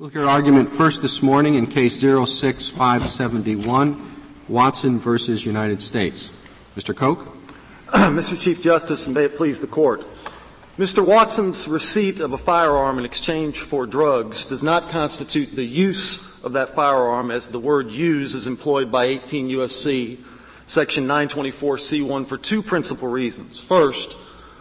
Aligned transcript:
We'll 0.00 0.08
hear 0.08 0.24
argument 0.24 0.68
first 0.70 1.02
this 1.02 1.22
morning 1.22 1.56
in 1.56 1.66
case 1.66 2.00
06571, 2.00 4.16
Watson 4.48 4.98
versus 4.98 5.44
United 5.44 5.82
States. 5.82 6.30
Mr. 6.74 6.96
Koch? 6.96 7.18
Mr. 7.88 8.40
Chief 8.40 8.62
Justice, 8.62 9.04
and 9.04 9.14
may 9.14 9.24
it 9.24 9.36
please 9.36 9.60
the 9.60 9.66
court. 9.66 10.06
Mr. 10.78 11.06
Watson's 11.06 11.68
receipt 11.68 12.18
of 12.18 12.32
a 12.32 12.38
firearm 12.38 12.98
in 12.98 13.04
exchange 13.04 13.58
for 13.58 13.84
drugs 13.84 14.46
does 14.46 14.62
not 14.62 14.88
constitute 14.88 15.54
the 15.54 15.66
use 15.66 16.42
of 16.44 16.54
that 16.54 16.74
firearm 16.74 17.30
as 17.30 17.48
the 17.48 17.60
word 17.60 17.90
use 17.90 18.34
is 18.34 18.46
employed 18.46 18.90
by 18.90 19.04
18 19.04 19.50
U.S.C. 19.50 20.18
section 20.64 21.06
924C1 21.06 22.26
for 22.26 22.38
two 22.38 22.62
principal 22.62 23.08
reasons. 23.08 23.60
First, 23.60 24.16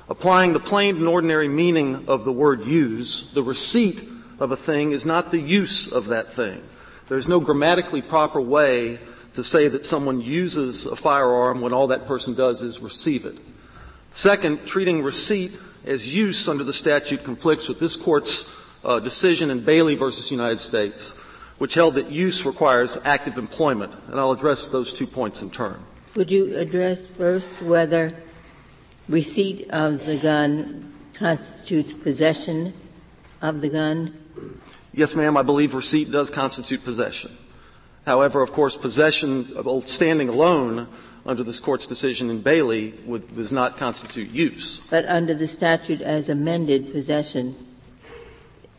applying 0.10 0.52
the 0.52 0.60
plain 0.60 0.98
and 0.98 1.08
ordinary 1.08 1.48
meaning 1.48 2.10
of 2.10 2.26
the 2.26 2.34
word 2.34 2.66
use, 2.66 3.32
the 3.32 3.42
receipt 3.42 4.04
of 4.40 4.52
a 4.52 4.58
thing 4.58 4.92
is 4.92 5.06
not 5.06 5.32
the 5.32 5.40
use 5.40 5.92
of 5.92 6.08
that 6.08 6.34
thing. 6.34 6.62
There's 7.08 7.28
no 7.28 7.40
grammatically 7.40 8.02
proper 8.02 8.40
way 8.40 9.00
to 9.36 9.44
say 9.44 9.68
that 9.68 9.86
someone 9.86 10.22
uses 10.22 10.86
a 10.86 10.96
firearm 10.96 11.62
when 11.62 11.74
all 11.74 11.88
that 11.88 12.08
person 12.08 12.34
does 12.34 12.62
is 12.62 12.80
receive 12.80 13.26
it. 13.26 13.40
Second, 14.12 14.66
treating 14.66 15.04
receipt 15.04 15.60
as 15.86 16.14
use 16.14 16.48
under 16.48 16.64
the 16.64 16.74
statute 16.74 17.24
conflicts 17.24 17.68
with 17.68 17.80
this 17.80 17.96
court's 17.96 18.54
uh, 18.84 19.00
decision 19.00 19.50
in 19.50 19.64
Bailey 19.64 19.96
versus 19.96 20.32
United 20.32 20.60
States, 20.60 21.16
which 21.58 21.74
held 21.74 21.96
that 21.96 22.10
use 22.12 22.46
requires 22.46 22.98
active 23.04 23.38
employment. 23.38 23.94
And 24.08 24.20
I'll 24.20 24.32
address 24.32 24.70
those 24.70 24.94
two 24.94 25.08
points 25.08 25.42
in 25.42 25.52
turn. 25.52 25.80
Would 26.16 26.32
you 26.32 26.58
address 26.58 27.08
first 27.08 27.62
whether 27.62 28.16
receipt 29.08 29.70
of 29.70 30.06
the 30.06 30.18
gun 30.18 30.94
constitutes 31.14 31.94
possession 31.94 32.74
of 33.42 33.62
the 33.62 33.70
gun? 33.70 34.18
Yes, 34.94 35.16
ma'am. 35.16 35.38
I 35.38 35.44
believe 35.44 35.74
receipt 35.74 36.12
does 36.12 36.30
constitute 36.30 36.84
possession. 36.84 37.38
However, 38.06 38.42
of 38.42 38.52
course, 38.52 38.76
possession 38.76 39.54
standing 39.86 40.30
alone 40.30 40.88
under 41.26 41.44
this 41.44 41.60
court's 41.60 41.86
decision 41.86 42.30
in 42.30 42.42
Bailey 42.42 42.96
would, 43.06 43.36
does 43.36 43.52
not 43.52 43.78
constitute 43.78 44.30
use. 44.30 44.82
But 44.90 45.06
under 45.06 45.34
the 45.36 45.48
statute 45.48 46.02
as 46.02 46.30
amended, 46.30 46.92
possession 46.92 47.56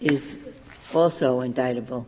is 0.00 0.36
also 0.92 1.40
indictable. 1.40 2.06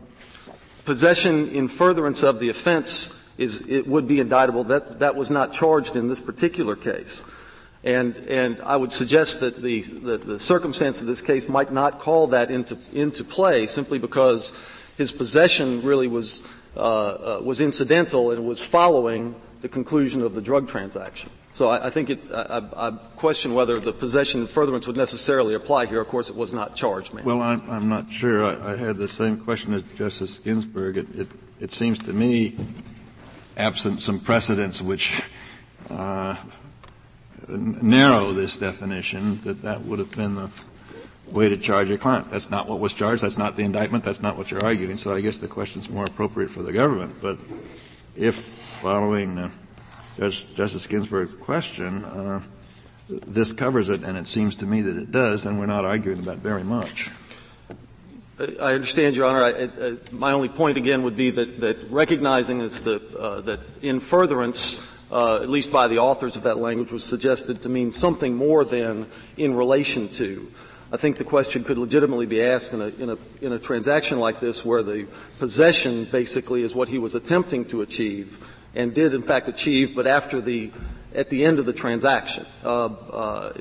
Possession 0.85 1.49
in 1.51 1.69
furtherance 1.69 2.23
of 2.23 2.41
the 2.41 2.49
offense 2.49 3.23
is 3.39 3.63
it 3.69 3.87
would 3.87 4.09
be 4.09 4.19
indictable. 4.19 4.65
That 4.65 4.99
that 4.99 5.15
was 5.15 5.31
not 5.31 5.53
charged 5.53 5.95
in 5.95 6.09
this 6.09 6.21
particular 6.21 6.75
case. 6.75 7.25
And, 7.85 8.17
and 8.29 8.61
I 8.61 8.77
would 8.77 8.93
suggest 8.93 9.41
that 9.41 9.57
the, 9.57 9.83
the, 9.83 10.19
the 10.19 10.39
circumstance 10.39 11.01
of 11.01 11.09
this 11.09 11.21
case 11.21 11.49
might 11.49 11.73
not 11.73 11.99
call 11.99 12.29
that 12.29 12.51
into, 12.51 12.79
into 12.93 13.25
play 13.25 13.67
simply 13.67 13.99
because 13.99 14.53
his 14.97 15.11
possession 15.11 15.83
really 15.83 16.07
was, 16.07 16.47
uh, 16.77 16.81
uh, 16.81 17.41
was 17.43 17.61
incidental 17.61 18.31
and 18.31 18.47
was 18.47 18.65
following 18.65 19.35
the 19.63 19.69
conclusion 19.69 20.23
of 20.23 20.35
the 20.35 20.41
drug 20.41 20.69
transaction. 20.69 21.31
So 21.53 21.69
I, 21.69 21.89
I 21.89 21.91
think 21.91 22.11
it, 22.11 22.31
I, 22.33 22.63
I, 22.77 22.91
question 23.17 23.53
whether 23.53 23.79
the 23.79 23.93
possession 23.93 24.47
furtherance 24.47 24.87
would 24.87 24.97
necessarily 24.97 25.55
apply 25.55 25.87
here. 25.87 26.01
Of 26.01 26.09
course, 26.09 26.31
it 26.31 26.37
was 26.37 26.53
not 26.53 26.77
charged, 26.77 27.13
ma'am. 27.13 27.25
Well, 27.25 27.43
I'm, 27.43 27.69
I'm 27.69 27.89
not 27.89 28.11
sure. 28.11 28.45
I, 28.45 28.73
I, 28.73 28.77
had 28.77 28.97
the 28.97 29.09
same 29.09 29.39
question 29.39 29.75
as 29.75 29.83
Justice 29.97 30.39
Ginsburg. 30.39 30.97
It, 30.97 31.15
it, 31.15 31.29
it 31.61 31.73
seems 31.73 31.99
to 32.01 32.13
me, 32.13 32.57
absent 33.57 34.01
some 34.01 34.19
precedents 34.19 34.81
which 34.81 35.23
uh, 35.91 36.37
narrow 37.49 38.33
this 38.33 38.57
definition, 38.59 39.41
that 39.43 39.63
that 39.63 39.83
would 39.83 39.99
have 39.99 40.13
been 40.13 40.35
the 40.35 40.51
way 41.27 41.49
to 41.49 41.57
charge 41.57 41.91
a 41.91 41.99
crime. 41.99 42.27
That's 42.31 42.51
not 42.51 42.69
what 42.69 42.79
was 42.79 42.93
charged. 42.93 43.23
That's 43.23 43.39
not 43.39 43.57
the 43.57 43.63
indictment. 43.63 44.05
That's 44.05 44.23
not 44.23 44.37
what 44.37 44.51
you're 44.51 44.65
arguing. 44.65 44.99
So 44.99 45.15
I 45.15 45.21
guess 45.21 45.39
the 45.39 45.49
question 45.49 45.81
is 45.81 45.89
more 45.89 46.05
appropriate 46.05 46.51
for 46.51 46.63
the 46.63 46.73
government. 46.73 47.17
But 47.21 47.39
if, 48.17 48.37
following 48.81 49.51
Judge, 50.17 50.53
Justice 50.55 50.87
Ginsburg's 50.87 51.35
question, 51.35 52.05
uh, 52.05 52.43
this 53.09 53.53
covers 53.53 53.89
it, 53.89 54.03
and 54.03 54.17
it 54.17 54.29
seems 54.29 54.55
to 54.57 54.67
me 54.67 54.81
that 54.83 54.97
it 54.97 55.11
does, 55.11 55.43
then 55.45 55.59
we're 55.59 55.67
not 55.67 55.85
arguing 55.85 56.19
about 56.19 56.39
very 56.39 56.65
much. 56.65 57.11
I 58.39 58.75
understand, 58.75 59.15
Your 59.15 59.27
Honor. 59.27 59.99
My 60.11 60.33
only 60.33 60.49
point 60.49 60.77
again 60.77 61.03
would 61.05 61.17
be 61.17 61.31
that, 61.31 61.61
that 61.61 61.91
recognizing 61.91 62.59
the, 62.59 63.01
uh, 63.19 63.41
that 63.43 63.61
in 63.83 64.01
furtherance 64.01 64.85
uh, 65.13 65.37
at 65.43 65.51
least 65.51 65.71
by 65.71 65.87
the 65.87 65.99
authors 65.99 66.37
of 66.37 66.45
that 66.45 66.59
language, 66.59 66.91
was 66.91 67.05
suggested 67.05 67.63
to 67.63 67.69
mean 67.69 67.93
something 67.93 68.35
more 68.35 68.65
than 68.65 69.07
in 69.37 69.55
relation 69.55 70.09
to. 70.09 70.51
I 70.91 70.97
think 70.97 71.17
the 71.17 71.25
question 71.25 71.65
could 71.65 71.79
legitimately 71.79 72.27
be 72.27 72.43
asked 72.43 72.73
in 72.73 72.81
a, 72.81 72.89
in 72.89 73.11
a, 73.11 73.19
in 73.41 73.53
a 73.53 73.59
transaction 73.59 74.19
like 74.19 74.41
this 74.41 74.65
where 74.65 74.83
the 74.83 75.07
possession 75.39 76.07
basically 76.07 76.63
is 76.63 76.75
what 76.75 76.89
he 76.89 76.99
was 76.99 77.15
attempting 77.15 77.65
to 77.67 77.83
achieve 77.83 78.47
and 78.75 78.95
did 78.95 79.15
in 79.15 79.23
fact 79.23 79.49
achieve, 79.49 79.95
but 79.95 80.07
after 80.07 80.41
the, 80.41 80.71
at 81.15 81.29
the 81.31 81.45
end 81.45 81.59
of 81.59 81.67
the 81.67 81.73
transaction. 81.73 82.47
Uh, 82.65 82.87
uh, 82.87 83.53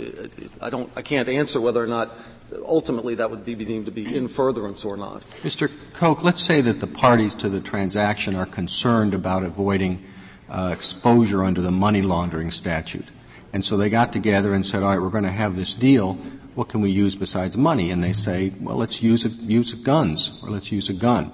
I 0.61 0.69
don't, 0.69 0.89
I 0.95 1.01
can't 1.01 1.29
answer 1.29 1.59
whether 1.59 1.83
or 1.83 1.87
not 1.87 2.17
ultimately 2.65 3.15
that 3.15 3.29
would 3.29 3.45
be 3.45 3.55
deemed 3.55 3.85
to 3.85 3.91
be 3.91 4.13
in 4.13 4.27
furtherance 4.27 4.83
or 4.83 4.97
not. 4.97 5.21
Mr. 5.43 5.71
Koch, 5.93 6.21
let's 6.23 6.41
say 6.41 6.61
that 6.61 6.79
the 6.79 6.87
parties 6.87 7.35
to 7.35 7.49
the 7.49 7.61
transaction 7.61 8.35
are 8.35 8.45
concerned 8.45 9.13
about 9.13 9.43
avoiding 9.43 10.03
uh, 10.51 10.69
exposure 10.73 11.43
under 11.43 11.61
the 11.61 11.71
money 11.71 12.01
laundering 12.01 12.51
statute. 12.51 13.07
And 13.53 13.63
so 13.63 13.77
they 13.77 13.89
got 13.89 14.13
together 14.13 14.53
and 14.53 14.65
said, 14.65 14.83
all 14.83 14.89
right, 14.89 15.01
we're 15.01 15.09
going 15.09 15.23
to 15.23 15.31
have 15.31 15.55
this 15.55 15.73
deal. 15.73 16.13
What 16.55 16.67
can 16.67 16.81
we 16.81 16.91
use 16.91 17.15
besides 17.15 17.57
money? 17.57 17.89
And 17.89 18.03
they 18.03 18.13
say, 18.13 18.53
well, 18.59 18.75
let's 18.75 19.01
use, 19.01 19.25
a, 19.25 19.29
use 19.29 19.73
guns 19.73 20.31
or 20.43 20.49
let's 20.49 20.71
use 20.71 20.89
a 20.89 20.93
gun. 20.93 21.31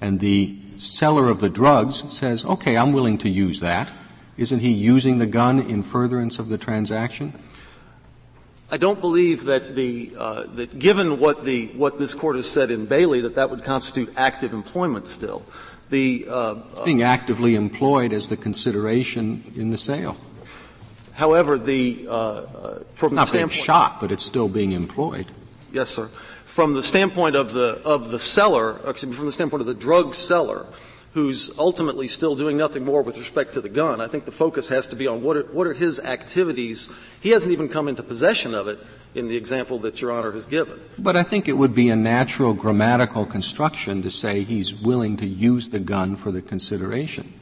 And 0.00 0.20
the 0.20 0.58
seller 0.78 1.28
of 1.28 1.40
the 1.40 1.50
drugs 1.50 2.10
says, 2.12 2.44
okay, 2.44 2.76
I'm 2.76 2.92
willing 2.92 3.18
to 3.18 3.28
use 3.28 3.60
that. 3.60 3.90
Isn't 4.36 4.60
he 4.60 4.72
using 4.72 5.18
the 5.18 5.26
gun 5.26 5.60
in 5.60 5.82
furtherance 5.82 6.38
of 6.38 6.48
the 6.48 6.58
transaction? 6.58 7.38
I 8.70 8.76
don't 8.76 9.00
believe 9.00 9.44
that 9.44 9.76
the 9.76 10.12
uh, 10.18 10.44
that 10.54 10.78
given 10.78 11.20
what 11.20 11.44
the 11.44 11.68
what 11.68 11.98
this 11.98 12.12
court 12.12 12.34
has 12.34 12.50
said 12.50 12.72
in 12.72 12.86
Bailey 12.86 13.20
that 13.20 13.36
that 13.36 13.50
would 13.50 13.62
constitute 13.62 14.12
active 14.16 14.52
employment 14.52 15.06
still 15.06 15.44
the 15.90 16.26
uh, 16.28 16.54
being 16.84 17.02
actively 17.02 17.54
employed 17.54 18.12
as 18.12 18.28
the 18.28 18.36
consideration 18.36 19.52
in 19.56 19.70
the 19.70 19.78
sale. 19.78 20.16
However, 21.14 21.58
the 21.58 22.06
uh, 22.08 22.12
uh, 22.12 22.82
from 22.94 23.14
not 23.14 23.28
the 23.28 23.38
being 23.38 23.48
shot, 23.48 24.00
but 24.00 24.10
it's 24.10 24.24
still 24.24 24.48
being 24.48 24.72
employed. 24.72 25.26
Yes, 25.72 25.90
sir. 25.90 26.08
From 26.44 26.74
the 26.74 26.82
standpoint 26.82 27.36
of 27.36 27.52
the 27.52 27.80
of 27.84 28.10
the 28.10 28.18
seller, 28.18 28.78
excuse 28.86 29.10
me, 29.10 29.16
from 29.16 29.26
the 29.26 29.32
standpoint 29.32 29.60
of 29.60 29.66
the 29.66 29.74
drug 29.74 30.14
seller, 30.14 30.66
who's 31.14 31.56
ultimately 31.58 32.08
still 32.08 32.34
doing 32.34 32.56
nothing 32.56 32.84
more 32.84 33.00
with 33.00 33.16
respect 33.16 33.54
to 33.54 33.60
the 33.60 33.68
gun. 33.68 34.00
I 34.00 34.08
think 34.08 34.24
the 34.24 34.32
focus 34.32 34.68
has 34.68 34.88
to 34.88 34.96
be 34.96 35.06
on 35.06 35.22
what 35.22 35.36
are, 35.36 35.44
what 35.44 35.68
are 35.68 35.72
his 35.72 36.00
activities. 36.00 36.90
He 37.20 37.30
hasn't 37.30 37.52
even 37.52 37.68
come 37.68 37.86
into 37.86 38.02
possession 38.02 38.52
of 38.52 38.66
it 38.66 38.80
in 39.14 39.28
the 39.28 39.36
example 39.36 39.78
that 39.78 40.00
Your 40.00 40.10
Honor 40.10 40.32
has 40.32 40.44
given. 40.44 40.80
But 40.98 41.14
I 41.14 41.22
think 41.22 41.46
it 41.46 41.52
would 41.52 41.72
be 41.72 41.88
a 41.88 41.94
natural 41.94 42.52
grammatical 42.52 43.26
construction 43.26 44.02
to 44.02 44.10
say 44.10 44.42
he's 44.42 44.74
willing 44.74 45.16
to 45.18 45.26
use 45.26 45.68
the 45.68 45.78
gun 45.78 46.16
for 46.16 46.32
the 46.32 46.42
consideration. 46.42 47.32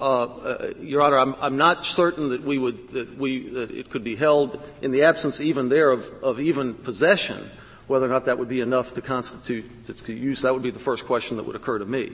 Uh, 0.00 0.22
uh, 0.22 0.72
Your 0.80 1.02
Honor, 1.02 1.18
I'm, 1.18 1.34
I'm, 1.40 1.58
not 1.58 1.84
certain 1.84 2.30
that 2.30 2.42
we 2.42 2.56
would 2.56 2.92
that 2.92 3.18
we 3.18 3.48
that 3.50 3.70
it 3.70 3.90
could 3.90 4.04
be 4.04 4.16
held 4.16 4.58
in 4.80 4.90
the 4.90 5.02
absence 5.02 5.38
even 5.40 5.68
there 5.68 5.90
of, 5.90 6.10
of 6.22 6.40
even 6.40 6.72
possession 6.72 7.50
whether 7.88 8.06
or 8.06 8.10
not 8.10 8.26
that 8.26 8.38
would 8.38 8.48
be 8.48 8.60
enough 8.60 8.92
to 8.94 9.00
constitute 9.00 9.86
to, 9.86 9.94
to 9.94 10.12
use, 10.12 10.42
that 10.42 10.52
would 10.52 10.62
be 10.62 10.70
the 10.70 10.78
first 10.78 11.06
question 11.06 11.36
that 11.38 11.44
would 11.44 11.56
occur 11.56 11.78
to 11.78 11.86
me. 11.86 12.12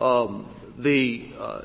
Um, 0.00 0.48
the 0.76 1.32
uh, 1.38 1.62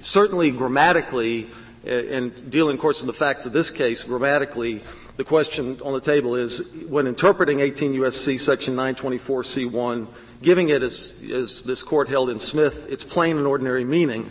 certainly 0.00 0.50
grammatically, 0.50 1.48
uh, 1.86 1.90
and 1.90 2.50
dealing, 2.50 2.76
of 2.76 2.80
course, 2.80 3.00
in 3.00 3.06
the 3.06 3.12
facts 3.12 3.46
of 3.46 3.52
this 3.52 3.70
case, 3.70 4.04
grammatically, 4.04 4.82
the 5.16 5.24
question 5.24 5.80
on 5.82 5.94
the 5.94 6.00
table 6.00 6.34
is 6.34 6.70
when 6.88 7.06
interpreting 7.06 7.60
18 7.60 7.94
U.S.C. 7.94 8.38
section 8.38 8.76
924C1, 8.76 10.06
giving 10.42 10.68
it 10.68 10.82
as, 10.82 11.22
as 11.32 11.62
this 11.62 11.82
court 11.82 12.08
held 12.08 12.28
in 12.28 12.38
Smith 12.38 12.86
its 12.90 13.02
plain 13.02 13.38
and 13.38 13.46
ordinary 13.46 13.84
meaning. 13.84 14.30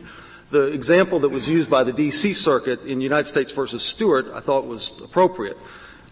The 0.52 0.68
example 0.68 1.20
that 1.20 1.30
was 1.30 1.50
used 1.50 1.70
by 1.72 1.84
the 1.84 1.92
D.C. 1.92 2.34
Circuit 2.34 2.82
in 2.84 3.02
United 3.02 3.26
States 3.26 3.52
versus 3.52 3.84
Stewart, 3.84 4.28
I 4.34 4.40
thought 4.40 4.68
was 4.68 4.92
appropriate 5.02 5.58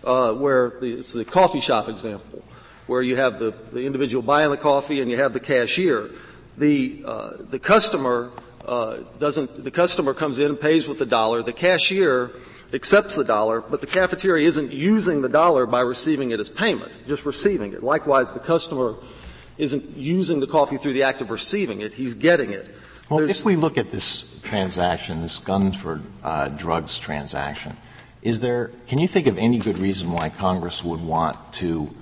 uh, 0.03 0.33
where 0.33 0.73
the, 0.81 0.99
it's 0.99 1.13
the 1.13 1.25
coffee 1.25 1.59
shop 1.59 1.89
example, 1.89 2.43
where 2.87 3.01
you 3.01 3.15
have 3.15 3.39
the, 3.39 3.53
the 3.71 3.85
individual 3.85 4.21
buying 4.21 4.51
the 4.51 4.57
coffee 4.57 5.01
and 5.01 5.09
you 5.09 5.17
have 5.17 5.33
the 5.33 5.39
cashier. 5.39 6.11
The, 6.57 7.03
uh, 7.05 7.31
the 7.49 7.59
customer 7.59 8.31
uh, 8.65 8.97
doesn't, 9.19 9.63
the 9.63 9.71
customer 9.71 10.13
comes 10.13 10.39
in 10.39 10.47
and 10.47 10.59
pays 10.59 10.87
with 10.87 10.99
the 10.99 11.05
dollar. 11.05 11.43
The 11.43 11.53
cashier 11.53 12.31
accepts 12.73 13.15
the 13.15 13.23
dollar, 13.23 13.61
but 13.61 13.81
the 13.81 13.87
cafeteria 13.87 14.47
isn't 14.47 14.71
using 14.71 15.21
the 15.21 15.29
dollar 15.29 15.65
by 15.65 15.81
receiving 15.81 16.31
it 16.31 16.39
as 16.39 16.49
payment, 16.49 16.91
just 17.07 17.25
receiving 17.25 17.73
it. 17.73 17.83
Likewise, 17.83 18.33
the 18.33 18.39
customer 18.39 18.95
isn't 19.57 19.95
using 19.95 20.39
the 20.39 20.47
coffee 20.47 20.77
through 20.77 20.93
the 20.93 21.03
act 21.03 21.21
of 21.21 21.29
receiving 21.29 21.81
it, 21.81 21.93
he's 21.93 22.15
getting 22.15 22.51
it. 22.51 22.73
Well, 23.09 23.19
There's 23.19 23.39
if 23.39 23.45
we 23.45 23.55
look 23.55 23.77
at 23.77 23.91
this 23.91 24.39
transaction, 24.41 25.21
this 25.21 25.37
guns 25.37 25.75
for 25.75 26.01
uh, 26.23 26.47
drugs 26.49 26.97
transaction, 26.97 27.77
is 28.23 28.39
there, 28.39 28.71
can 28.87 28.99
you 28.99 29.07
think 29.07 29.27
of 29.27 29.37
any 29.37 29.59
good 29.59 29.77
reason 29.77 30.11
why 30.11 30.29
Congress 30.29 30.81
would 30.83 31.01
want 31.01 31.35
to 31.53 31.93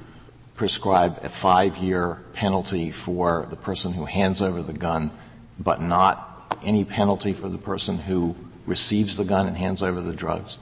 prescribe 0.56 1.20
a 1.24 1.30
five-year 1.30 2.20
penalty 2.34 2.92
for 2.92 3.48
the 3.50 3.56
person 3.56 3.94
who 3.94 4.06
hands 4.06 4.40
over 4.40 4.62
the 4.62 4.74
gun, 4.74 5.10
but 5.60 5.82
not 5.82 6.60
any 6.64 6.86
penalty 6.86 7.34
for 7.34 7.50
the 7.50 7.58
person 7.58 7.98
who 7.98 8.36
receives 8.68 9.18
the 9.18 9.26
gun 9.26 9.48
and 9.48 9.58
hands 9.58 9.82
over 9.82 10.00
the 10.00 10.14
drugs? 10.14 10.60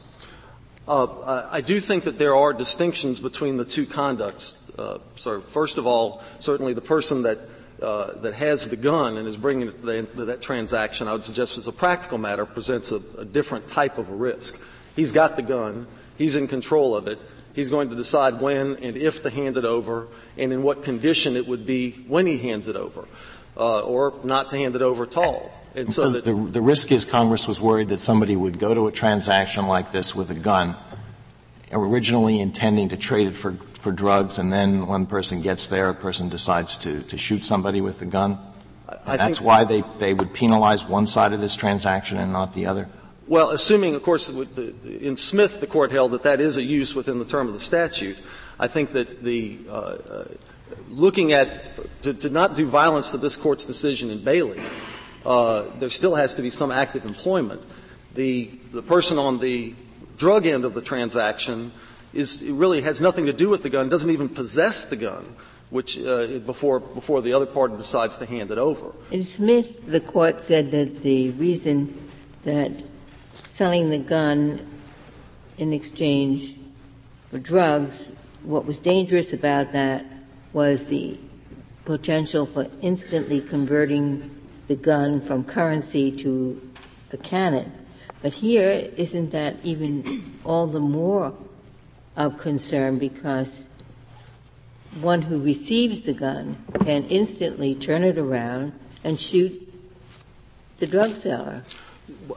Uh, 0.87 1.47
I 1.51 1.59
do 1.59 1.81
think 1.81 2.05
that 2.05 2.17
there 2.17 2.35
are 2.35 2.53
distinctions 2.53 3.19
between 3.19 3.57
the 3.57 3.65
two 3.65 3.85
conducts. 3.85 4.57
Uh, 4.77 4.99
so, 5.17 5.41
first 5.41 5.77
of 5.77 5.85
all, 5.85 6.23
certainly 6.39 6.73
the 6.73 6.81
person 6.81 7.23
that 7.23 7.39
uh, 7.81 8.13
that 8.19 8.33
has 8.33 8.67
the 8.67 8.75
gun 8.75 9.17
and 9.17 9.25
is 9.25 9.37
bringing 9.37 9.69
it 9.69 9.77
to, 9.77 9.85
the, 9.85 10.03
to, 10.03 10.25
that 10.25 10.41
transaction, 10.41 11.07
I 11.07 11.13
would 11.13 11.23
suggest 11.23 11.57
as 11.57 11.67
a 11.67 11.71
practical 11.71 12.17
matter, 12.17 12.45
presents 12.45 12.91
a, 12.91 13.01
a 13.17 13.23
different 13.23 13.69
type 13.69 13.97
of 13.97 14.09
a 14.09 14.15
risk. 14.15 14.59
He's 14.99 15.13
got 15.13 15.37
the 15.37 15.41
gun. 15.41 15.87
He's 16.17 16.35
in 16.35 16.49
control 16.49 16.93
of 16.93 17.07
it. 17.07 17.19
He's 17.53 17.69
going 17.69 17.89
to 17.89 17.95
decide 17.95 18.41
when 18.41 18.75
and 18.75 18.97
if 18.97 19.21
to 19.21 19.29
hand 19.29 19.55
it 19.55 19.63
over 19.63 20.09
and 20.37 20.51
in 20.51 20.61
what 20.61 20.83
condition 20.83 21.37
it 21.37 21.47
would 21.47 21.65
be 21.65 21.91
when 22.09 22.27
he 22.27 22.37
hands 22.37 22.67
it 22.67 22.75
over, 22.75 23.07
uh, 23.55 23.79
or 23.79 24.13
not 24.25 24.49
to 24.49 24.57
hand 24.57 24.75
it 24.75 24.81
over 24.81 25.03
at 25.03 25.15
all. 25.15 25.53
And, 25.69 25.85
and 25.85 25.93
so, 25.93 26.11
so 26.11 26.19
the, 26.19 26.33
the 26.33 26.61
risk 26.61 26.91
is 26.91 27.05
Congress 27.05 27.47
was 27.47 27.61
worried 27.61 27.87
that 27.89 28.01
somebody 28.01 28.35
would 28.35 28.59
go 28.59 28.73
to 28.73 28.87
a 28.87 28.91
transaction 28.91 29.67
like 29.67 29.93
this 29.93 30.13
with 30.13 30.31
a 30.31 30.35
gun, 30.35 30.75
originally 31.71 32.41
intending 32.41 32.89
to 32.89 32.97
trade 32.97 33.27
it 33.27 33.37
for, 33.37 33.53
for 33.75 33.93
drugs, 33.93 34.37
and 34.37 34.51
then 34.51 34.85
when 34.85 35.03
the 35.03 35.07
person 35.07 35.41
gets 35.41 35.67
there, 35.67 35.87
a 35.87 35.93
person 35.93 36.27
decides 36.27 36.77
to, 36.79 37.03
to 37.03 37.17
shoot 37.17 37.45
somebody 37.45 37.79
with 37.79 37.99
the 37.99 38.05
gun? 38.05 38.37
that's 39.05 39.39
why 39.39 39.63
they, 39.63 39.81
they 39.97 40.13
would 40.13 40.33
penalize 40.33 40.85
one 40.85 41.07
side 41.07 41.31
of 41.31 41.39
this 41.39 41.55
transaction 41.55 42.17
and 42.17 42.33
not 42.33 42.53
the 42.53 42.65
other? 42.65 42.89
Well, 43.29 43.51
assuming, 43.51 43.93
of 43.93 44.01
course, 44.01 44.27
in 44.27 45.15
Smith 45.15 45.59
the 45.59 45.67
court 45.67 45.91
held 45.91 46.13
that 46.13 46.23
that 46.23 46.41
is 46.41 46.57
a 46.57 46.63
use 46.63 46.95
within 46.95 47.19
the 47.19 47.25
term 47.25 47.45
of 47.45 47.53
the 47.53 47.59
statute, 47.59 48.17
I 48.59 48.67
think 48.67 48.93
that 48.93 49.23
the 49.23 49.59
uh, 49.69 49.71
uh, 49.71 50.27
looking 50.89 51.31
at 51.31 52.01
to, 52.01 52.15
to, 52.15 52.31
not 52.31 52.55
do 52.55 52.65
violence 52.65 53.11
to 53.11 53.17
this 53.17 53.35
court's 53.35 53.65
decision 53.65 54.09
in 54.09 54.23
Bailey, 54.23 54.59
uh, 55.27 55.65
there 55.77 55.91
still 55.91 56.15
has 56.15 56.33
to 56.35 56.41
be 56.41 56.49
some 56.49 56.71
active 56.71 57.05
employment. 57.05 57.67
The 58.15 58.45
the 58.71 58.81
person 58.81 59.19
on 59.19 59.37
the 59.37 59.75
drug 60.17 60.47
end 60.47 60.65
of 60.65 60.73
the 60.73 60.81
transaction 60.81 61.71
is 62.15 62.41
really 62.41 62.81
has 62.81 62.99
nothing 62.99 63.27
to 63.27 63.33
do 63.33 63.47
with 63.47 63.61
the 63.61 63.69
gun, 63.69 63.89
doesn't 63.89 64.09
even 64.09 64.29
possess 64.29 64.85
the 64.85 64.95
gun, 64.95 65.35
which 65.69 65.99
uh, 65.99 66.39
before 66.39 66.79
before 66.79 67.21
the 67.21 67.33
other 67.33 67.45
party 67.45 67.77
decides 67.77 68.17
to 68.17 68.25
hand 68.25 68.49
it 68.49 68.57
over. 68.57 68.91
In 69.11 69.23
Smith, 69.23 69.85
the 69.85 70.01
court 70.01 70.41
said 70.41 70.71
that 70.71 71.03
the 71.03 71.29
reason 71.31 72.09
that 72.43 72.88
selling 73.59 73.89
the 73.89 73.97
gun 73.97 74.65
in 75.57 75.73
exchange 75.73 76.55
for 77.29 77.37
drugs, 77.37 78.09
what 78.43 78.63
was 78.63 78.79
dangerous 78.79 79.33
about 79.33 79.73
that 79.73 80.05
was 80.53 80.85
the 80.85 81.19
potential 81.83 82.45
for 82.45 82.69
instantly 82.81 83.41
converting 83.41 84.33
the 84.69 84.75
gun 84.77 85.19
from 85.19 85.43
currency 85.43 86.09
to 86.09 86.71
a 87.11 87.17
cannon. 87.17 87.69
But 88.21 88.33
here, 88.33 88.89
isn't 88.95 89.31
that 89.31 89.57
even 89.65 90.39
all 90.45 90.65
the 90.65 90.79
more 90.79 91.35
of 92.15 92.37
concern 92.37 92.97
because 92.97 93.67
one 95.01 95.23
who 95.23 95.37
receives 95.37 95.99
the 96.03 96.13
gun 96.13 96.55
can 96.85 97.03
instantly 97.07 97.75
turn 97.75 98.05
it 98.05 98.17
around 98.17 98.71
and 99.03 99.19
shoot 99.19 99.51
the 100.77 100.87
drug 100.87 101.13
seller? 101.13 101.63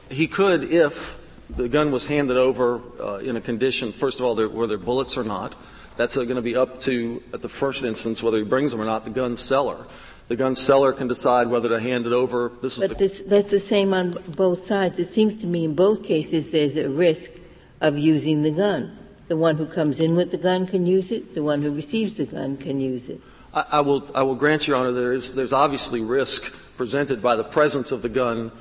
He 0.09 0.27
could 0.27 0.63
if 0.63 1.19
the 1.55 1.69
gun 1.69 1.91
was 1.91 2.05
handed 2.07 2.37
over 2.37 2.81
uh, 2.99 3.17
in 3.17 3.35
a 3.35 3.41
condition, 3.41 3.91
first 3.91 4.19
of 4.19 4.25
all, 4.25 4.35
there, 4.35 4.49
were 4.49 4.67
there 4.67 4.77
bullets 4.77 5.17
or 5.17 5.23
not. 5.23 5.55
That's 5.97 6.17
uh, 6.17 6.23
going 6.23 6.37
to 6.37 6.41
be 6.41 6.55
up 6.55 6.79
to, 6.81 7.21
at 7.33 7.41
the 7.41 7.49
first 7.49 7.83
instance, 7.83 8.23
whether 8.23 8.37
he 8.37 8.43
brings 8.43 8.71
them 8.71 8.81
or 8.81 8.85
not, 8.85 9.03
the 9.03 9.11
gun 9.11 9.37
seller. 9.37 9.85
The 10.27 10.35
gun 10.35 10.55
seller 10.55 10.93
can 10.93 11.07
decide 11.07 11.47
whether 11.47 11.69
to 11.69 11.79
hand 11.79 12.07
it 12.07 12.13
over. 12.13 12.51
This 12.61 12.77
but 12.77 12.97
this, 12.97 13.19
that's 13.19 13.49
the 13.49 13.59
same 13.59 13.93
on 13.93 14.11
both 14.35 14.59
sides. 14.59 14.97
It 14.97 15.05
seems 15.05 15.39
to 15.41 15.47
me 15.47 15.65
in 15.65 15.75
both 15.75 16.03
cases 16.03 16.49
there's 16.51 16.77
a 16.77 16.89
risk 16.89 17.31
of 17.81 17.97
using 17.97 18.41
the 18.41 18.51
gun. 18.51 18.97
The 19.27 19.37
one 19.37 19.57
who 19.57 19.65
comes 19.65 19.99
in 19.99 20.15
with 20.15 20.31
the 20.31 20.37
gun 20.37 20.65
can 20.65 20.85
use 20.85 21.11
it. 21.11 21.35
The 21.35 21.43
one 21.43 21.61
who 21.61 21.73
receives 21.73 22.15
the 22.15 22.25
gun 22.25 22.57
can 22.57 22.79
use 22.79 23.09
it. 23.09 23.21
I, 23.53 23.65
I 23.71 23.81
will, 23.81 24.09
I 24.15 24.23
will 24.23 24.35
grant, 24.35 24.67
Your 24.67 24.77
Honor, 24.77 24.91
there 24.91 25.13
is, 25.13 25.35
there's 25.35 25.53
obviously 25.53 26.01
risk 26.01 26.55
presented 26.77 27.21
by 27.21 27.35
the 27.35 27.43
presence 27.43 27.91
of 27.91 28.01
the 28.01 28.09
gun 28.09 28.51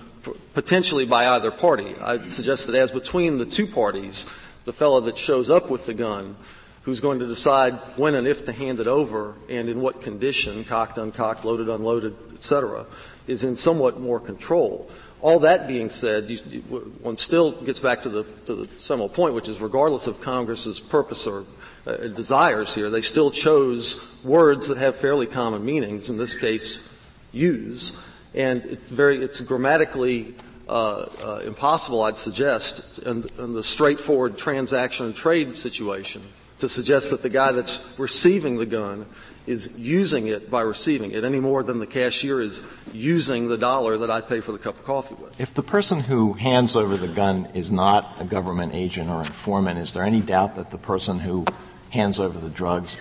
potentially 0.55 1.05
by 1.05 1.27
either 1.29 1.51
party. 1.51 1.95
I 2.01 2.27
suggest 2.29 2.67
that 2.67 2.77
as 2.77 2.93
between 2.93 3.39
the 3.39 3.47
two 3.47 3.67
parties, 3.67 4.27
the 4.65 4.73
fellow 4.73 5.01
that 5.01 5.19
shows 5.19 5.51
up 5.51 5.71
with 5.71 5.87
the 5.87 5.95
gun, 5.95 6.37
who's 6.83 7.01
going 7.01 7.19
to 7.21 7.27
decide 7.27 7.75
when 7.97 8.15
and 8.15 8.27
if 8.27 8.45
to 8.45 8.53
hand 8.53 8.81
it 8.81 8.87
over 8.87 9.35
and 9.49 9.69
in 9.69 9.81
what 9.81 10.03
condition, 10.03 10.65
cocked, 10.65 10.99
uncocked, 10.99 11.45
loaded, 11.45 11.69
unloaded, 11.69 12.17
etc., 12.35 12.87
is 13.27 13.45
in 13.45 13.55
somewhat 13.55 14.01
more 14.01 14.19
control. 14.19 14.91
All 15.21 15.39
that 15.41 15.69
being 15.69 15.91
said, 15.91 16.29
you, 16.29 16.61
one 17.01 17.17
still 17.17 17.53
gets 17.53 17.79
back 17.79 18.03
to 18.03 18.09
the, 18.09 18.25
to 18.47 18.55
the 18.55 18.79
seminal 18.79 19.09
point, 19.09 19.35
which 19.35 19.49
is 19.49 19.61
regardless 19.61 20.09
of 20.09 20.21
Congress's 20.21 20.81
purpose 20.81 21.27
or 21.29 21.45
uh, 21.87 21.97
desires 22.09 22.75
here, 22.75 22.91
they 22.91 23.03
still 23.03 23.31
chose 23.31 24.05
words 24.25 24.67
that 24.69 24.79
have 24.79 24.97
fairly 24.97 25.27
common 25.27 25.65
meanings, 25.65 26.11
in 26.11 26.17
this 26.17 26.35
case, 26.35 26.89
use, 27.31 27.97
and 28.35 28.65
it's 28.65 28.91
very, 28.91 29.23
it's 29.23 29.41
grammatically 29.41 30.35
uh, 30.69 31.07
uh, 31.23 31.43
impossible, 31.45 32.03
I'd 32.03 32.17
suggest, 32.17 32.99
in, 33.01 33.25
in, 33.39 33.55
the 33.55 33.65
straightforward 33.65 34.39
transaction 34.39 35.07
and 35.07 35.15
trade 35.15 35.57
situation, 35.57 36.23
to 36.61 36.69
suggest 36.69 37.11
that 37.11 37.23
the 37.23 37.29
guy 37.29 37.53
that's 37.53 37.81
receiving 37.99 38.57
the 38.57 38.67
gun 38.67 39.07
is 39.47 39.77
using 39.77 40.29
it 40.29 40.51
by 40.51 40.61
receiving 40.61 41.11
it 41.11 41.25
any 41.25 41.41
more 41.41 41.65
than 41.65 41.81
the 41.81 41.87
cashier 41.87 42.41
is 42.41 42.63
using 42.93 43.49
the 43.49 43.59
dollar 43.59 43.99
that 43.99 44.11
I 44.11 44.21
pay 44.21 44.41
for 44.41 44.53
the 44.53 44.59
cup 44.59 44.79
of 44.79 44.85
coffee 44.85 45.17
with. 45.17 45.39
If 45.41 45.53
the 45.55 45.65
person 45.65 46.01
who 46.01 46.35
hands 46.35 46.77
over 46.77 46.97
the 46.97 47.09
gun 47.09 47.49
is 47.53 47.73
not 47.73 48.21
a 48.21 48.25
government 48.25 48.75
agent 48.75 49.11
or 49.11 49.21
informant, 49.21 49.81
is 49.81 49.93
there 49.93 50.05
any 50.05 50.21
doubt 50.21 50.55
that 50.55 50.71
the 50.71 50.79
person 50.79 51.19
who 51.19 51.45
hands 51.91 52.21
over 52.21 52.39
the 52.39 52.49
drugs 52.49 53.01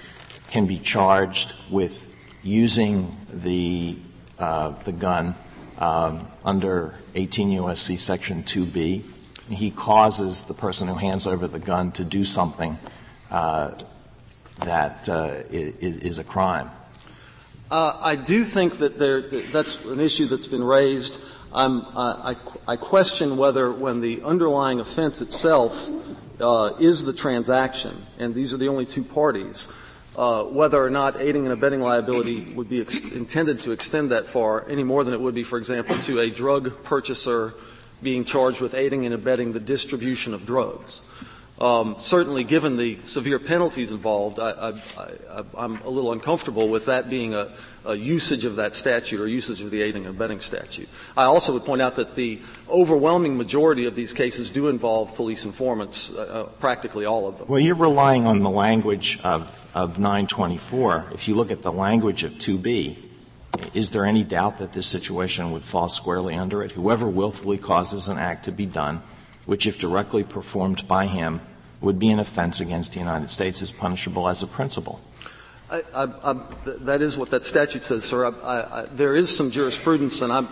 can 0.49 0.65
be 0.65 0.79
charged 0.79 1.53
with 1.69 2.07
using 2.43 3.15
the 3.31 3.97
the 4.41 4.93
gun 4.97 5.35
um, 5.77 6.27
under 6.45 6.93
18 7.15 7.51
U.S.C. 7.51 7.97
Section 7.97 8.43
2B. 8.43 9.03
He 9.49 9.71
causes 9.71 10.43
the 10.43 10.53
person 10.53 10.87
who 10.87 10.95
hands 10.95 11.27
over 11.27 11.47
the 11.47 11.59
gun 11.59 11.91
to 11.93 12.05
do 12.05 12.23
something 12.23 12.77
uh, 13.29 13.71
that 14.59 15.09
uh, 15.09 15.39
is, 15.49 16.19
a 16.19 16.23
crime. 16.23 16.69
Uh, 17.69 17.97
I 18.01 18.15
do 18.15 18.45
think 18.45 18.77
that 18.77 18.99
there, 18.99 19.21
that's 19.21 19.83
an 19.85 19.99
issue 19.99 20.27
that's 20.27 20.47
been 20.47 20.63
raised. 20.63 21.21
Uh, 21.53 22.35
I, 22.67 22.77
question 22.77 23.35
whether, 23.35 23.71
when 23.71 23.99
the 23.99 24.21
underlying 24.21 24.79
offense 24.79 25.21
itself 25.21 25.89
uh, 26.39 26.73
is 26.79 27.03
the 27.03 27.13
transaction, 27.13 28.05
and 28.17 28.33
these 28.33 28.53
are 28.53 28.57
the 28.57 28.67
only 28.67 28.85
two 28.85 29.03
parties, 29.03 29.67
uh, 30.15 30.43
whether 30.43 30.83
or 30.83 30.89
not 30.89 31.19
aiding 31.21 31.45
and 31.45 31.53
abetting 31.53 31.81
liability 31.81 32.41
would 32.53 32.69
be 32.69 32.81
ex- 32.81 33.11
intended 33.13 33.59
to 33.61 33.71
extend 33.71 34.11
that 34.11 34.27
far 34.27 34.67
any 34.67 34.83
more 34.83 35.03
than 35.03 35.13
it 35.13 35.21
would 35.21 35.35
be, 35.35 35.43
for 35.43 35.57
example, 35.57 35.95
to 35.99 36.19
a 36.19 36.29
drug 36.29 36.83
purchaser 36.83 37.53
being 38.03 38.25
charged 38.25 38.59
with 38.59 38.73
aiding 38.73 39.05
and 39.05 39.13
abetting 39.13 39.53
the 39.53 39.59
distribution 39.59 40.33
of 40.33 40.45
drugs. 40.45 41.01
Um, 41.61 41.97
certainly, 41.99 42.43
given 42.43 42.75
the 42.75 42.97
severe 43.03 43.37
penalties 43.37 43.91
involved, 43.91 44.39
I, 44.39 44.73
am 45.55 45.79
a 45.83 45.89
little 45.91 46.11
uncomfortable 46.11 46.67
with 46.69 46.85
that 46.85 47.07
being 47.07 47.35
a, 47.35 47.53
a, 47.85 47.93
usage 47.93 48.45
of 48.45 48.55
that 48.55 48.73
statute 48.73 49.21
or 49.21 49.27
usage 49.27 49.61
of 49.61 49.69
the 49.69 49.83
aiding 49.83 50.07
and 50.07 50.15
abetting 50.15 50.39
statute. 50.39 50.89
I 51.15 51.25
also 51.25 51.53
would 51.53 51.63
point 51.63 51.83
out 51.83 51.97
that 51.97 52.15
the 52.15 52.41
overwhelming 52.67 53.37
majority 53.37 53.85
of 53.85 53.95
these 53.95 54.11
cases 54.11 54.49
do 54.49 54.69
involve 54.69 55.13
police 55.13 55.45
informants, 55.45 56.11
uh, 56.11 56.21
uh 56.21 56.43
practically 56.59 57.05
all 57.05 57.27
of 57.27 57.37
them. 57.37 57.47
Well, 57.47 57.59
you're 57.59 57.75
relying 57.75 58.25
on 58.25 58.39
the 58.39 58.49
language 58.49 59.19
of, 59.23 59.69
of 59.75 59.99
924. 59.99 61.09
If 61.13 61.27
you 61.27 61.35
look 61.35 61.51
at 61.51 61.61
the 61.61 61.71
language 61.71 62.23
of 62.23 62.33
2B, 62.33 62.97
is 63.75 63.91
there 63.91 64.05
any 64.05 64.23
doubt 64.23 64.57
that 64.57 64.73
this 64.73 64.87
situation 64.87 65.51
would 65.51 65.63
fall 65.63 65.89
squarely 65.89 66.33
under 66.33 66.63
it? 66.63 66.71
Whoever 66.71 67.07
willfully 67.07 67.59
causes 67.59 68.09
an 68.09 68.17
act 68.17 68.45
to 68.45 68.51
be 68.51 68.65
done, 68.65 69.03
which 69.45 69.67
if 69.67 69.77
directly 69.77 70.23
performed 70.23 70.87
by 70.87 71.05
him 71.05 71.39
would 71.81 71.99
be 71.99 72.09
an 72.09 72.19
offense 72.19 72.61
against 72.61 72.93
the 72.93 72.99
United 72.99 73.29
States 73.29 73.61
is 73.61 73.71
punishable 73.71 74.27
as 74.29 74.43
a 74.43 74.47
principal. 74.47 75.01
I, 75.71 75.83
I, 75.95 76.33
that 76.65 77.01
is 77.01 77.15
what 77.15 77.29
that 77.29 77.45
statute 77.45 77.83
says, 77.83 78.03
sir. 78.03 78.29
there 78.93 79.15
is 79.15 79.35
some 79.35 79.51
jurisprudence, 79.51 80.21
and 80.21 80.47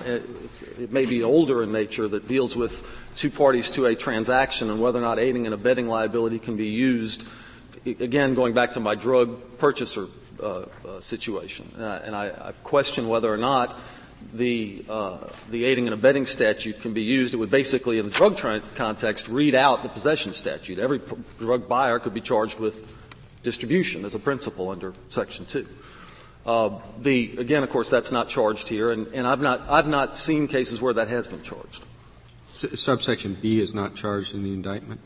it 0.79 0.93
may 0.93 1.05
be 1.05 1.24
older 1.24 1.62
in 1.62 1.74
nature, 1.74 2.07
that 2.07 2.27
deals 2.27 2.55
with 2.55 2.88
two 3.17 3.29
parties 3.29 3.69
to 3.71 3.88
a 3.88 3.95
transaction 3.95 4.69
and 4.69 4.81
whether 4.81 4.98
or 4.98 5.01
not 5.01 5.19
aiding 5.19 5.45
and 5.45 5.53
abetting 5.53 5.89
liability 5.89 6.39
can 6.39 6.55
be 6.55 6.67
used. 6.67 7.27
Again, 7.86 8.33
going 8.33 8.53
back 8.53 8.71
to 8.74 8.79
my 8.79 8.95
drug 8.95 9.57
purchaser 9.57 10.07
uh, 10.41 10.65
uh, 10.88 11.01
situation, 11.01 11.69
uh, 11.77 12.01
and 12.05 12.15
I, 12.15 12.27
I 12.27 12.53
question 12.63 13.09
whether 13.09 13.31
or 13.31 13.38
not 13.38 13.77
the, 14.33 14.85
uh, 14.89 15.17
the 15.49 15.65
aiding 15.65 15.88
and 15.88 15.93
abetting 15.93 16.25
statute 16.25 16.81
can 16.81 16.93
be 16.93 17.01
used, 17.01 17.33
it 17.33 17.38
would 17.38 17.49
basically, 17.49 17.99
in 17.99 18.05
the 18.05 18.11
drug 18.11 18.38
context, 18.75 19.27
read 19.27 19.55
out 19.55 19.83
the 19.83 19.89
possession 19.89 20.33
statute. 20.33 20.79
Every 20.79 20.99
p- 20.99 21.15
drug 21.39 21.67
buyer 21.67 21.99
could 21.99 22.13
be 22.13 22.21
charged 22.21 22.59
with 22.59 22.93
distribution 23.43 24.05
as 24.05 24.15
a 24.15 24.19
principal 24.19 24.69
under 24.69 24.93
Section 25.09 25.45
2. 25.45 25.67
Uh, 26.45 26.79
the, 26.99 27.35
again, 27.38 27.63
of 27.63 27.69
course, 27.69 27.89
that's 27.89 28.11
not 28.11 28.27
charged 28.29 28.69
here, 28.69 28.91
and, 28.91 29.07
and 29.07 29.27
I've, 29.27 29.41
not, 29.41 29.61
I've 29.67 29.88
not 29.88 30.17
seen 30.17 30.47
cases 30.47 30.81
where 30.81 30.93
that 30.93 31.07
has 31.07 31.27
been 31.27 31.41
charged. 31.41 31.83
Subsection 32.73 33.35
B 33.35 33.59
is 33.59 33.73
not 33.73 33.95
charged 33.95 34.33
in 34.35 34.43
the 34.43 34.53
indictment? 34.53 34.99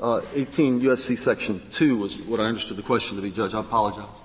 Uh, 0.00 0.20
18 0.34 0.80
U.S.C. 0.82 1.16
Section 1.16 1.60
2 1.70 1.96
was 1.96 2.22
what 2.22 2.40
I 2.40 2.44
understood 2.44 2.76
the 2.76 2.82
question 2.82 3.16
to 3.16 3.22
be, 3.22 3.30
Judge. 3.30 3.54
I 3.54 3.60
apologize. 3.60 4.22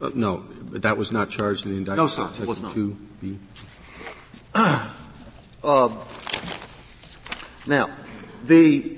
Uh, 0.00 0.10
no, 0.14 0.44
but 0.62 0.82
that 0.82 0.96
was 0.96 1.10
not 1.10 1.28
charged 1.28 1.64
in 1.66 1.72
the 1.72 1.78
indictment? 1.78 1.98
No, 1.98 2.06
sir, 2.06 2.30
it 2.40 2.46
was 2.46 2.62
not. 2.62 2.72
2B? 2.72 3.38
Uh, 5.62 5.90
now, 7.66 7.90
the 8.44 8.96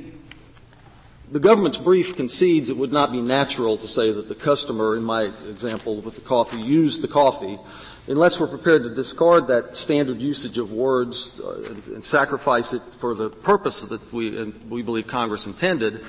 the 1.33 1.41
government's 1.41 1.79
brief 1.79 2.17
concedes 2.17 2.71
it 2.71 2.77
would 2.77 2.93
not 2.93 3.13
be 3.13 3.23
natural 3.23 3.77
to 3.79 3.87
say 3.87 4.13
that 4.13 4.29
the 4.29 4.35
customer, 4.35 4.97
in 4.97 5.03
my 5.03 5.25
example 5.49 6.01
with 6.01 6.17
the 6.17 6.21
coffee, 6.21 6.61
used 6.61 7.03
the 7.03 7.09
coffee 7.09 7.59
unless 8.07 8.41
we're 8.41 8.47
prepared 8.47 8.83
to 8.85 8.91
discard 8.91 9.47
that 9.47 9.77
standard 9.77 10.21
usage 10.21 10.59
of 10.59 10.73
words 10.73 11.41
uh, 11.41 11.63
and, 11.69 11.87
and, 11.89 12.05
sacrifice 12.05 12.73
it 12.73 12.83
for 12.99 13.15
the 13.15 13.31
purpose 13.31 13.83
that 13.83 14.13
we, 14.13 14.45
we 14.69 14.83
believe 14.83 15.07
Congress 15.07 15.47
intended, 15.47 16.05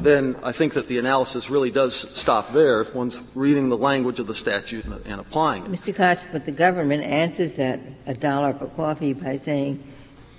then 0.00 0.36
I 0.42 0.52
think 0.52 0.74
that 0.74 0.88
the 0.88 0.98
analysis 0.98 1.50
really 1.50 1.70
does 1.70 1.94
stop 1.94 2.52
there 2.52 2.80
if 2.80 2.94
one's 2.94 3.20
reading 3.34 3.68
the 3.68 3.76
language 3.76 4.18
of 4.18 4.26
the 4.26 4.34
statute 4.34 4.84
and, 4.84 4.94
and 5.06 5.20
applying 5.20 5.64
it. 5.64 5.70
Mr. 5.70 5.94
Koch, 5.94 6.18
but 6.32 6.44
the 6.44 6.52
government 6.52 7.04
answers 7.04 7.56
that 7.56 7.80
a 8.06 8.14
dollar 8.14 8.52
for 8.54 8.66
coffee 8.66 9.12
by 9.12 9.36
saying 9.36 9.82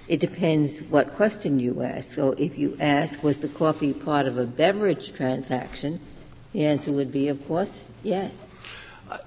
it 0.08 0.20
depends 0.20 0.80
what 0.82 1.16
question 1.16 1.60
you 1.60 1.82
ask. 1.82 2.14
So 2.14 2.34
if 2.34 2.58
you 2.58 2.78
ask, 2.80 3.24
was 3.24 3.40
the 3.40 3.48
coffee 3.48 3.94
part 3.94 4.28
of 4.28 4.38
a 4.38 4.46
beverage 4.46 5.14
transaction, 5.14 6.00
the 6.54 6.66
answer 6.66 6.94
would 6.94 7.12
be, 7.12 7.28
of 7.28 7.46
course, 7.48 7.88
yes. 8.04 8.48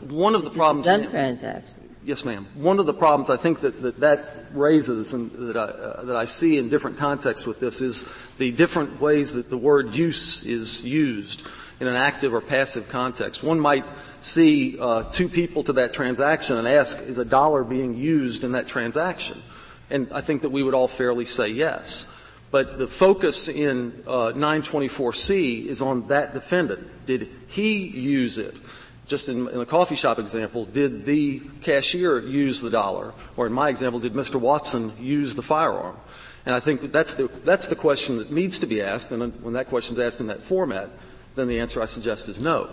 One 0.01 0.35
of 0.35 0.45
the 0.45 0.51
problems. 0.51 0.87
Gun 0.87 1.09
transaction. 1.09 1.75
Yes, 2.05 2.25
ma'am. 2.25 2.47
One 2.55 2.79
of 2.79 2.87
the 2.87 2.95
problems 2.95 3.29
I 3.29 3.37
think 3.37 3.61
that 3.61 3.83
that, 3.83 4.01
that 4.01 4.47
raises 4.53 5.13
and 5.13 5.31
that 5.33 5.57
I, 5.57 5.61
uh, 5.61 6.05
that 6.05 6.17
I 6.17 6.25
see 6.25 6.57
in 6.57 6.69
different 6.69 6.97
contexts 6.97 7.47
with 7.47 7.61
this 7.61 7.81
is 7.81 8.09
the 8.39 8.51
different 8.51 9.01
ways 9.01 9.33
that 9.33 9.51
the 9.51 9.59
word 9.59 9.95
use 9.95 10.45
is 10.45 10.83
used 10.83 11.47
in 11.81 11.87
an 11.87 11.97
active 11.97 12.35
or 12.35 12.41
passive 12.41 12.89
context. 12.89 13.43
One 13.43 13.61
might 13.61 13.85
see 14.21 14.79
uh, 14.81 15.05
two 15.05 15.29
people 15.29 15.63
to 15.65 15.75
that 15.75 15.93
transaction 15.93 16.57
and 16.57 16.67
ask, 16.67 16.99
is 17.01 17.19
a 17.19 17.25
dollar 17.25 17.63
being 17.63 17.95
used 17.95 18.43
in 18.43 18.53
that 18.53 18.67
transaction? 18.67 19.43
And 19.91 20.09
I 20.13 20.21
think 20.21 20.43
that 20.43 20.51
we 20.51 20.63
would 20.63 20.75
all 20.75 20.89
fairly 20.89 21.25
say 21.25 21.49
yes. 21.49 22.13
But 22.51 22.79
the 22.79 22.89
focus 22.89 23.49
in 23.49 24.03
uh, 24.07 24.33
924C 24.35 25.67
is 25.67 25.83
on 25.83 26.09
that 26.09 26.33
defendant. 26.33 27.07
Did 27.07 27.29
he 27.47 27.87
use 27.87 28.39
it? 28.39 28.61
Just 29.09 29.29
in, 29.29 29.49
in, 29.49 29.59
the 29.59 29.67
coffee 29.67 29.97
shop 29.97 30.19
example, 30.19 30.67
did 30.67 31.07
the 31.07 31.41
cashier 31.63 32.21
use 32.21 32.61
the 32.61 32.71
dollar? 32.71 33.15
Or 33.37 33.47
in 33.47 33.53
my 33.53 33.71
example, 33.71 33.99
did 33.99 34.13
Mr. 34.13 34.39
Watson 34.39 34.93
use 35.01 35.35
the 35.35 35.43
firearm? 35.43 35.97
And 36.45 36.55
I 36.55 36.61
think 36.61 36.93
that's 36.93 37.15
the, 37.15 37.29
that's 37.45 37.67
the 37.67 37.77
question 37.77 38.19
that 38.19 38.31
needs 38.31 38.59
to 38.61 38.67
be 38.67 38.83
asked. 38.83 39.11
And 39.11 39.43
when 39.43 39.55
that 39.55 39.69
question 39.69 39.95
is 39.95 40.01
asked 40.01 40.21
in 40.21 40.27
that 40.29 40.43
format, 40.43 40.91
then 41.35 41.49
the 41.49 41.59
answer 41.59 41.81
I 41.83 41.87
suggest 41.87 42.29
is 42.29 42.41
no. 42.41 42.71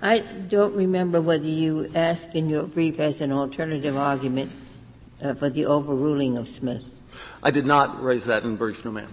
I 0.00 0.20
don't 0.20 0.74
remember 0.74 1.20
whether 1.20 1.46
you 1.46 1.90
asked 1.94 2.34
in 2.34 2.48
your 2.48 2.64
brief 2.64 2.98
as 2.98 3.20
an 3.20 3.32
alternative 3.32 3.96
argument 3.96 4.52
uh, 5.22 5.34
for 5.34 5.50
the 5.50 5.66
overruling 5.66 6.36
of 6.36 6.48
Smith? 6.48 6.84
I 7.42 7.50
did 7.50 7.66
not 7.66 8.02
raise 8.02 8.26
that 8.26 8.44
in 8.44 8.56
brief, 8.56 8.84
no 8.84 8.92
ma'am. 8.92 9.12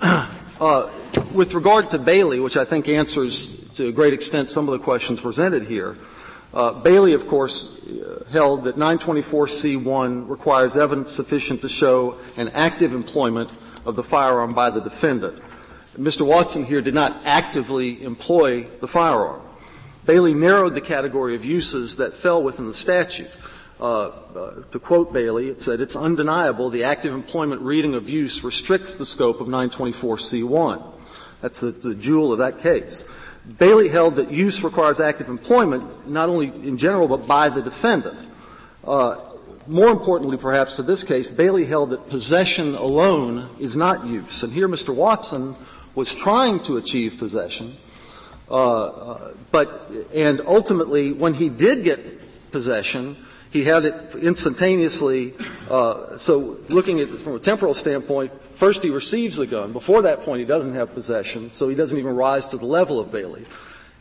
Uh, 0.58 0.90
with 1.34 1.52
regard 1.52 1.90
to 1.90 1.98
Bailey, 1.98 2.40
which 2.40 2.56
I 2.56 2.64
think 2.64 2.88
answers 2.88 3.65
to 3.76 3.88
a 3.88 3.92
great 3.92 4.14
extent 4.14 4.50
some 4.50 4.68
of 4.68 4.72
the 4.72 4.82
questions 4.82 5.20
presented 5.20 5.64
here, 5.64 5.96
uh, 6.54 6.72
Bailey, 6.72 7.12
of 7.12 7.26
course, 7.28 7.86
uh, 7.86 8.24
held 8.30 8.64
that 8.64 8.76
924C1 8.76 10.28
requires 10.28 10.76
evidence 10.76 11.12
sufficient 11.12 11.60
to 11.60 11.68
show 11.68 12.18
an 12.38 12.48
active 12.48 12.94
employment 12.94 13.52
of 13.84 13.94
the 13.94 14.02
firearm 14.02 14.54
by 14.54 14.70
the 14.70 14.80
defendant. 14.80 15.40
Mr. 15.98 16.26
Watson 16.26 16.64
here 16.64 16.80
did 16.80 16.94
not 16.94 17.20
actively 17.24 18.02
employ 18.02 18.62
the 18.80 18.88
firearm. 18.88 19.42
Bailey 20.06 20.32
narrowed 20.32 20.74
the 20.74 20.80
category 20.80 21.34
of 21.34 21.44
uses 21.44 21.96
that 21.98 22.14
fell 22.14 22.42
within 22.42 22.66
the 22.66 22.74
statute. 22.74 23.30
Uh, 23.78 24.06
uh, 24.06 24.62
to 24.70 24.78
quote 24.78 25.12
Bailey, 25.12 25.50
it 25.50 25.60
said, 25.60 25.82
it's 25.82 25.96
undeniable 25.96 26.70
the 26.70 26.84
active 26.84 27.12
employment 27.12 27.60
reading 27.60 27.94
of 27.94 28.08
use 28.08 28.42
restricts 28.42 28.94
the 28.94 29.04
scope 29.04 29.38
of 29.38 29.48
924C1. 29.48 30.94
That's 31.42 31.60
the, 31.60 31.70
the 31.72 31.94
jewel 31.94 32.32
of 32.32 32.38
that 32.38 32.60
case. 32.60 33.06
Bailey 33.58 33.88
held 33.88 34.16
that 34.16 34.30
use 34.30 34.64
requires 34.64 35.00
active 35.00 35.28
employment, 35.28 36.08
not 36.08 36.28
only 36.28 36.48
in 36.48 36.78
general, 36.78 37.06
but 37.06 37.26
by 37.26 37.48
the 37.48 37.62
defendant. 37.62 38.26
Uh, 38.84 39.18
more 39.66 39.88
importantly, 39.88 40.36
perhaps, 40.36 40.76
to 40.76 40.82
this 40.82 41.04
case, 41.04 41.28
Bailey 41.28 41.64
held 41.64 41.90
that 41.90 42.08
possession 42.08 42.74
alone 42.74 43.48
is 43.58 43.76
not 43.76 44.06
use. 44.06 44.42
And 44.42 44.52
here 44.52 44.68
Mr. 44.68 44.94
Watson 44.94 45.54
was 45.94 46.14
trying 46.14 46.60
to 46.60 46.76
achieve 46.76 47.18
possession, 47.18 47.76
uh, 48.50 49.32
but, 49.50 49.90
and 50.14 50.40
ultimately, 50.46 51.12
when 51.12 51.34
he 51.34 51.48
did 51.48 51.82
get 51.82 52.50
possession, 52.52 53.16
he 53.50 53.64
had 53.64 53.86
it 53.86 54.14
instantaneously. 54.14 55.34
Uh, 55.70 56.16
so 56.16 56.58
looking 56.68 57.00
at 57.00 57.08
it 57.08 57.18
from 57.18 57.34
a 57.34 57.38
temporal 57.38 57.74
standpoint, 57.74 58.32
first 58.56 58.82
he 58.82 58.90
receives 58.90 59.36
the 59.36 59.46
gun. 59.46 59.72
Before 59.72 60.02
that 60.02 60.22
point, 60.22 60.40
he 60.40 60.46
doesn't 60.46 60.74
have 60.74 60.94
possession, 60.94 61.52
so 61.52 61.68
he 61.68 61.74
doesn't 61.74 61.98
even 61.98 62.14
rise 62.16 62.48
to 62.48 62.56
the 62.56 62.66
level 62.66 62.98
of 62.98 63.12
Bailey. 63.12 63.44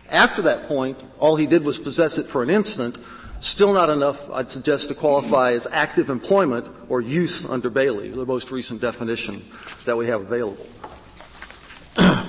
After 0.09 0.41
that 0.43 0.67
point, 0.67 1.03
all 1.19 1.35
he 1.35 1.47
did 1.47 1.63
was 1.63 1.77
possess 1.79 2.17
it 2.17 2.25
for 2.25 2.43
an 2.43 2.49
instant. 2.49 2.97
Still 3.39 3.73
not 3.73 3.89
enough, 3.89 4.29
I'd 4.31 4.51
suggest, 4.51 4.87
to 4.87 4.95
qualify 4.95 5.53
as 5.53 5.67
active 5.71 6.09
employment 6.09 6.67
or 6.89 7.01
use 7.01 7.45
under 7.45 7.69
Bailey, 7.69 8.09
the 8.09 8.25
most 8.25 8.49
recent 8.51 8.81
definition 8.81 9.43
that 9.85 9.97
we 9.97 10.07
have 10.07 10.21
available. 10.21 10.65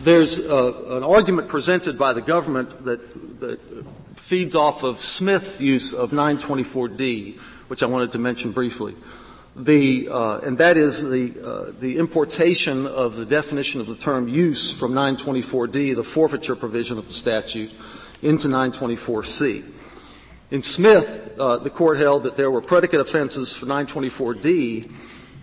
There's 0.00 0.38
uh, 0.38 0.96
an 0.96 1.04
argument 1.04 1.48
presented 1.48 1.96
by 1.96 2.12
the 2.12 2.22
government 2.22 2.84
that, 2.84 3.40
that 3.40 3.60
feeds 4.16 4.56
off 4.56 4.82
of 4.82 4.98
Smith's 4.98 5.60
use 5.60 5.92
of 5.92 6.10
924D, 6.10 7.38
which 7.68 7.82
I 7.82 7.86
wanted 7.86 8.12
to 8.12 8.18
mention 8.18 8.52
briefly. 8.52 8.94
The, 9.54 10.08
uh, 10.08 10.38
and 10.38 10.56
that 10.58 10.78
is 10.78 11.02
the, 11.02 11.34
uh, 11.44 11.72
the 11.78 11.98
importation 11.98 12.86
of 12.86 13.16
the 13.16 13.26
definition 13.26 13.82
of 13.82 13.86
the 13.86 13.96
term 13.96 14.26
use 14.26 14.72
from 14.72 14.92
924D, 14.92 15.94
the 15.94 16.02
forfeiture 16.02 16.56
provision 16.56 16.96
of 16.96 17.06
the 17.06 17.12
statute, 17.12 17.70
into 18.22 18.48
924C. 18.48 19.62
In 20.50 20.62
Smith, 20.62 21.34
uh, 21.38 21.58
the 21.58 21.70
court 21.70 21.98
held 21.98 22.22
that 22.22 22.36
there 22.36 22.50
were 22.50 22.62
predicate 22.62 23.00
offenses 23.00 23.54
for 23.54 23.66
924D 23.66 24.90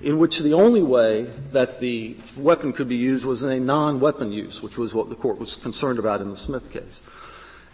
in 0.01 0.17
which 0.17 0.39
the 0.39 0.53
only 0.53 0.81
way 0.81 1.23
that 1.51 1.79
the 1.79 2.15
weapon 2.37 2.71
could 2.73 2.87
be 2.87 2.95
used 2.95 3.25
was 3.25 3.43
in 3.43 3.51
a 3.51 3.59
non-weapon 3.59 4.31
use, 4.31 4.61
which 4.61 4.77
was 4.77 4.93
what 4.93 5.09
the 5.09 5.15
court 5.15 5.37
was 5.37 5.55
concerned 5.55 5.99
about 5.99 6.21
in 6.21 6.29
the 6.29 6.37
Smith 6.37 6.71
case. 6.71 7.01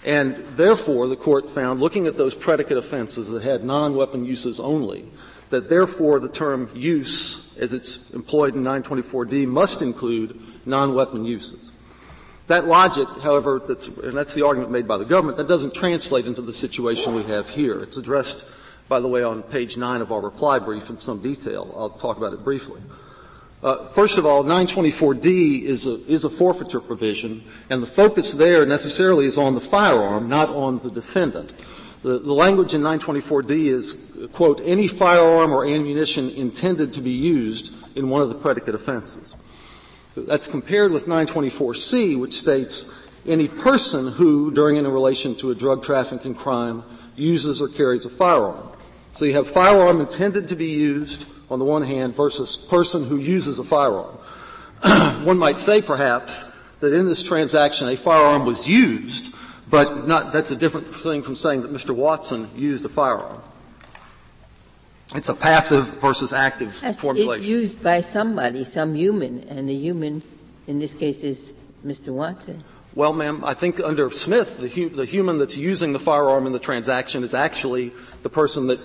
And 0.03 0.35
therefore, 0.55 1.07
the 1.07 1.15
court 1.15 1.49
found, 1.49 1.79
looking 1.79 2.07
at 2.07 2.17
those 2.17 2.33
predicate 2.33 2.77
offenses 2.77 3.29
that 3.29 3.43
had 3.43 3.63
non-weapon 3.63 4.25
uses 4.25 4.59
only, 4.59 5.05
that 5.55 5.69
therefore 5.69 6.19
the 6.19 6.27
term 6.27 6.69
use, 6.75 7.55
as 7.57 7.71
it's 7.71 8.09
employed 8.11 8.55
in 8.55 8.63
924D, 8.63 9.47
must 9.47 9.81
include 9.81 10.37
non-weapon 10.65 11.23
uses. 11.23 11.71
That 12.47 12.67
logic, 12.67 13.07
however, 13.23 13.61
that's, 13.65 13.87
and 13.87 14.13
that's 14.13 14.33
the 14.33 14.45
argument 14.45 14.71
made 14.71 14.85
by 14.85 14.97
the 14.97 15.05
government, 15.05 15.37
that 15.37 15.47
doesn't 15.47 15.73
translate 15.73 16.25
into 16.25 16.41
the 16.41 16.51
situation 16.51 17.15
we 17.15 17.23
have 17.23 17.47
here. 17.47 17.79
It's 17.79 17.95
addressed, 17.95 18.45
by 18.89 18.99
the 18.99 19.07
way, 19.07 19.23
on 19.23 19.43
page 19.43 19.77
9 19.77 20.01
of 20.01 20.11
our 20.11 20.19
reply 20.19 20.59
brief 20.59 20.89
in 20.89 20.99
some 20.99 21.21
detail. 21.21 21.73
I'll 21.73 21.89
talk 21.89 22.17
about 22.17 22.33
it 22.33 22.43
briefly. 22.43 22.81
Uh, 23.63 23.85
first 23.85 24.17
of 24.17 24.25
all, 24.25 24.43
924D 24.43 25.63
is 25.63 25.87
a, 25.87 25.93
is 26.05 26.25
a 26.25 26.29
forfeiture 26.29 26.81
provision, 26.81 27.43
and 27.69 27.81
the 27.81 27.87
focus 27.87 28.33
there 28.33 28.65
necessarily 28.65 29.25
is 29.25 29.37
on 29.37 29.55
the 29.55 29.61
firearm, 29.61 30.27
not 30.27 30.49
on 30.49 30.79
the 30.79 30.89
defendant. 30.91 31.53
The, 32.05 32.19
the 32.19 32.33
language 32.33 32.75
in 32.75 32.81
924D 32.81 33.65
is, 33.65 34.29
quote, 34.31 34.61
any 34.63 34.87
firearm 34.87 35.51
or 35.51 35.65
ammunition 35.65 36.29
intended 36.29 36.93
to 36.93 37.01
be 37.01 37.09
used 37.09 37.73
in 37.95 38.09
one 38.09 38.21
of 38.21 38.29
the 38.29 38.35
predicate 38.35 38.75
offenses. 38.75 39.33
That's 40.15 40.47
compared 40.47 40.91
with 40.91 41.07
924C, 41.07 42.21
which 42.21 42.35
states 42.35 42.93
any 43.25 43.47
person 43.47 44.09
who, 44.09 44.51
during 44.51 44.75
in 44.75 44.87
relation 44.87 45.33
to 45.37 45.49
a 45.49 45.55
drug 45.55 45.81
trafficking 45.83 46.35
crime, 46.35 46.83
uses 47.15 47.59
or 47.59 47.67
carries 47.67 48.05
a 48.05 48.09
firearm. 48.09 48.69
So 49.13 49.25
you 49.25 49.33
have 49.33 49.49
firearm 49.49 49.99
intended 49.99 50.47
to 50.49 50.55
be 50.55 50.67
used, 50.67 51.27
on 51.49 51.57
the 51.57 51.65
one 51.65 51.81
hand 51.81 52.13
versus 52.13 52.55
person 52.55 53.05
who 53.05 53.17
uses 53.17 53.57
a 53.57 53.63
firearm. 53.63 54.15
one 55.25 55.39
might 55.39 55.57
say 55.57 55.81
perhaps 55.81 56.51
that 56.81 56.93
in 56.93 57.07
this 57.07 57.23
transaction 57.23 57.89
a 57.89 57.95
firearm 57.95 58.45
was 58.45 58.67
used, 58.67 59.33
but 59.69 60.07
not, 60.07 60.31
that's 60.31 60.51
a 60.51 60.55
different 60.55 60.93
thing 60.95 61.23
from 61.23 61.35
saying 61.35 61.61
that 61.61 61.71
Mr. 61.71 61.95
Watson 61.95 62.49
used 62.55 62.85
a 62.85 62.89
firearm. 62.89 63.41
It's 65.13 65.29
a 65.29 65.35
passive 65.35 65.85
versus 66.01 66.33
active 66.33 66.73
formulation. 66.97 67.43
It's 67.43 67.47
used 67.47 67.83
by 67.83 68.01
somebody, 68.01 68.63
some 68.63 68.95
human, 68.95 69.43
and 69.49 69.69
the 69.69 69.75
human 69.75 70.23
in 70.67 70.79
this 70.79 70.93
case 70.93 71.21
is 71.21 71.51
Mr. 71.85 72.09
Watson. 72.09 72.63
Well, 72.95 73.13
ma'am, 73.13 73.43
I 73.43 73.53
think 73.53 73.79
under 73.79 74.09
Smith, 74.09 74.57
the, 74.57 74.69
hu- 74.69 74.89
the 74.89 75.05
human 75.05 75.37
that's 75.37 75.57
using 75.57 75.93
the 75.93 75.99
firearm 75.99 76.47
in 76.47 76.53
the 76.53 76.59
transaction 76.59 77.23
is 77.23 77.33
actually 77.33 77.91
the 78.23 78.29
person 78.29 78.67
that 78.67 78.79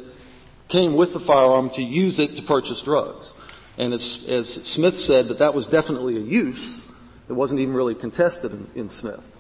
came 0.69 0.95
with 0.95 1.13
the 1.13 1.21
firearm 1.21 1.71
to 1.71 1.83
use 1.83 2.19
it 2.19 2.37
to 2.37 2.43
purchase 2.43 2.83
drugs. 2.83 3.35
And 3.79 3.95
as, 3.95 4.27
as 4.29 4.53
Smith 4.53 4.99
said, 4.99 5.29
that 5.29 5.39
that 5.39 5.55
was 5.55 5.67
definitely 5.67 6.17
a 6.17 6.21
use. 6.21 6.87
It 7.29 7.33
wasn't 7.33 7.61
even 7.61 7.75
really 7.75 7.95
contested 7.95 8.53
in, 8.53 8.67
in 8.75 8.89
Smith. 8.89 9.37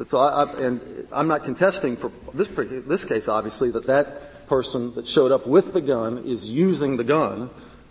But 0.00 0.08
so 0.08 0.16
I, 0.16 0.44
I, 0.44 0.60
and 0.62 1.06
I'm 1.12 1.28
not 1.28 1.44
contesting 1.44 1.94
for 1.94 2.10
this, 2.32 2.48
this 2.48 3.04
case, 3.04 3.28
obviously, 3.28 3.70
that 3.72 3.86
that 3.88 4.46
person 4.46 4.94
that 4.94 5.06
showed 5.06 5.30
up 5.30 5.46
with 5.46 5.74
the 5.74 5.82
gun 5.82 6.24
is 6.24 6.50
using 6.50 6.96
the 6.96 7.04
gun 7.04 7.50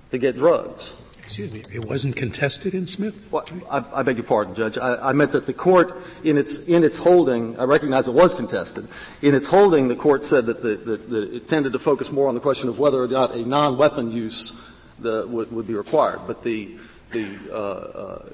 to 0.09 0.17
get 0.17 0.35
drugs. 0.35 0.95
Excuse 1.19 1.51
me, 1.51 1.61
it 1.71 1.85
wasn't 1.85 2.15
contested 2.15 2.73
in 2.73 2.87
Smith? 2.87 3.27
Well, 3.29 3.45
I, 3.69 3.83
I, 3.93 4.01
beg 4.01 4.17
your 4.17 4.25
pardon, 4.25 4.55
Judge. 4.55 4.79
I, 4.79 5.09
I, 5.09 5.13
meant 5.13 5.33
that 5.33 5.45
the 5.45 5.53
court, 5.53 5.93
in 6.23 6.39
its, 6.39 6.67
in 6.67 6.83
its 6.83 6.97
holding, 6.97 7.59
I 7.59 7.65
recognize 7.65 8.07
it 8.07 8.15
was 8.15 8.33
contested. 8.33 8.87
In 9.21 9.35
its 9.35 9.45
holding, 9.45 9.87
the 9.87 9.95
court 9.95 10.23
said 10.23 10.47
that, 10.47 10.63
the, 10.63 10.77
that, 10.77 11.09
that 11.11 11.31
it 11.35 11.47
tended 11.47 11.73
to 11.73 11.79
focus 11.79 12.11
more 12.11 12.27
on 12.27 12.33
the 12.33 12.41
question 12.41 12.69
of 12.69 12.79
whether 12.79 13.03
or 13.03 13.07
not 13.07 13.35
a 13.35 13.45
non-weapon 13.45 14.11
use 14.11 14.59
the, 14.97 15.27
would, 15.27 15.51
would, 15.51 15.67
be 15.67 15.75
required. 15.75 16.21
But 16.25 16.41
the, 16.41 16.75
the, 17.11 17.37
uh, 17.51 17.55
uh, 17.55 18.29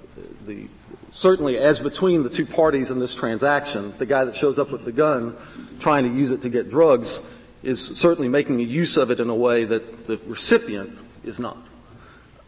the, 0.46 0.70
certainly 1.10 1.58
as 1.58 1.80
between 1.80 2.24
the 2.24 2.30
two 2.30 2.46
parties 2.46 2.92
in 2.92 3.00
this 3.00 3.14
transaction, 3.14 3.94
the 3.98 4.06
guy 4.06 4.24
that 4.24 4.36
shows 4.36 4.60
up 4.60 4.72
with 4.72 4.86
the 4.86 4.92
gun 4.92 5.36
trying 5.80 6.04
to 6.04 6.10
use 6.10 6.32
it 6.32 6.42
to 6.42 6.50
get 6.50 6.70
drugs 6.70 7.22
is 7.64 7.84
certainly 7.98 8.30
making 8.30 8.60
a 8.60 8.64
use 8.64 8.98
of 8.98 9.12
it 9.12 9.20
in 9.20 9.30
a 9.30 9.36
way 9.36 9.66
that 9.66 10.08
the 10.08 10.20
recipient 10.26 10.98
is 11.24 11.40
not. 11.40 11.58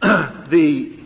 the 0.48 0.96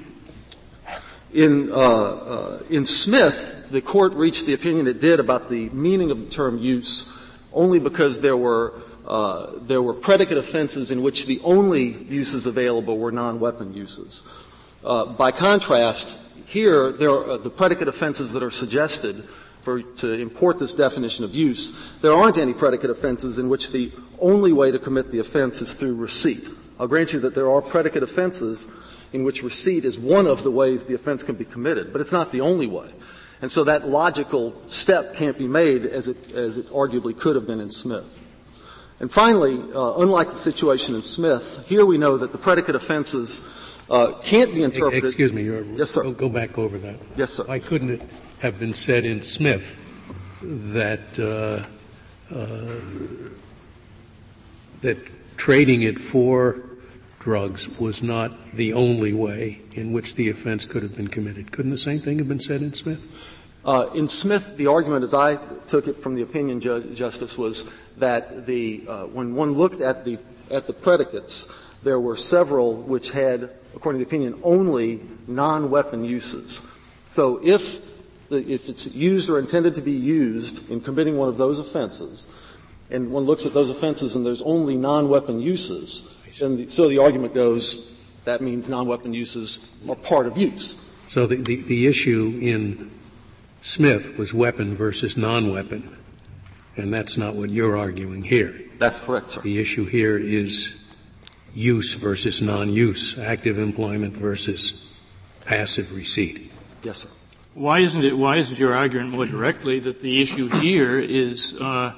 in 1.33 1.73
uh, 1.73 1.75
uh, 1.75 2.63
in 2.69 2.85
Smith, 2.85 3.69
the 3.71 3.81
court 3.81 4.13
reached 4.13 4.45
the 4.45 4.53
opinion 4.53 4.87
it 4.87 5.01
did 5.01 5.19
about 5.19 5.49
the 5.49 5.71
meaning 5.71 6.11
of 6.11 6.23
the 6.23 6.29
term 6.29 6.59
use 6.59 7.19
only 7.55 7.79
because 7.79 8.21
there 8.21 8.37
were 8.37 8.75
uh, 9.07 9.53
there 9.63 9.83
were 9.83 9.95
predicate 9.95 10.37
offenses 10.37 10.91
in 10.91 11.03
which 11.03 11.27
the 11.27 11.41
only 11.43 11.85
uses 12.05 12.47
available 12.47 12.99
were 12.99 13.11
non-weapon 13.11 13.75
uses. 13.75 14.23
Uh, 14.85 15.07
by 15.07 15.31
contrast, 15.31 16.19
here 16.53 16.93
there 16.93 17.09
are 17.09 17.31
uh, 17.31 17.37
the 17.39 17.49
predicate 17.49 17.89
offenses 17.89 18.35
that 18.35 18.43
are 18.43 18.51
suggested 18.51 19.27
for, 19.63 19.81
to 19.81 20.13
import 20.13 20.59
this 20.59 20.75
definition 20.75 21.25
of 21.25 21.35
use. 21.35 21.75
There 22.03 22.13
aren't 22.13 22.37
any 22.37 22.53
predicate 22.53 22.91
offenses 22.91 23.39
in 23.39 23.49
which 23.49 23.73
the 23.73 23.91
only 24.21 24.53
way 24.53 24.71
to 24.71 24.79
commit 24.79 25.11
the 25.11 25.19
offense 25.19 25.63
is 25.63 25.73
through 25.73 25.95
receipt. 25.95 26.51
I'll 26.79 26.89
grant 26.89 27.15
you 27.15 27.21
that 27.21 27.35
there 27.35 27.51
are 27.51 27.63
predicate 27.63 28.03
offenses 28.03 28.69
in 29.15 29.25
which 29.25 29.43
receipt 29.43 29.87
is 29.87 29.99
one 29.99 30.27
of 30.27 30.43
the 30.43 30.51
ways 30.51 30.85
the 30.85 30.95
offense 30.95 31.23
can 31.23 31.37
be 31.37 31.47
committed, 31.47 31.91
but 31.91 32.03
it's 32.03 32.13
not 32.13 32.33
the 32.33 32.43
only 32.43 32.67
way. 32.67 32.93
And 33.41 33.51
so 33.51 33.65
that 33.65 33.89
logical 33.89 34.55
step 34.69 35.15
can't 35.15 35.39
be 35.39 35.49
made 35.49 35.87
as 35.87 36.07
it, 36.07 36.33
as 36.33 36.59
it 36.59 36.67
arguably 36.67 37.19
could 37.19 37.35
have 37.35 37.47
been 37.47 37.61
in 37.61 37.71
Smith. 37.71 38.23
And 39.01 39.11
finally, 39.11 39.59
uh, 39.75 39.95
unlike 39.97 40.31
the 40.31 40.37
situation 40.37 40.95
in 40.95 41.03
Smith, 41.03 41.65
here 41.67 41.87
we 41.87 41.99
know 41.99 42.19
that 42.19 42.31
the 42.31 42.39
predicate 42.39 42.75
offenses 42.77 43.41
uh, 43.91 44.13
can't 44.23 44.55
be 44.55 44.63
interpreted. 44.63 45.05
Excuse 45.05 45.33
me, 45.33 45.45
yes, 45.77 45.91
sir. 45.91 46.03
Go, 46.03 46.13
go, 46.13 46.29
back 46.29 46.59
over 46.59 46.79
that. 46.79 46.97
Yes, 47.17 47.33
sir. 47.33 47.45
Why 47.45 47.59
couldn't 47.59 47.91
it 47.91 48.03
have 48.41 48.59
been 48.59 48.75
said 48.75 49.05
in 49.05 49.23
Smith 49.23 49.79
that 50.43 51.19
uh, 51.19 51.65
uh 52.35 52.81
that 54.81 54.99
trading 55.37 55.83
it 55.83 55.99
for 55.99 56.63
drugs 57.23 57.69
was 57.79 58.03
not 58.03 58.53
the 58.53 58.73
only 58.73 59.13
way 59.13 59.61
in 59.73 59.93
which 59.93 60.17
the 60.17 60.29
offense 60.29 60.67
could 60.67 60.83
have 60.83 60.97
been 60.97 61.07
committed. 61.07 61.53
Couldn't 61.53 61.71
the 61.71 61.79
same 61.79 62.01
thing 62.01 62.19
have 62.19 62.27
been 62.27 62.41
said 62.41 62.63
in 62.63 62.75
Smith? 62.75 63.09
Uh, 63.65 63.89
in 63.95 64.09
Smith, 64.09 64.57
the 64.57 64.67
argument, 64.67 65.05
as 65.05 65.15
I 65.15 65.37
took 65.67 65.87
it 65.87 65.95
from 65.95 66.17
the 66.17 66.23
opinion, 66.23 66.61
Ju- 66.61 66.93
Justice, 66.95 67.39
was 67.39 67.71
that 67.99 68.45
the 68.47 68.85
uh, 68.89 69.05
when 69.07 69.37
one 69.37 69.53
looked 69.53 69.81
at 69.81 70.05
the 70.05 70.19
at 70.51 70.67
the 70.67 70.73
predicates, 70.73 71.53
there 71.85 72.01
were 72.01 72.17
several 72.17 72.75
which 72.75 73.13
had, 73.13 73.51
according 73.75 74.01
to 74.01 74.05
the 74.05 74.09
opinion, 74.09 74.41
only 74.43 75.01
non-weapon 75.27 76.05
uses. 76.05 76.61
So 77.05 77.41
if 77.43 77.81
if 78.31 78.71
it's 78.71 78.95
used 78.95 79.29
or 79.29 79.39
intended 79.39 79.75
to 79.75 79.83
be 79.83 79.93
used 79.93 80.71
in 80.71 80.81
committing 80.81 81.19
one 81.19 81.29
of 81.29 81.37
those 81.37 81.59
offenses, 81.59 82.27
and 82.91 83.11
one 83.11 83.25
looks 83.25 83.45
at 83.45 83.53
those 83.53 83.69
offenses 83.69 84.17
and 84.17 84.25
there's 84.25 84.41
only 84.43 84.77
non-weapon 84.77 85.41
uses, 85.41 86.17
and 86.41 86.59
the, 86.59 86.69
so 86.69 86.89
the 86.89 86.99
argument 86.99 87.35
goes 87.35 87.93
that 88.25 88.41
means 88.41 88.69
non-weapon 88.69 89.13
uses 89.13 89.71
are 89.89 89.97
part 89.97 90.27
of 90.27 90.39
use. 90.39 90.77
So 91.09 91.27
the, 91.27 91.37
the, 91.37 91.63
the 91.63 91.87
issue 91.87 92.39
in 92.41 92.91
Smith 93.61 94.17
was 94.17 94.33
weapon 94.33 94.75
versus 94.75 95.17
non-weapon, 95.17 95.97
and 96.77 96.95
that's 96.95 97.17
not 97.17 97.35
what 97.35 97.51
you're 97.51 97.77
arguing 97.77 98.23
here. 98.23 98.61
That's 98.79 98.99
correct, 98.99 99.29
sir. 99.29 99.41
The 99.41 99.61
issue 99.61 99.85
here 99.85 100.17
is 100.17 100.82
use 101.55 101.95
versus 101.95 102.41
non-use, 102.43 103.19
active 103.19 103.59
employment 103.59 104.17
versus 104.17 104.91
passive 105.45 105.95
receipt. 105.95 106.53
Yes, 106.83 106.99
sir. 106.99 107.09
Why 107.55 107.81
isn't 107.81 108.03
it? 108.03 108.17
Why 108.17 108.39
isn't 108.39 108.59
your 108.59 108.73
argument 108.73 109.11
more 109.11 109.27
directly 109.27 109.79
that 109.81 110.01
the 110.01 110.23
issue 110.23 110.49
here 110.49 110.99
is 110.99 111.55
uh, 111.61 111.93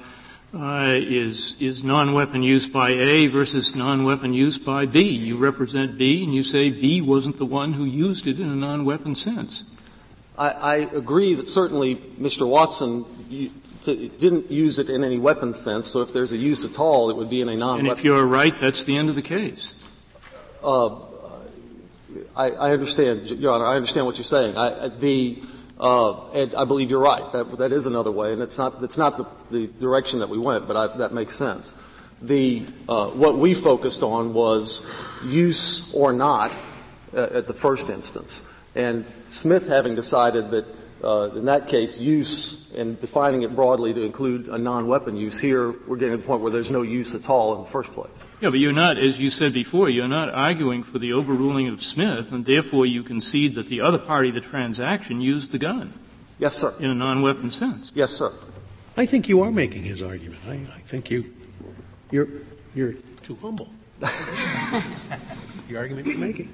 uh, 0.53 0.85
is 0.87 1.55
is 1.61 1.83
non-weapon 1.83 2.43
use 2.43 2.67
by 2.67 2.89
A 2.89 3.27
versus 3.27 3.73
non-weapon 3.73 4.33
use 4.33 4.57
by 4.57 4.85
B. 4.85 5.01
You 5.07 5.37
represent 5.37 5.97
B, 5.97 6.23
and 6.23 6.35
you 6.35 6.43
say 6.43 6.69
B 6.69 6.99
wasn't 6.99 7.37
the 7.37 7.45
one 7.45 7.73
who 7.73 7.85
used 7.85 8.27
it 8.27 8.39
in 8.39 8.49
a 8.49 8.55
non-weapon 8.55 9.15
sense. 9.15 9.63
I, 10.37 10.49
I 10.49 10.75
agree 10.75 11.33
that 11.35 11.47
certainly 11.47 11.95
Mr. 11.95 12.47
Watson 12.47 13.05
didn't 13.85 14.51
use 14.51 14.79
it 14.79 14.89
in 14.89 15.03
any 15.03 15.17
weapon 15.17 15.53
sense. 15.53 15.87
So 15.87 16.01
if 16.01 16.13
there's 16.13 16.33
a 16.33 16.37
use 16.37 16.65
at 16.65 16.79
all, 16.79 17.09
it 17.09 17.15
would 17.15 17.29
be 17.29 17.41
in 17.41 17.49
a 17.49 17.55
non-weapon. 17.55 17.89
And 17.89 17.97
if 17.97 18.03
you're 18.03 18.25
right, 18.25 18.57
that's 18.57 18.83
the 18.83 18.97
end 18.97 19.09
of 19.09 19.15
the 19.15 19.21
case. 19.21 19.73
Uh, 20.63 20.95
I, 22.35 22.51
I, 22.51 22.71
understand, 22.71 23.29
Your 23.29 23.53
Honor. 23.53 23.65
I 23.65 23.75
understand 23.75 24.05
what 24.05 24.17
you're 24.17 24.23
saying. 24.23 24.57
I, 24.57 24.87
the 24.87 25.41
uh, 25.79 26.29
and 26.31 26.55
I 26.55 26.65
believe 26.65 26.89
you're 26.89 26.99
right. 26.99 27.29
That, 27.31 27.57
that 27.57 27.71
is 27.71 27.85
another 27.85 28.11
way, 28.11 28.33
and 28.33 28.41
it's 28.41 28.57
not, 28.57 28.81
it's 28.81 28.97
not 28.97 29.17
the, 29.17 29.25
the 29.51 29.67
direction 29.67 30.19
that 30.19 30.29
we 30.29 30.37
went, 30.37 30.67
but 30.67 30.77
I, 30.77 30.97
that 30.97 31.13
makes 31.13 31.35
sense. 31.35 31.75
The, 32.21 32.65
uh, 32.87 33.07
what 33.07 33.37
we 33.37 33.53
focused 33.53 34.01
on 34.01 34.33
was 34.33 34.89
use 35.25 35.93
or 35.93 36.13
not 36.13 36.57
uh, 37.13 37.27
at 37.33 37.47
the 37.47 37.53
first 37.53 37.89
instance. 37.89 38.51
And 38.73 39.05
Smith 39.27 39.67
having 39.67 39.95
decided 39.95 40.51
that 40.51 40.65
uh, 41.05 41.29
in 41.35 41.45
that 41.45 41.67
case, 41.67 41.99
use 41.99 42.73
and 42.73 42.99
defining 42.99 43.43
it 43.43 43.55
broadly 43.55 43.93
to 43.93 44.01
include 44.01 44.47
a 44.47 44.57
non-weapon 44.57 45.15
use. 45.15 45.39
Here, 45.39 45.71
we're 45.87 45.97
getting 45.97 46.11
to 46.11 46.17
the 46.17 46.27
point 46.27 46.41
where 46.41 46.51
there's 46.51 46.71
no 46.71 46.81
use 46.81 47.13
at 47.15 47.29
all 47.29 47.55
in 47.55 47.61
the 47.61 47.69
first 47.69 47.91
place. 47.91 48.11
Yeah, 48.41 48.49
but 48.49 48.59
you're 48.59 48.73
not, 48.73 48.97
as 48.97 49.19
you 49.19 49.29
said 49.29 49.53
before, 49.53 49.89
you're 49.89 50.07
not 50.07 50.29
arguing 50.33 50.83
for 50.83 50.99
the 50.99 51.13
overruling 51.13 51.67
of 51.67 51.81
Smith, 51.81 52.31
and 52.31 52.45
therefore 52.45 52.85
you 52.85 53.03
concede 53.03 53.55
that 53.55 53.67
the 53.67 53.81
other 53.81 53.97
party 53.97 54.29
of 54.29 54.35
the 54.35 54.41
transaction 54.41 55.21
used 55.21 55.51
the 55.51 55.57
gun. 55.57 55.93
Yes, 56.39 56.55
sir. 56.55 56.73
In 56.79 56.89
a 56.89 56.95
non-weapon 56.95 57.51
sense. 57.51 57.91
Yes, 57.93 58.11
sir. 58.11 58.33
I 58.97 59.05
think 59.05 59.29
you 59.29 59.41
are 59.41 59.51
making 59.51 59.83
his 59.83 60.01
argument. 60.01 60.41
I, 60.47 60.53
I 60.53 60.79
think 60.79 61.11
you, 61.11 61.33
you're, 62.11 62.27
you're 62.73 62.93
too 63.21 63.37
humble. 63.41 63.69
the 63.99 65.77
argument 65.77 66.07
you're 66.07 66.17
making. 66.17 66.53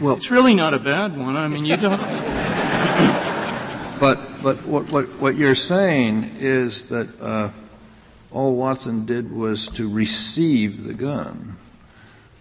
Well, 0.00 0.16
it's 0.16 0.30
really 0.30 0.54
not 0.54 0.74
a 0.74 0.78
bad 0.78 1.16
one. 1.16 1.36
I 1.36 1.48
mean, 1.48 1.64
you 1.64 1.76
don't. 1.76 2.45
But, 3.98 4.42
but 4.42 4.66
what, 4.66 4.90
what, 4.90 5.06
what 5.20 5.36
you're 5.36 5.54
saying 5.54 6.36
is 6.38 6.84
that 6.88 7.20
uh, 7.20 7.50
all 8.30 8.54
Watson 8.54 9.06
did 9.06 9.32
was 9.32 9.68
to 9.70 9.88
receive 9.88 10.84
the 10.84 10.92
gun, 10.92 11.56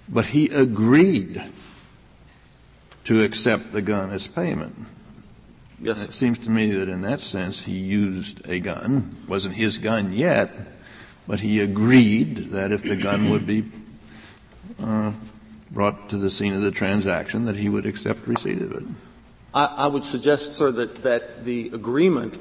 but 0.10 0.26
he 0.26 0.50
agreed 0.50 1.42
to 3.06 3.24
accept 3.24 3.72
the 3.72 3.82
gun 3.82 4.12
as 4.12 4.28
payment. 4.28 4.76
Yes. 5.80 6.04
It 6.04 6.14
seems 6.14 6.40
to 6.40 6.50
me 6.50 6.72
that 6.72 6.90
in 6.90 7.02
that 7.02 7.22
sense 7.22 7.62
he 7.62 7.78
used 7.78 8.50
a 8.50 8.60
gun. 8.60 9.16
It 9.24 9.30
wasn't 9.30 9.56
his 9.56 9.78
gun 9.78 10.14
yet, 10.14 10.52
but 11.28 11.40
he 11.40 11.60
agreed 11.60 12.52
that 12.52 12.72
if 12.72 12.84
the 12.84 12.96
gun 12.96 13.30
would 13.30 13.46
be 13.46 13.64
uh, 14.82 15.14
brought 15.72 16.10
to 16.10 16.18
the 16.18 16.30
scene 16.30 16.54
of 16.54 16.62
the 16.62 16.72
transaction, 16.72 17.46
that 17.46 17.56
he 17.56 17.70
would 17.70 17.86
accept 17.86 18.28
receipt 18.28 18.62
of 18.62 18.74
it. 18.74 18.84
I, 19.56 19.66
I 19.66 19.88
would 19.88 20.04
suggest, 20.04 20.54
sir, 20.54 20.70
that, 20.72 21.04
that 21.04 21.46
the 21.46 21.72
agreement 21.74 22.40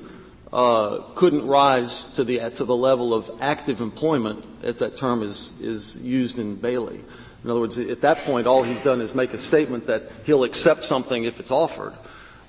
uh, 0.52 0.98
couldn't 1.14 1.46
rise 1.46 2.12
to 2.14 2.24
the 2.24 2.38
to 2.50 2.64
the 2.64 2.76
level 2.76 3.14
of 3.14 3.30
active 3.40 3.80
employment, 3.80 4.44
as 4.62 4.78
that 4.78 4.96
term 4.96 5.22
is 5.22 5.52
is 5.60 6.02
used 6.02 6.38
in 6.38 6.56
Bailey. 6.56 7.00
In 7.44 7.50
other 7.50 7.60
words, 7.60 7.78
at 7.78 8.00
that 8.00 8.18
point, 8.18 8.46
all 8.46 8.62
he's 8.62 8.80
done 8.80 9.00
is 9.00 9.14
make 9.14 9.34
a 9.34 9.38
statement 9.38 9.86
that 9.86 10.10
he'll 10.24 10.44
accept 10.44 10.84
something 10.84 11.24
if 11.24 11.40
it's 11.40 11.50
offered. 11.50 11.94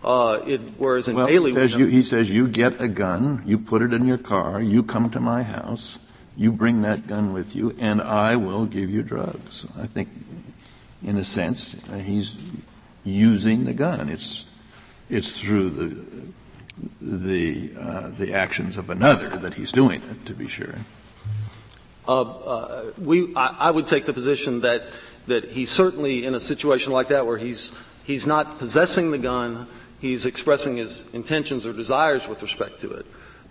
Uh, 0.04 0.41
it, 0.45 0.62
whereas 0.78 1.08
in 1.08 1.15
well, 1.15 1.28
Bailey, 1.28 1.51
he 1.51 1.58
says, 1.58 1.73
you, 1.73 1.88
he 1.88 2.04
says 2.04 2.30
you 2.30 2.47
get 2.47 2.80
a 2.80 2.88
gun, 2.88 3.43
you 3.45 3.58
put 3.58 3.82
it 3.82 3.91
in 3.91 4.06
your 4.06 4.19
car, 4.19 4.62
you 4.62 4.84
come 4.84 5.10
to 5.10 5.19
my 5.19 5.41
house, 5.41 5.99
you 6.38 6.51
bring 6.51 6.84
that 6.84 7.08
gun 7.08 7.34
with 7.34 7.56
you, 7.56 7.75
and 7.80 8.01
I 8.01 8.36
will 8.36 8.65
give 8.65 8.89
you 8.89 9.01
drugs. 9.01 9.65
I 9.78 9.88
think, 9.88 10.10
in 11.04 11.17
a 11.17 11.23
sense, 11.23 11.75
he's 12.04 12.38
using 13.04 13.65
the 13.65 13.73
gun. 13.73 14.10
It's 14.10 14.45
it's 15.10 15.39
through 15.39 15.70
the 15.70 16.06
the 17.02 17.72
uh, 17.80 18.10
the 18.10 18.34
actions 18.34 18.78
of 18.78 18.89
another 18.89 19.30
that 19.30 19.54
he's 19.54 19.72
doing 19.72 20.02
it. 20.02 20.26
To 20.26 20.34
be 20.34 20.48
sure. 20.48 20.76
Uh, 22.08 22.22
uh, 22.22 22.91
we, 23.00 23.36
I, 23.36 23.48
I, 23.48 23.72
would 23.72 23.88
take 23.88 24.06
the 24.06 24.13
position 24.13 24.62
that 24.62 24.84
that 25.26 25.46
he's 25.52 25.72
certainly 25.72 26.24
in 26.24 26.36
a 26.36 26.39
situation 26.39 26.94
like 26.94 27.08
that 27.08 27.26
where 27.26 27.38
he's 27.38 27.78
he's 28.04 28.28
not 28.28 28.60
possessing 28.60 29.12
the 29.12 29.18
gun, 29.18 29.68
he's 30.00 30.26
expressing 30.26 30.78
his 30.78 31.08
intentions 31.13 31.65
or 31.65 31.74
desires 31.74 32.28
with 32.28 32.41
respect 32.41 32.80
to 32.82 32.91
it, 32.91 33.06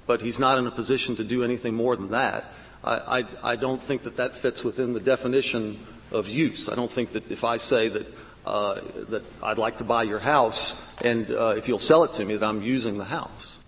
but 0.07 0.21
he's 0.21 0.39
not 0.39 0.59
in 0.59 0.67
a 0.67 0.71
position 0.71 1.17
to 1.17 1.25
do 1.25 1.43
anything 1.43 1.75
more 1.75 1.97
than 1.97 2.11
that. 2.11 2.53
I, 2.85 3.21
I, 3.21 3.25
I 3.43 3.57
don't 3.57 3.83
think 3.83 4.05
that 4.05 4.19
that 4.19 4.37
fits 4.37 4.63
within 4.63 4.93
the 4.93 5.01
definition 5.01 5.85
of 6.13 6.29
use. 6.29 6.69
I 6.69 6.75
don't 6.75 6.91
think 6.91 7.13
that 7.13 7.31
if 7.31 7.43
I 7.43 7.57
say 7.57 7.89
that 7.89 8.07
uh, 8.47 8.81
that 9.09 9.23
I'd 9.43 9.59
like 9.59 9.79
to 9.79 9.85
buy 9.85 10.03
your 10.03 10.19
house, 10.19 10.87
and 11.03 11.31
uh, 11.31 11.55
if 11.57 11.69
you'll 11.69 11.79
sell 11.79 12.05
it 12.05 12.13
to 12.15 12.25
me, 12.25 12.37
that 12.37 12.47
I'm 12.47 12.63
using 12.63 12.99
the 12.99 13.05
house. 13.05 13.61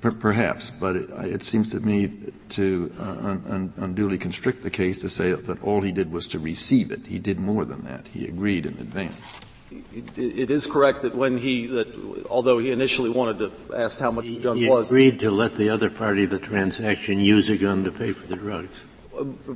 Perhaps, 0.00 0.70
but 0.78 0.96
it, 0.96 1.10
it, 1.10 1.42
seems 1.42 1.70
to 1.72 1.80
me 1.80 2.12
to 2.50 2.92
uh, 2.98 3.02
un, 3.02 3.44
un, 3.48 3.72
unduly 3.78 4.18
constrict 4.18 4.62
the 4.62 4.70
case 4.70 5.00
to 5.00 5.08
say 5.08 5.32
that 5.32 5.62
all 5.64 5.80
he 5.80 5.90
did 5.90 6.12
was 6.12 6.28
to 6.28 6.38
receive 6.38 6.92
it. 6.92 7.06
He 7.06 7.18
did 7.18 7.40
more 7.40 7.64
than 7.64 7.84
that. 7.84 8.06
He 8.08 8.26
agreed 8.26 8.66
in 8.66 8.74
advance. 8.74 9.20
it 10.16 10.50
is 10.50 10.66
correct 10.66 11.02
that 11.02 11.14
when 11.14 11.38
he 11.38 11.66
that 11.66 11.88
although 12.30 12.58
he 12.58 12.70
initially 12.70 13.10
wanted 13.10 13.38
to 13.38 13.76
ask 13.76 13.98
how 13.98 14.10
much 14.10 14.26
the 14.26 14.38
gun 14.38 14.56
he 14.56 14.68
was, 14.68 14.90
agreed 14.90 15.18
to 15.20 15.30
let 15.30 15.56
the 15.56 15.68
other 15.68 15.90
party 15.90 16.24
of 16.24 16.30
the 16.30 16.38
transaction 16.38 17.18
use 17.18 17.48
a 17.48 17.56
gun 17.56 17.82
to 17.84 17.90
pay 17.90 18.12
for 18.12 18.26
the 18.28 18.36
drugs. 18.36 18.84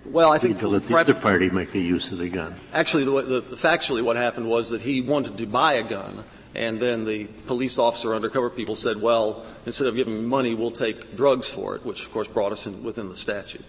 Well, 0.05 0.33
I 0.33 0.39
think 0.39 0.61
to 0.61 0.69
let 0.69 0.87
the 0.87 0.97
other 0.97 1.15
party 1.15 1.51
make 1.51 1.75
a 1.75 1.81
use 1.81 2.13
of 2.13 2.19
the 2.19 2.29
gun. 2.29 2.55
Actually, 2.73 3.05
the, 3.05 3.41
the, 3.41 3.57
factually, 3.57 4.03
what 4.03 4.17
happened 4.17 4.49
was 4.49 4.71
that 4.71 4.81
he 4.81 5.01
wanted 5.01 5.37
to 5.39 5.47
buy 5.47 5.75
a 5.75 5.83
gun, 5.83 6.25
and 6.55 6.79
then 6.81 7.05
the 7.05 7.25
police 7.47 7.79
officer, 7.79 8.15
undercover 8.15 8.51
people, 8.51 8.77
said, 8.77 9.01
"Well, 9.01 9.45
instead 9.67 9.89
of 9.89 9.97
giving 9.97 10.15
me 10.15 10.27
money, 10.27 10.55
we'll 10.55 10.71
take 10.71 11.17
drugs 11.17 11.49
for 11.49 11.75
it," 11.75 11.85
which, 11.85 12.05
of 12.05 12.13
course, 12.13 12.29
brought 12.29 12.53
us 12.53 12.67
in, 12.67 12.85
within 12.85 13.09
the 13.09 13.17
statute. 13.17 13.65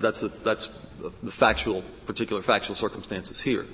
That's 0.00 0.20
the, 0.20 0.28
that's 0.28 0.70
the 1.22 1.32
factual, 1.32 1.82
particular 2.06 2.42
factual 2.42 2.76
circumstances 2.76 3.40
here. 3.40 3.66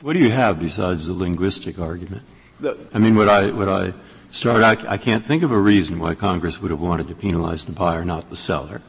what 0.00 0.12
do 0.12 0.18
you 0.18 0.30
have 0.30 0.60
besides 0.60 1.08
the 1.08 1.14
linguistic 1.14 1.78
argument? 1.78 2.22
The, 2.60 2.76
I 2.94 2.98
mean, 2.98 3.16
what 3.16 3.28
I, 3.28 3.50
what 3.50 3.68
I 3.68 3.94
start, 4.30 4.62
I, 4.62 4.92
I 4.92 4.96
can't 4.98 5.26
think 5.26 5.42
of 5.42 5.50
a 5.50 5.58
reason 5.58 5.98
why 5.98 6.14
Congress 6.14 6.60
would 6.60 6.70
have 6.70 6.80
wanted 6.80 7.08
to 7.08 7.14
penalize 7.14 7.66
the 7.66 7.72
buyer, 7.72 8.04
not 8.04 8.30
the 8.30 8.36
seller. 8.36 8.82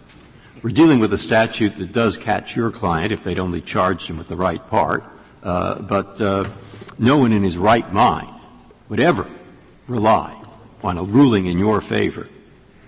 We're 0.66 0.72
dealing 0.72 0.98
with 0.98 1.14
a 1.14 1.18
statute 1.20 1.76
that 1.76 1.92
does 1.92 2.18
catch 2.18 2.56
your 2.56 2.72
client 2.72 3.12
if 3.12 3.24
they'd 3.24 3.38
only 3.38 3.62
charged 3.62 4.08
him 4.08 4.18
with 4.18 4.30
the 4.30 4.36
right 4.36 4.68
part, 4.68 5.04
uh, 5.44 5.78
but 5.78 6.20
uh, 6.20 6.50
no 6.98 7.20
one 7.20 7.32
in 7.32 7.44
his 7.44 7.56
right 7.56 7.94
mind 7.94 8.34
would 8.90 9.00
ever 9.00 9.30
rely 9.86 10.36
on 10.84 10.98
a 10.98 11.04
ruling 11.04 11.46
in 11.46 11.60
your 11.60 11.82
favor 11.82 12.28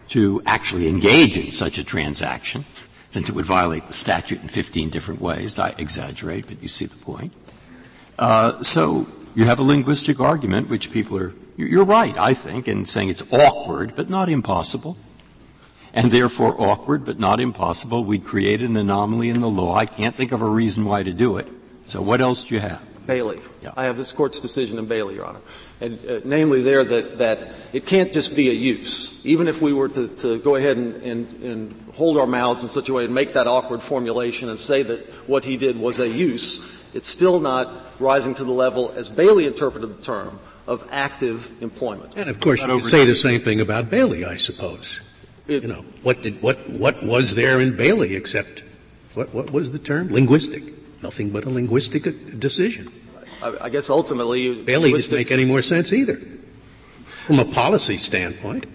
to 0.07 0.41
actually 0.47 0.87
engage 0.87 1.37
in 1.37 1.51
such 1.51 1.77
a 1.77 1.83
transaction, 1.83 2.65
since 3.11 3.29
it 3.29 3.35
would 3.35 3.45
violate 3.45 3.85
the 3.85 3.93
statute 3.93 4.41
in 4.41 4.47
15 4.47 4.89
different 4.89 5.21
ways. 5.21 5.59
I 5.59 5.75
exaggerate, 5.77 6.47
but 6.47 6.63
you 6.63 6.69
see 6.69 6.87
the 6.87 6.97
point. 7.05 7.31
Uh, 8.17 8.63
so 8.63 9.05
you 9.35 9.45
have 9.45 9.59
a 9.59 9.63
linguistic 9.63 10.19
argument, 10.19 10.67
which 10.67 10.91
people 10.91 11.19
are. 11.19 11.35
You're 11.57 11.85
right, 11.85 12.17
I 12.17 12.33
think, 12.33 12.67
in 12.67 12.85
saying 12.85 13.09
it's 13.09 13.31
awkward, 13.31 13.95
but 13.95 14.09
not 14.09 14.29
impossible 14.29 14.97
and 15.97 16.11
therefore 16.11 16.55
awkward 16.61 17.03
but 17.03 17.19
not 17.19 17.39
impossible. 17.39 18.03
We'd 18.05 18.23
create 18.23 18.61
an 18.61 18.77
anomaly 18.77 19.29
in 19.29 19.41
the 19.41 19.49
law. 19.49 19.75
I 19.75 19.87
can't 19.87 20.15
think 20.15 20.31
of 20.31 20.41
a 20.41 20.49
reason 20.49 20.85
why 20.85 21.01
to 21.03 21.11
do 21.11 21.37
it. 21.37 21.47
So 21.85 22.01
what 22.01 22.21
else 22.21 22.43
do 22.43 22.53
you 22.53 22.61
have? 22.61 22.81
Bailey. 23.07 23.39
Yeah. 23.63 23.71
I 23.75 23.85
have 23.85 23.97
this 23.97 24.11
court's 24.11 24.39
decision 24.39 24.77
in 24.77 24.85
Bailey, 24.85 25.15
Your 25.15 25.25
Honor. 25.25 25.39
And 25.79 26.05
uh, 26.05 26.19
namely 26.25 26.61
there 26.61 26.83
that, 26.83 27.17
that 27.17 27.47
it 27.73 27.85
can't 27.85 28.11
just 28.13 28.35
be 28.35 28.49
a 28.49 28.53
use. 28.53 29.25
Even 29.25 29.47
if 29.47 29.61
we 29.61 29.73
were 29.73 29.89
to, 29.89 30.07
to 30.09 30.39
go 30.39 30.55
ahead 30.55 30.77
and, 30.77 30.95
and, 31.03 31.33
and 31.41 31.91
hold 31.93 32.17
our 32.17 32.27
mouths 32.27 32.63
in 32.63 32.69
such 32.69 32.89
a 32.89 32.93
way 32.93 33.05
and 33.05 33.13
make 33.13 33.33
that 33.33 33.47
awkward 33.47 33.81
formulation 33.81 34.49
and 34.49 34.59
say 34.59 34.83
that 34.83 34.99
what 35.27 35.45
he 35.45 35.57
did 35.57 35.79
was 35.79 35.99
a 35.99 36.07
use, 36.07 36.77
it's 36.93 37.07
still 37.07 37.39
not 37.39 37.73
rising 37.99 38.33
to 38.35 38.43
the 38.43 38.51
level, 38.51 38.91
as 38.95 39.09
Bailey 39.09 39.47
interpreted 39.47 39.97
the 39.97 40.01
term, 40.01 40.39
of 40.67 40.85
active 40.91 41.51
employment. 41.63 42.13
And 42.17 42.29
of 42.29 42.41
course, 42.41 42.61
you 42.61 42.67
could 42.67 42.85
say 42.85 43.05
the 43.05 43.15
same 43.15 43.41
thing 43.41 43.61
about 43.61 43.89
Bailey, 43.89 44.25
I 44.25 44.35
suppose. 44.35 44.99
It, 45.47 45.63
you 45.63 45.69
know, 45.69 45.85
what 46.03 46.21
did 46.21 46.41
what 46.41 46.69
what 46.69 47.03
was 47.03 47.35
there 47.35 47.59
in 47.61 47.75
Bailey 47.75 48.15
except 48.15 48.63
what 49.13 49.33
what 49.33 49.51
was 49.51 49.71
the 49.71 49.79
term? 49.79 50.11
Linguistic. 50.11 50.63
Nothing 51.01 51.29
but 51.29 51.45
a 51.45 51.49
linguistic 51.49 52.39
decision. 52.39 52.89
I, 53.41 53.65
I 53.65 53.69
guess 53.69 53.89
ultimately 53.89 54.63
Bailey 54.63 54.91
doesn't 54.91 55.15
make 55.15 55.31
any 55.31 55.45
more 55.45 55.61
sense 55.61 55.93
either, 55.93 56.19
from 57.25 57.39
a 57.39 57.45
policy 57.45 57.97
standpoint. 57.97 58.65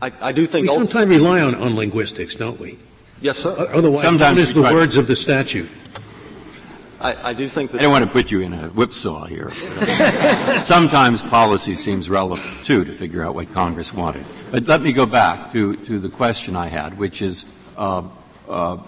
I, 0.00 0.12
I 0.20 0.32
do 0.32 0.46
think 0.46 0.68
we 0.68 0.74
sometimes 0.74 1.10
rely 1.10 1.40
on, 1.40 1.56
on 1.56 1.74
linguistics, 1.74 2.36
don't 2.36 2.60
we? 2.60 2.78
Yes, 3.20 3.38
sir. 3.38 3.68
Otherwise, 3.72 4.00
sometimes 4.00 4.38
is 4.38 4.54
the 4.54 4.62
words 4.62 4.96
of 4.96 5.08
the 5.08 5.16
statute. 5.16 5.68
I, 7.00 7.30
I, 7.30 7.32
do 7.32 7.46
think 7.48 7.70
that. 7.70 7.78
I 7.78 7.82
don't 7.82 7.92
want 7.92 8.04
to 8.04 8.10
put 8.10 8.30
you 8.30 8.40
in 8.40 8.52
a 8.52 8.68
whipsaw 8.68 9.24
here. 9.26 9.52
sometimes 10.62 11.22
policy 11.22 11.76
seems 11.76 12.10
relevant 12.10 12.64
too 12.64 12.84
to 12.84 12.92
figure 12.92 13.22
out 13.22 13.36
what 13.36 13.52
Congress 13.52 13.94
wanted. 13.94 14.24
But 14.50 14.66
let 14.66 14.82
me 14.82 14.92
go 14.92 15.06
back 15.06 15.52
to, 15.52 15.76
to 15.76 15.98
the 16.00 16.08
question 16.08 16.56
I 16.56 16.66
had, 16.66 16.98
which 16.98 17.22
is, 17.22 17.46
uh, 17.76 18.02
uh, 18.48 18.78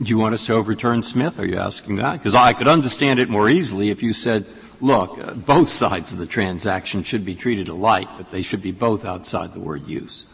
do 0.00 0.08
you 0.08 0.18
want 0.18 0.34
us 0.34 0.46
to 0.46 0.54
overturn 0.54 1.02
Smith? 1.02 1.40
Are 1.40 1.46
you 1.46 1.56
asking 1.56 1.96
that? 1.96 2.12
Because 2.12 2.36
I 2.36 2.52
could 2.52 2.68
understand 2.68 3.18
it 3.18 3.28
more 3.28 3.48
easily 3.48 3.90
if 3.90 4.04
you 4.04 4.12
said, 4.12 4.46
look, 4.80 5.18
uh, 5.18 5.34
both 5.34 5.68
sides 5.68 6.12
of 6.12 6.20
the 6.20 6.26
transaction 6.26 7.02
should 7.02 7.24
be 7.24 7.34
treated 7.34 7.68
alike, 7.68 8.08
but 8.16 8.30
they 8.30 8.42
should 8.42 8.62
be 8.62 8.70
both 8.70 9.04
outside 9.04 9.52
the 9.52 9.60
word 9.60 9.88
use. 9.88 10.26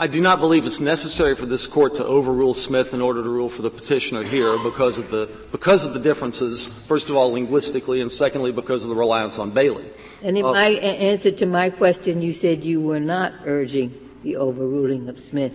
I 0.00 0.06
do 0.06 0.22
not 0.22 0.40
believe 0.40 0.64
it's 0.64 0.80
necessary 0.80 1.36
for 1.36 1.44
this 1.44 1.66
court 1.66 1.96
to 1.96 2.06
overrule 2.06 2.54
Smith 2.54 2.94
in 2.94 3.02
order 3.02 3.22
to 3.22 3.28
rule 3.28 3.50
for 3.50 3.60
the 3.60 3.68
petitioner 3.68 4.22
here 4.22 4.56
because 4.60 4.96
of 4.96 5.10
the, 5.10 5.28
because 5.52 5.84
of 5.84 5.92
the 5.92 6.00
differences, 6.00 6.66
first 6.86 7.10
of 7.10 7.16
all, 7.16 7.32
linguistically, 7.32 8.00
and 8.00 8.10
secondly, 8.10 8.50
because 8.50 8.82
of 8.82 8.88
the 8.88 8.96
reliance 8.96 9.38
on 9.38 9.50
Bailey. 9.50 9.84
And 10.22 10.38
in 10.38 10.44
uh, 10.46 10.52
my 10.52 10.68
answer 10.68 11.30
to 11.32 11.44
my 11.44 11.68
question, 11.68 12.22
you 12.22 12.32
said 12.32 12.64
you 12.64 12.80
were 12.80 12.98
not 12.98 13.34
urging 13.44 13.92
the 14.22 14.36
overruling 14.36 15.10
of 15.10 15.20
Smith. 15.20 15.52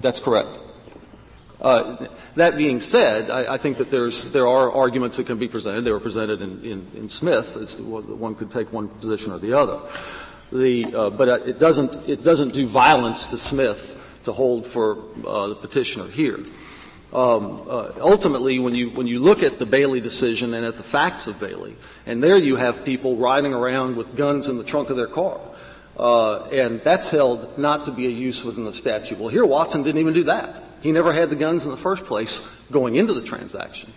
That's 0.00 0.20
correct. 0.20 0.58
Uh, 1.60 2.08
that 2.36 2.56
being 2.56 2.80
said, 2.80 3.30
I, 3.30 3.54
I, 3.54 3.58
think 3.58 3.76
that 3.76 3.90
there's, 3.90 4.32
there 4.32 4.48
are 4.48 4.72
arguments 4.72 5.18
that 5.18 5.26
can 5.26 5.38
be 5.38 5.48
presented. 5.48 5.82
They 5.82 5.92
were 5.92 6.00
presented 6.00 6.40
in, 6.40 6.64
in, 6.64 6.90
in 6.94 7.08
Smith. 7.10 7.56
It's, 7.56 7.78
one 7.78 8.36
could 8.36 8.50
take 8.50 8.72
one 8.72 8.88
position 8.88 9.32
or 9.32 9.38
the 9.38 9.52
other. 9.52 9.80
The, 10.52 10.94
uh, 10.94 11.10
but 11.10 11.28
uh, 11.28 11.38
it 11.46 11.58
doesn't, 11.58 12.08
it 12.08 12.22
doesn't 12.22 12.52
do 12.52 12.66
violence 12.66 13.28
to 13.28 13.38
Smith 13.38 13.98
to 14.24 14.32
hold 14.32 14.66
for 14.66 14.98
uh, 15.26 15.48
the 15.48 15.54
petitioner 15.56 16.06
here. 16.08 16.38
Um, 17.12 17.66
uh, 17.68 17.92
ultimately, 18.00 18.58
when 18.58 18.74
you 18.74 18.88
when 18.90 19.06
you 19.06 19.18
look 19.18 19.42
at 19.42 19.58
the 19.58 19.66
Bailey 19.66 20.00
decision 20.00 20.54
and 20.54 20.64
at 20.64 20.78
the 20.78 20.82
facts 20.82 21.26
of 21.26 21.38
Bailey, 21.38 21.76
and 22.06 22.22
there 22.22 22.38
you 22.38 22.56
have 22.56 22.86
people 22.86 23.16
riding 23.16 23.52
around 23.52 23.96
with 23.96 24.16
guns 24.16 24.48
in 24.48 24.56
the 24.56 24.64
trunk 24.64 24.88
of 24.88 24.96
their 24.96 25.06
car, 25.06 25.38
uh, 25.98 26.44
and 26.44 26.80
that's 26.80 27.10
held 27.10 27.58
not 27.58 27.84
to 27.84 27.90
be 27.90 28.06
a 28.06 28.10
use 28.10 28.44
within 28.44 28.64
the 28.64 28.72
statute. 28.72 29.18
Well, 29.18 29.28
here 29.28 29.44
Watson 29.44 29.82
didn't 29.82 30.00
even 30.00 30.14
do 30.14 30.24
that. 30.24 30.62
He 30.80 30.90
never 30.90 31.12
had 31.12 31.28
the 31.28 31.36
guns 31.36 31.66
in 31.66 31.70
the 31.70 31.76
first 31.76 32.04
place 32.04 32.46
going 32.70 32.96
into 32.96 33.12
the 33.12 33.22
transaction. 33.22 33.92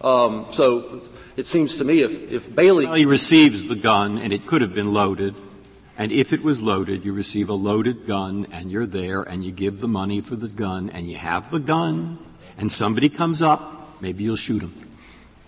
Um, 0.00 0.46
so 0.52 1.02
it 1.36 1.46
seems 1.46 1.78
to 1.78 1.84
me 1.84 2.00
if, 2.00 2.32
if 2.32 2.54
Bailey 2.54 2.86
well, 2.86 2.94
he 2.94 3.06
receives 3.06 3.66
the 3.66 3.76
gun 3.76 4.18
and 4.18 4.32
it 4.32 4.46
could 4.46 4.60
have 4.60 4.74
been 4.74 4.92
loaded 4.92 5.34
and 5.96 6.10
if 6.10 6.32
it 6.32 6.42
was 6.42 6.62
loaded, 6.62 7.04
you 7.04 7.12
receive 7.12 7.48
a 7.48 7.54
loaded 7.54 8.06
gun 8.06 8.46
and 8.50 8.70
you're 8.70 8.86
there 8.86 9.22
and 9.22 9.44
you 9.44 9.52
give 9.52 9.80
the 9.80 9.88
money 9.88 10.20
for 10.20 10.36
the 10.36 10.48
gun 10.48 10.90
and 10.90 11.08
you 11.08 11.16
have 11.16 11.50
the 11.50 11.60
gun 11.60 12.18
and 12.58 12.70
somebody 12.70 13.08
comes 13.08 13.42
up, 13.42 14.00
maybe 14.00 14.24
you'll 14.24 14.36
shoot 14.36 14.62
him. 14.62 14.74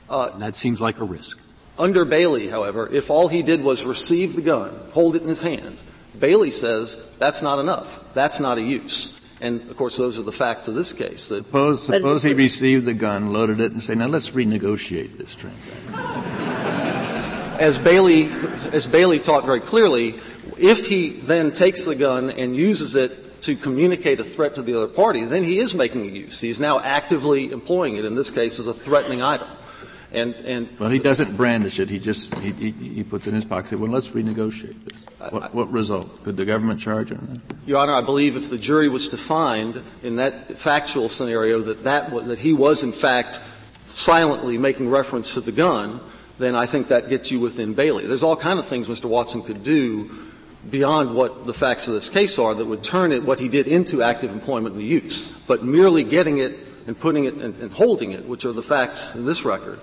Uh, 0.09 0.37
that 0.39 0.55
seems 0.55 0.81
like 0.81 1.01
a 1.01 1.05
risk. 1.05 1.41
Under 1.79 2.05
Bailey, 2.05 2.49
however, 2.49 2.89
if 2.91 3.11
all 3.11 3.29
he 3.29 3.43
did 3.43 3.63
was 3.63 3.85
receive 3.85 4.35
the 4.35 4.43
gun, 4.43 4.75
hold 4.93 5.17
it 5.17 5.23
in 5.23 5.29
his 5.29 5.41
hand, 5.41 5.79
Bailey 6.19 6.51
says 6.51 7.13
that's 7.19 7.43
not 7.43 7.59
enough. 7.59 8.01
That's 8.15 8.41
not 8.41 8.57
a 8.57 8.63
use. 8.63 9.21
And 9.41 9.69
of 9.71 9.77
course, 9.77 9.99
those 9.99 10.19
are 10.19 10.23
the 10.23 10.33
facts 10.33 10.69
of 10.69 10.75
this 10.75 10.95
case. 10.95 11.29
That 11.29 11.45
suppose 11.45 11.85
suppose 11.85 12.23
he 12.23 12.33
received 12.33 12.87
the 12.87 12.95
gun, 12.95 13.35
loaded 13.35 13.61
it, 13.61 13.73
and 13.73 13.83
say, 13.83 13.95
"Now 13.95 14.07
let's 14.07 14.31
renegotiate 14.31 15.19
this 15.19 15.35
transaction." 15.35 15.93
As 17.61 17.79
Bailey, 17.79 18.31
as 18.73 18.87
Bailey 18.87 19.21
taught 19.21 19.45
very 19.45 19.61
clearly, 19.61 20.19
if 20.59 20.87
he 20.87 21.11
then 21.11 21.53
takes 21.53 21.85
the 21.85 21.95
gun 21.95 22.31
and 22.31 22.55
uses 22.57 22.97
it 22.97 23.42
to 23.42 23.57
communicate 23.57 24.19
a 24.21 24.25
threat 24.25 24.55
to 24.57 24.62
the 24.62 24.75
other 24.75 24.88
party, 24.88 25.25
then 25.25 25.45
he 25.45 25.59
is 25.59 25.75
making 25.75 26.03
a 26.03 26.12
use. 26.12 26.40
He's 26.40 26.59
now 26.59 26.81
actively 26.81 27.53
employing 27.53 27.97
it, 27.97 28.05
in 28.05 28.14
this 28.14 28.31
case, 28.31 28.59
as 28.59 28.66
a 28.66 28.75
threatening 28.75 29.23
item. 29.23 29.49
And, 30.12 30.35
and 30.37 30.69
well, 30.79 30.88
he 30.88 30.99
doesn't 30.99 31.37
brandish 31.37 31.79
it. 31.79 31.90
He 31.90 31.99
just 31.99 32.35
he, 32.38 32.53
he, 32.53 32.71
he 32.71 33.05
puts 33.05 33.27
it 33.27 33.31
in 33.31 33.37
his 33.37 33.45
pocket. 33.45 33.79
Well, 33.79 33.90
let's 33.90 34.09
renegotiate 34.09 34.85
this. 34.85 35.31
What, 35.31 35.55
what, 35.55 35.71
result? 35.71 36.23
Could 36.25 36.37
the 36.37 36.45
government 36.45 36.81
charge 36.81 37.11
on 37.11 37.27
that? 37.31 37.57
Your 37.66 37.79
Honor, 37.79 37.95
I 37.95 38.01
believe 38.01 38.37
if 38.37 38.49
the 38.49 38.59
jury 38.59 38.88
was 38.88 39.09
to 39.09 39.19
find 39.19 39.83
in 40.03 40.16
that 40.16 40.57
factual 40.57 41.09
scenario 41.09 41.61
that 41.62 41.85
that 41.85 42.14
that 42.29 42.38
he 42.38 42.53
was 42.53 42.83
in 42.83 42.92
fact 42.92 43.42
silently 43.88 44.59
making 44.59 44.90
reference 44.90 45.35
to 45.35 45.40
the 45.40 45.53
gun, 45.53 46.01
then 46.38 46.55
I 46.55 46.66
think 46.66 46.88
that 46.88 47.09
gets 47.09 47.31
you 47.31 47.40
within 47.40 47.75
Bailey. 47.75 48.07
There's 48.07 48.23
all 48.23 48.37
kind 48.37 48.59
of 48.59 48.66
things 48.66 48.88
Mr. 48.88 49.07
Watson 49.07 49.42
could 49.42 49.62
do 49.62 50.11
beyond 50.70 51.14
what 51.14 51.46
the 51.46 51.55
facts 51.55 51.88
of 51.88 51.94
this 51.94 52.09
case 52.09 52.38
are 52.38 52.55
that 52.55 52.64
would 52.64 52.83
turn 52.83 53.12
it, 53.12 53.24
what 53.24 53.38
he 53.38 53.48
did 53.48 53.68
into 53.68 54.02
active 54.02 54.33
employment 54.33 54.74
and 54.74 54.85
use. 54.85 55.29
But 55.46 55.62
merely 55.62 56.05
getting 56.05 56.38
it 56.38 56.59
and 56.87 56.98
putting 56.98 57.24
it 57.24 57.35
and, 57.35 57.55
and 57.61 57.72
holding 57.72 58.12
it, 58.12 58.26
which 58.26 58.44
are 58.44 58.52
the 58.52 58.62
facts 58.62 59.14
in 59.14 59.26
this 59.26 59.44
record, 59.44 59.81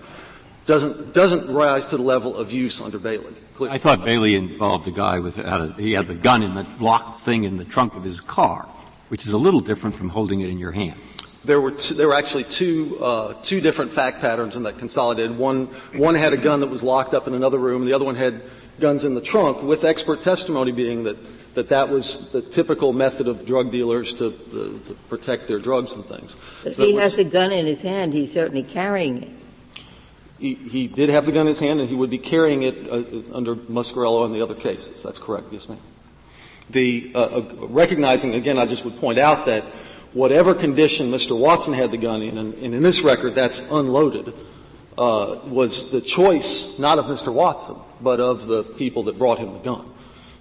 doesn't, 0.65 1.13
doesn't 1.13 1.51
rise 1.51 1.87
to 1.87 1.97
the 1.97 2.03
level 2.03 2.35
of 2.35 2.51
use 2.51 2.81
under 2.81 2.97
Bailey. 2.97 3.33
Clear. 3.55 3.71
I 3.71 3.77
thought 3.77 4.03
Bailey 4.03 4.35
involved 4.35 4.87
a 4.87 4.91
guy 4.91 5.19
with, 5.19 5.35
had 5.35 5.61
a, 5.61 5.73
he 5.73 5.91
had 5.91 6.07
the 6.07 6.15
gun 6.15 6.41
in 6.41 6.55
the 6.55 6.65
locked 6.79 7.19
thing 7.19 7.43
in 7.43 7.57
the 7.57 7.65
trunk 7.65 7.95
of 7.95 8.03
his 8.03 8.21
car, 8.21 8.67
which 9.09 9.25
is 9.25 9.33
a 9.33 9.37
little 9.37 9.59
different 9.59 9.95
from 9.95 10.09
holding 10.09 10.41
it 10.41 10.49
in 10.49 10.57
your 10.57 10.71
hand. 10.71 10.99
There 11.45 11.59
were 11.59 11.71
two, 11.71 11.93
there 11.93 12.07
were 12.07 12.13
actually 12.13 12.45
two 12.45 12.97
uh, 13.01 13.33
two 13.43 13.59
different 13.59 13.91
fact 13.91 14.21
patterns 14.21 14.55
in 14.55 14.63
that 14.63 14.77
consolidated. 14.77 15.37
One 15.37 15.65
one 15.97 16.15
had 16.15 16.31
a 16.31 16.37
gun 16.37 16.61
that 16.61 16.69
was 16.69 16.83
locked 16.83 17.13
up 17.13 17.27
in 17.27 17.33
another 17.33 17.59
room, 17.59 17.81
and 17.81 17.89
the 17.89 17.93
other 17.93 18.05
one 18.05 18.15
had 18.15 18.43
guns 18.79 19.05
in 19.05 19.15
the 19.15 19.21
trunk. 19.21 19.61
With 19.61 19.83
expert 19.83 20.21
testimony 20.21 20.71
being 20.71 21.03
that 21.03 21.17
that 21.53 21.69
that 21.69 21.89
was 21.89 22.31
the 22.31 22.41
typical 22.41 22.93
method 22.93 23.27
of 23.27 23.45
drug 23.45 23.71
dealers 23.71 24.13
to, 24.15 24.27
uh, 24.27 24.83
to 24.85 24.93
protect 25.09 25.47
their 25.47 25.59
drugs 25.59 25.93
and 25.93 26.03
things. 26.03 26.37
But 26.63 26.75
so 26.75 26.83
if 26.83 26.89
he 26.89 26.95
has 26.95 27.17
a 27.17 27.23
gun 27.23 27.51
in 27.51 27.65
his 27.65 27.81
hand, 27.81 28.13
he's 28.13 28.31
certainly 28.31 28.63
carrying 28.63 29.23
it. 29.23 29.29
He, 30.39 30.55
he, 30.55 30.87
did 30.87 31.09
have 31.09 31.25
the 31.25 31.31
gun 31.31 31.41
in 31.41 31.47
his 31.47 31.59
hand, 31.59 31.79
and 31.79 31.87
he 31.87 31.95
would 31.95 32.09
be 32.09 32.17
carrying 32.17 32.63
it 32.63 32.75
uh, 32.89 33.35
under 33.35 33.55
Muscarello 33.55 34.25
and 34.25 34.35
the 34.35 34.41
other 34.41 34.55
cases. 34.55 35.01
That's 35.01 35.19
correct. 35.19 35.47
Yes, 35.51 35.69
ma'am. 35.69 35.79
The 36.69 37.11
uh, 37.15 37.19
uh, 37.19 37.41
recognizing 37.67 38.35
again, 38.35 38.57
I 38.57 38.65
just 38.65 38.83
would 38.83 38.97
point 38.97 39.19
out 39.19 39.45
that 39.45 39.63
whatever 40.11 40.53
condition 40.53 41.11
Mr. 41.11 41.37
Watson 41.37 41.73
had 41.73 41.91
the 41.91 41.97
gun 41.97 42.21
in, 42.21 42.37
and, 42.37 42.53
and 42.55 42.73
in 42.73 42.83
this 42.83 43.01
record 43.01 43.35
that's 43.35 43.71
unloaded, 43.71 44.33
uh, 44.97 45.39
was 45.45 45.91
the 45.91 46.01
choice 46.01 46.77
not 46.79 46.99
of 46.99 47.05
Mr. 47.05 47.33
Watson, 47.33 47.75
but 48.01 48.19
of 48.19 48.47
the 48.47 48.63
people 48.63 49.03
that 49.03 49.17
brought 49.17 49.39
him 49.39 49.53
the 49.53 49.59
gun. 49.59 49.89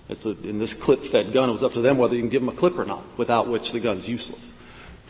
A, 0.08 0.28
in 0.46 0.58
this 0.58 0.74
clip-fed 0.74 1.32
gun, 1.32 1.48
it 1.48 1.52
was 1.52 1.62
up 1.62 1.72
to 1.72 1.80
them 1.80 1.96
whether 1.96 2.14
you 2.14 2.20
can 2.20 2.28
give 2.28 2.42
him 2.42 2.48
a 2.48 2.54
clip 2.54 2.78
or 2.78 2.84
not, 2.84 3.02
without 3.16 3.48
which 3.48 3.72
the 3.72 3.80
gun's 3.80 4.08
useless. 4.08 4.54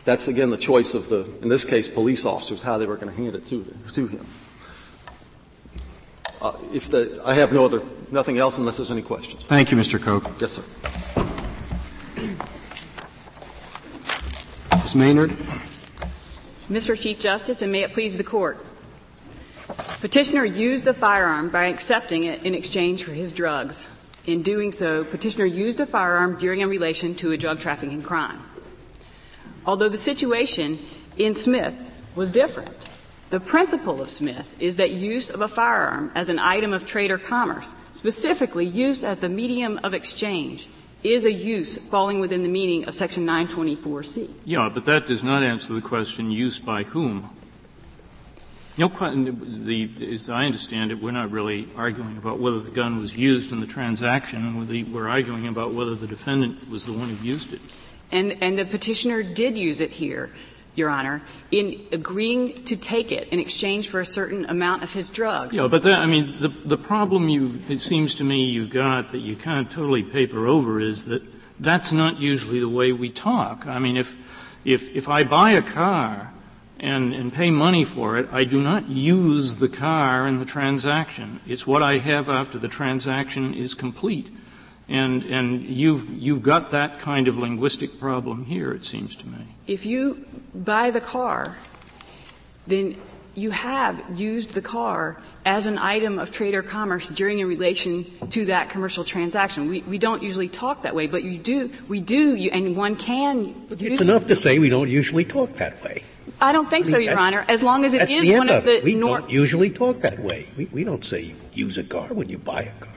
That's 0.05 0.28
again 0.28 0.50
the 0.50 0.57
choice 0.57 0.94
of 0.94 1.09
the, 1.09 1.28
in 1.42 1.48
this 1.48 1.64
case, 1.64 1.88
police 1.88 2.24
officers, 2.24 2.62
how 2.62 2.78
they 2.78 2.87
were 2.87 2.96
going 2.96 3.12
to 3.12 3.16
hand 3.16 3.35
it 3.35 3.46
to, 3.46 3.64
to 3.92 4.07
him. 4.07 4.26
Uh, 6.40 6.57
if 6.72 6.88
the, 6.88 7.20
I 7.24 7.35
have 7.35 7.52
no 7.52 7.64
other, 7.64 7.83
nothing 8.11 8.38
else 8.38 8.59
unless 8.59 8.76
there's 8.76 8.90
any 8.90 9.02
questions. 9.02 9.44
Thank 9.44 9.70
you, 9.70 9.76
Mr. 9.76 10.00
Koch. 10.00 10.28
Yes, 10.40 10.52
sir. 10.52 10.62
Ms. 14.83 14.96
Maynard. 14.96 15.31
Mr. 16.68 16.98
Chief 16.98 17.18
Justice, 17.18 17.62
and 17.62 17.70
may 17.70 17.83
it 17.83 17.92
please 17.92 18.16
the 18.16 18.24
Court. 18.24 18.64
Petitioner 20.01 20.44
used 20.44 20.85
the 20.85 20.94
firearm 20.94 21.48
by 21.48 21.66
accepting 21.66 22.25
it 22.25 22.44
in 22.44 22.55
exchange 22.55 23.05
for 23.05 23.12
his 23.12 23.33
drugs. 23.33 23.88
In 24.27 24.42
doing 24.42 24.72
so, 24.72 25.05
petitioner 25.05 25.46
used 25.46 25.81
a 25.81 25.87
firearm 25.87 26.37
during 26.38 26.62
a 26.62 26.68
relation 26.68 27.14
to 27.16 27.33
a 27.33 27.37
drug 27.37 27.61
trafficking 27.61 28.03
crime. 28.03 28.42
Although 29.64 29.88
the 29.88 29.98
situation 29.98 30.79
in 31.16 31.35
Smith 31.35 31.90
was 32.14 32.33
different, 32.33 32.88
the 33.31 33.40
principle 33.40 34.03
of 34.03 34.11
Smith 34.11 34.55
is 34.61 34.77
that 34.77 34.90
use 34.90 35.31
of 35.31 35.40
a 35.40 35.48
firearm 35.48 36.11
as 36.14 36.29
an 36.29 36.38
item 36.38 36.72
of 36.72 36.85
trade 36.85 37.11
or 37.11 37.18
commerce, 37.18 37.75
specifically 37.92 38.66
use 38.66 39.05
as 39.05 39.20
the 39.20 39.29
medium 39.29 39.81
of 39.83 39.94
exchange, 39.94 40.68
is 41.03 41.25
a 41.25 41.33
use 41.33 41.79
falling 41.88 42.20
within 42.20 42.42
the 42.42 42.48
meaning 42.48 42.87
of 42.87 42.94
Section 42.94 43.27
924C. 43.27 44.31
Yeah, 44.44 44.68
but 44.72 44.85
that 44.85 45.07
does 45.07 45.22
not 45.22 45.42
answer 45.42 45.72
the 45.72 45.81
question 45.81 46.31
use 46.31 46.59
by 46.59 46.83
whom. 46.83 47.31
No, 48.78 48.88
the, 48.88 50.14
as 50.14 50.30
I 50.30 50.46
understand 50.46 50.92
it, 50.92 51.02
we're 51.02 51.11
not 51.11 51.30
really 51.30 51.68
arguing 51.76 52.16
about 52.16 52.38
whether 52.38 52.58
the 52.58 52.70
gun 52.70 52.98
was 52.98 53.16
used 53.16 53.52
in 53.52 53.61
the 53.61 53.66
transaction. 53.66 54.66
We're 54.92 55.08
arguing 55.08 55.46
about 55.46 55.74
whether 55.74 55.94
the 55.94 56.06
defendant 56.06 56.70
was 56.70 56.87
the 56.87 56.92
one 56.92 57.08
who 57.08 57.26
used 57.26 57.52
it. 57.52 57.61
And, 58.11 58.42
and 58.42 58.58
the 58.58 58.64
petitioner 58.64 59.22
did 59.22 59.58
use 59.58 59.80
it 59.80 59.90
here. 59.90 60.30
Your 60.74 60.88
Honor, 60.88 61.20
in 61.50 61.87
agreeing 61.92 62.64
to 62.64 62.76
take 62.76 63.12
it 63.12 63.28
in 63.28 63.38
exchange 63.38 63.88
for 63.88 64.00
a 64.00 64.06
certain 64.06 64.46
amount 64.46 64.82
of 64.82 64.90
his 64.90 65.11
drugs. 65.11 65.54
Yeah, 65.54 65.68
but 65.68 65.82
that, 65.82 65.98
I 65.98 66.06
mean, 66.06 66.37
the, 66.40 66.48
the 66.48 66.78
problem 66.78 67.28
you, 67.28 67.61
it 67.68 67.80
seems 67.80 68.14
to 68.14 68.24
me 68.24 68.46
you've 68.46 68.70
got 68.70 69.11
that 69.11 69.18
you 69.18 69.37
can't 69.37 69.70
totally 69.70 70.02
paper 70.02 70.46
over 70.46 70.80
is 70.80 71.04
that 71.06 71.22
that's 71.61 71.92
not 71.92 72.20
usually 72.20 72.58
the 72.58 72.70
way 72.70 72.90
we 72.90 73.11
talk. 73.11 73.66
I 73.66 73.78
mean, 73.78 73.98
if, 73.98 74.16
if, 74.64 74.88
if 74.96 75.11
I 75.11 75.24
buy 75.24 75.52
a 75.52 75.62
car 75.62 76.31
and, 76.82 77.14
and 77.14 77.32
pay 77.32 77.50
money 77.50 77.84
for 77.84 78.16
it, 78.16 78.28
I 78.32 78.42
do 78.42 78.60
not 78.60 78.88
use 78.88 79.54
the 79.54 79.68
car 79.68 80.26
in 80.26 80.40
the 80.40 80.44
transaction. 80.44 81.40
It's 81.46 81.64
what 81.64 81.80
I 81.80 81.98
have 81.98 82.28
after 82.28 82.58
the 82.58 82.68
transaction 82.68 83.54
is 83.54 83.72
complete. 83.72 84.30
And, 84.88 85.22
and 85.22 85.62
you've, 85.62 86.10
you've 86.10 86.42
got 86.42 86.70
that 86.70 86.98
kind 86.98 87.28
of 87.28 87.38
linguistic 87.38 88.00
problem 88.00 88.46
here, 88.46 88.72
it 88.72 88.84
seems 88.84 89.14
to 89.16 89.28
me. 89.28 89.54
If 89.68 89.86
you 89.86 90.26
buy 90.52 90.90
the 90.90 91.00
car, 91.00 91.56
then 92.66 93.00
you 93.36 93.52
have 93.52 94.02
used 94.18 94.50
the 94.50 94.60
car 94.60 95.22
as 95.46 95.66
an 95.66 95.78
item 95.78 96.18
of 96.18 96.32
trade 96.32 96.54
or 96.54 96.62
commerce 96.62 97.08
during 97.08 97.38
in 97.38 97.46
relation 97.46 98.04
to 98.30 98.46
that 98.46 98.70
commercial 98.70 99.04
transaction. 99.04 99.68
We, 99.68 99.82
we 99.82 99.98
don't 99.98 100.22
usually 100.22 100.48
talk 100.48 100.82
that 100.82 100.94
way, 100.96 101.06
but 101.06 101.22
you 101.22 101.38
do, 101.38 101.70
we 101.88 102.00
do, 102.00 102.34
you, 102.34 102.50
and 102.50 102.76
one 102.76 102.96
can. 102.96 103.66
It's 103.70 104.00
enough 104.00 104.26
to 104.26 104.36
say 104.36 104.58
we 104.58 104.68
don't 104.68 104.90
usually 104.90 105.24
talk 105.24 105.50
that 105.54 105.82
way. 105.82 106.02
I 106.40 106.52
don't 106.52 106.68
think 106.68 106.87
I 106.87 106.88
mean, 106.88 106.92
so, 106.92 106.98
Your 106.98 107.18
Honor. 107.18 107.44
As 107.48 107.62
long 107.62 107.85
as 107.85 107.94
it 107.94 108.11
is 108.11 108.28
one 108.30 108.48
of, 108.48 108.56
of 108.56 108.64
the 108.64 108.80
we 108.82 108.94
nor- 108.94 109.20
don't 109.20 109.30
usually 109.30 109.70
talk 109.70 110.00
that 110.00 110.18
way. 110.18 110.48
We, 110.56 110.66
we 110.66 110.85
don't 110.85 111.04
say 111.04 111.35
use 111.52 111.78
a 111.78 111.85
car 111.85 112.08
when 112.08 112.28
you 112.28 112.38
buy 112.38 112.62
a 112.62 112.72
car. 112.80 112.92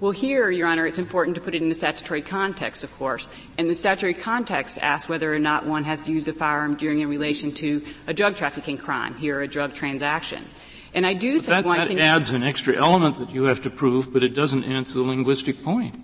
Well, 0.00 0.12
here, 0.12 0.50
Your 0.50 0.66
Honor, 0.66 0.86
it's 0.86 0.98
important 0.98 1.34
to 1.34 1.42
put 1.42 1.54
it 1.54 1.60
in 1.60 1.68
the 1.68 1.74
statutory 1.74 2.22
context, 2.22 2.84
of 2.84 2.92
course. 2.96 3.28
And 3.58 3.68
the 3.68 3.74
statutory 3.74 4.14
context 4.14 4.78
asks 4.80 5.08
whether 5.08 5.34
or 5.34 5.38
not 5.38 5.66
one 5.66 5.84
has 5.84 6.08
used 6.08 6.26
a 6.28 6.32
firearm 6.32 6.76
during 6.76 7.00
in 7.00 7.08
relation 7.08 7.52
to 7.56 7.84
a 8.06 8.14
drug 8.14 8.36
trafficking 8.36 8.78
crime, 8.78 9.14
here 9.16 9.42
a 9.42 9.48
drug 9.48 9.74
transaction. 9.74 10.46
And 10.94 11.04
I 11.04 11.12
do 11.14 11.36
but 11.36 11.44
think 11.44 11.46
that, 11.46 11.64
one 11.64 11.78
that 11.78 11.88
can. 11.88 11.98
adds 11.98 12.30
an 12.30 12.42
extra 12.42 12.74
element 12.74 13.18
that 13.18 13.30
you 13.30 13.44
have 13.44 13.62
to 13.62 13.70
prove, 13.70 14.12
but 14.12 14.22
it 14.22 14.34
doesn't 14.34 14.64
answer 14.64 14.94
the 14.94 15.04
linguistic 15.04 15.62
point. 15.62 15.94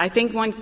I 0.00 0.08
think 0.08 0.32
one 0.32 0.54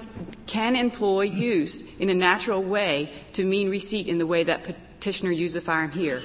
can 0.46 0.76
employ 0.76 1.24
use 1.24 1.84
in 1.98 2.08
a 2.08 2.14
natural 2.14 2.62
way 2.62 3.12
to 3.34 3.44
mean 3.44 3.68
receipt 3.68 4.08
in 4.08 4.16
the 4.16 4.26
way 4.26 4.44
that 4.44 4.64
petitioner 5.06 5.30
used 5.30 5.54
the 5.54 5.60
firearm 5.60 5.92
here. 5.92 6.20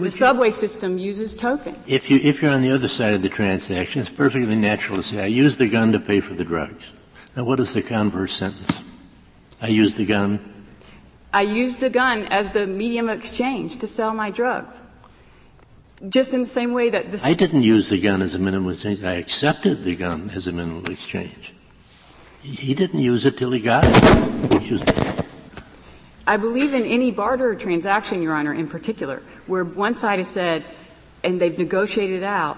The 0.00 0.10
subway 0.10 0.50
system 0.50 0.98
uses 0.98 1.36
tokens. 1.36 1.88
If, 1.88 2.10
you, 2.10 2.18
if 2.20 2.42
you're 2.42 2.50
on 2.50 2.62
the 2.62 2.72
other 2.72 2.88
side 2.88 3.14
of 3.14 3.22
the 3.22 3.28
transaction, 3.28 4.00
it's 4.00 4.10
perfectly 4.10 4.56
natural 4.56 4.96
to 4.96 5.04
say, 5.04 5.22
I 5.22 5.26
used 5.26 5.58
the 5.58 5.68
gun 5.68 5.92
to 5.92 6.00
pay 6.00 6.18
for 6.18 6.34
the 6.34 6.42
drugs. 6.42 6.92
Now, 7.36 7.44
what 7.44 7.60
is 7.60 7.74
the 7.74 7.82
converse 7.82 8.32
sentence? 8.34 8.82
I 9.62 9.68
used 9.68 9.98
the 9.98 10.04
gun. 10.04 10.40
I 11.32 11.42
used 11.42 11.78
the 11.78 11.90
gun 11.90 12.24
as 12.24 12.50
the 12.50 12.66
medium 12.66 13.08
of 13.08 13.16
exchange 13.16 13.78
to 13.78 13.86
sell 13.86 14.12
my 14.12 14.30
drugs. 14.30 14.82
Just 16.08 16.34
in 16.34 16.40
the 16.40 16.46
same 16.46 16.72
way 16.72 16.90
that 16.90 17.12
this. 17.12 17.24
I 17.24 17.34
didn't 17.34 17.62
use 17.62 17.88
the 17.88 18.00
gun 18.00 18.20
as 18.20 18.34
a 18.34 18.40
minimum 18.40 18.66
of 18.66 18.74
exchange. 18.74 19.00
I 19.04 19.12
accepted 19.12 19.84
the 19.84 19.94
gun 19.94 20.32
as 20.34 20.48
a 20.48 20.52
minimum 20.52 20.78
of 20.78 20.88
exchange. 20.88 21.54
He 22.42 22.74
didn't 22.74 22.98
use 22.98 23.26
it 23.26 23.38
till 23.38 23.52
he 23.52 23.60
got 23.60 23.84
it. 23.86 25.03
I 26.26 26.36
believe 26.36 26.72
in 26.72 26.84
any 26.84 27.10
barter 27.10 27.54
transaction, 27.54 28.22
Your 28.22 28.34
Honor, 28.34 28.54
in 28.54 28.68
particular, 28.68 29.22
where 29.46 29.64
one 29.64 29.94
side 29.94 30.18
has 30.18 30.28
said, 30.28 30.64
and 31.22 31.40
they've 31.40 31.58
negotiated 31.58 32.22
out, 32.22 32.56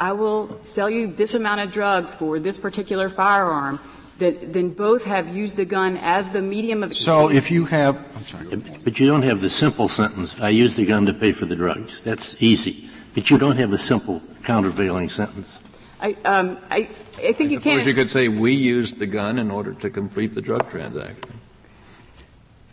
I 0.00 0.12
will 0.12 0.62
sell 0.62 0.88
you 0.88 1.08
this 1.08 1.34
amount 1.34 1.60
of 1.60 1.72
drugs 1.72 2.14
for 2.14 2.38
this 2.38 2.58
particular 2.58 3.08
firearm, 3.08 3.80
that 4.18 4.52
then 4.52 4.70
both 4.70 5.04
have 5.04 5.34
used 5.34 5.56
the 5.56 5.64
gun 5.64 5.96
as 5.98 6.30
the 6.30 6.42
medium 6.42 6.82
of. 6.82 6.94
So 6.94 7.30
if 7.30 7.50
you 7.50 7.66
have, 7.66 7.96
I'm 8.16 8.22
sorry, 8.22 8.56
but 8.56 8.98
you 8.98 9.06
don't 9.06 9.22
have 9.22 9.40
the 9.40 9.50
simple 9.50 9.88
sentence. 9.88 10.40
I 10.40 10.48
used 10.48 10.76
the 10.76 10.86
gun 10.86 11.06
to 11.06 11.14
pay 11.14 11.32
for 11.32 11.46
the 11.46 11.54
drugs. 11.54 12.02
That's 12.02 12.40
easy, 12.42 12.90
but 13.14 13.30
you 13.30 13.38
don't 13.38 13.56
have 13.56 13.72
a 13.72 13.78
simple 13.78 14.22
countervailing 14.42 15.08
sentence. 15.08 15.60
I, 16.00 16.16
um, 16.24 16.58
I, 16.70 16.88
I 17.18 17.32
think 17.32 17.50
I 17.50 17.54
you 17.54 17.60
can. 17.60 17.72
Of 17.72 17.78
course 17.78 17.86
you 17.86 17.94
could 17.94 18.10
say 18.10 18.28
we 18.28 18.54
used 18.54 18.98
the 18.98 19.06
gun 19.06 19.38
in 19.38 19.50
order 19.50 19.74
to 19.74 19.90
complete 19.90 20.34
the 20.34 20.42
drug 20.42 20.68
transaction. 20.70 21.37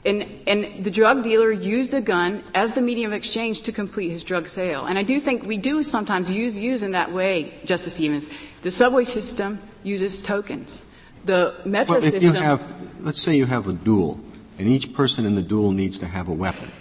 And, 0.06 0.28
and 0.46 0.84
the 0.84 0.92
drug 0.92 1.24
dealer 1.24 1.52
used 1.52 1.90
the 1.90 2.00
gun 2.00 2.44
as 2.54 2.74
the 2.74 2.82
medium 2.82 3.12
of 3.12 3.18
exchange 3.18 3.62
to 3.62 3.72
complete 3.72 4.10
his 4.10 4.24
drug 4.24 4.48
sale. 4.48 4.86
And 4.86 5.00
I 5.00 5.04
do 5.04 5.20
think 5.20 5.44
we 5.44 5.58
do 5.58 5.82
sometimes 5.82 6.30
use 6.30 6.58
use 6.58 6.84
in 6.84 6.92
that 6.92 7.12
way, 7.12 7.52
Justice 7.66 7.94
Stevens. 7.96 8.30
The 8.62 8.70
subway 8.70 9.06
system 9.06 9.60
uses 9.84 10.22
tokens. 10.22 10.84
The 11.26 11.56
metro 11.66 11.96
well, 11.96 12.04
if 12.04 12.12
system. 12.12 12.36
You 12.36 12.42
have, 12.42 13.04
let's 13.04 13.20
say 13.20 13.36
you 13.36 13.48
have 13.48 13.68
a 13.68 13.74
duel, 13.74 14.20
and 14.60 14.70
each 14.70 14.94
person 14.94 15.26
in 15.26 15.34
the 15.34 15.42
duel 15.42 15.72
needs 15.72 15.98
to 15.98 16.06
have 16.06 16.28
a 16.28 16.34
weapon. 16.34 16.72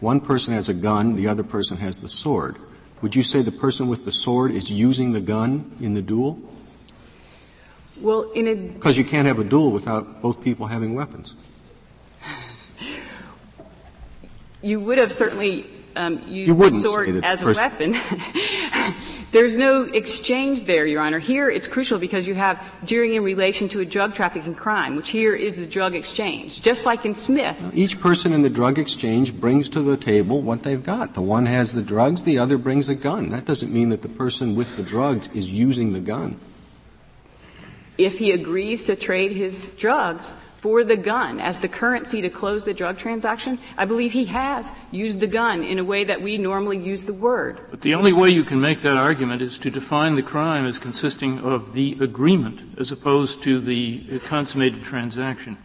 One 0.00 0.20
person 0.20 0.52
has 0.52 0.68
a 0.68 0.74
gun, 0.74 1.16
the 1.16 1.28
other 1.28 1.42
person 1.42 1.78
has 1.78 2.02
the 2.02 2.08
sword. 2.08 2.56
Would 3.00 3.16
you 3.16 3.22
say 3.22 3.40
the 3.40 3.52
person 3.52 3.88
with 3.88 4.04
the 4.04 4.12
sword 4.12 4.50
is 4.50 4.70
using 4.70 5.12
the 5.12 5.20
gun 5.20 5.74
in 5.80 5.94
the 5.94 6.02
duel? 6.02 6.38
Well, 7.98 8.30
in 8.32 8.46
a 8.46 8.54
because 8.54 8.98
you 8.98 9.04
can't 9.04 9.26
have 9.26 9.38
a 9.38 9.44
duel 9.44 9.70
without 9.70 10.20
both 10.20 10.42
people 10.42 10.66
having 10.66 10.94
weapons 10.94 11.34
you 14.66 14.80
would 14.80 14.98
have 14.98 15.12
certainly 15.12 15.66
um, 15.94 16.22
used 16.26 16.58
the 16.58 16.72
sword 16.72 17.24
as 17.24 17.42
a 17.42 17.52
weapon. 17.52 17.96
There's 19.32 19.56
no 19.56 19.82
exchange 19.82 20.62
there, 20.62 20.86
Your 20.86 21.02
Honor. 21.02 21.18
Here 21.18 21.50
it's 21.50 21.66
crucial 21.66 21.98
because 21.98 22.26
you 22.26 22.34
have 22.34 22.62
during 22.84 23.14
in 23.14 23.22
relation 23.22 23.68
to 23.70 23.80
a 23.80 23.84
drug 23.84 24.14
trafficking 24.14 24.54
crime, 24.54 24.96
which 24.96 25.10
here 25.10 25.34
is 25.34 25.56
the 25.56 25.66
drug 25.66 25.94
exchange. 25.94 26.62
Just 26.62 26.86
like 26.86 27.04
in 27.04 27.14
Smith. 27.14 27.58
Each 27.74 28.00
person 28.00 28.32
in 28.32 28.42
the 28.42 28.48
drug 28.48 28.78
exchange 28.78 29.38
brings 29.38 29.68
to 29.70 29.82
the 29.82 29.96
table 29.96 30.40
what 30.40 30.62
they've 30.62 30.82
got. 30.82 31.14
The 31.14 31.22
one 31.22 31.46
has 31.46 31.72
the 31.72 31.82
drugs, 31.82 32.22
the 32.22 32.38
other 32.38 32.56
brings 32.56 32.88
a 32.88 32.94
gun. 32.94 33.30
That 33.30 33.44
doesn't 33.44 33.72
mean 33.72 33.90
that 33.90 34.02
the 34.02 34.08
person 34.08 34.54
with 34.54 34.76
the 34.76 34.82
drugs 34.82 35.28
is 35.34 35.52
using 35.52 35.92
the 35.92 36.00
gun. 36.00 36.38
If 37.98 38.18
he 38.18 38.32
agrees 38.32 38.84
to 38.84 38.96
trade 38.96 39.32
his 39.32 39.66
drugs, 39.76 40.32
for 40.66 40.82
the 40.82 40.96
gun 40.96 41.38
as 41.38 41.60
the 41.60 41.68
currency 41.68 42.20
to 42.20 42.28
close 42.28 42.64
the 42.64 42.74
drug 42.74 42.98
transaction, 42.98 43.56
I 43.78 43.84
believe 43.84 44.10
he 44.10 44.24
has 44.24 44.72
used 44.90 45.20
the 45.20 45.28
gun 45.28 45.62
in 45.62 45.78
a 45.78 45.84
way 45.84 46.02
that 46.02 46.20
we 46.20 46.38
normally 46.38 46.76
use 46.76 47.04
the 47.04 47.14
word. 47.14 47.60
But 47.70 47.82
the 47.82 47.94
only 47.94 48.12
way 48.12 48.30
you 48.30 48.42
can 48.42 48.60
make 48.60 48.80
that 48.80 48.96
argument 48.96 49.42
is 49.42 49.58
to 49.58 49.70
define 49.70 50.16
the 50.16 50.24
crime 50.24 50.66
as 50.66 50.80
consisting 50.80 51.38
of 51.38 51.72
the 51.72 51.96
agreement 52.00 52.80
as 52.80 52.90
opposed 52.90 53.44
to 53.44 53.60
the 53.60 54.18
consummated 54.24 54.82
transaction. 54.82 55.56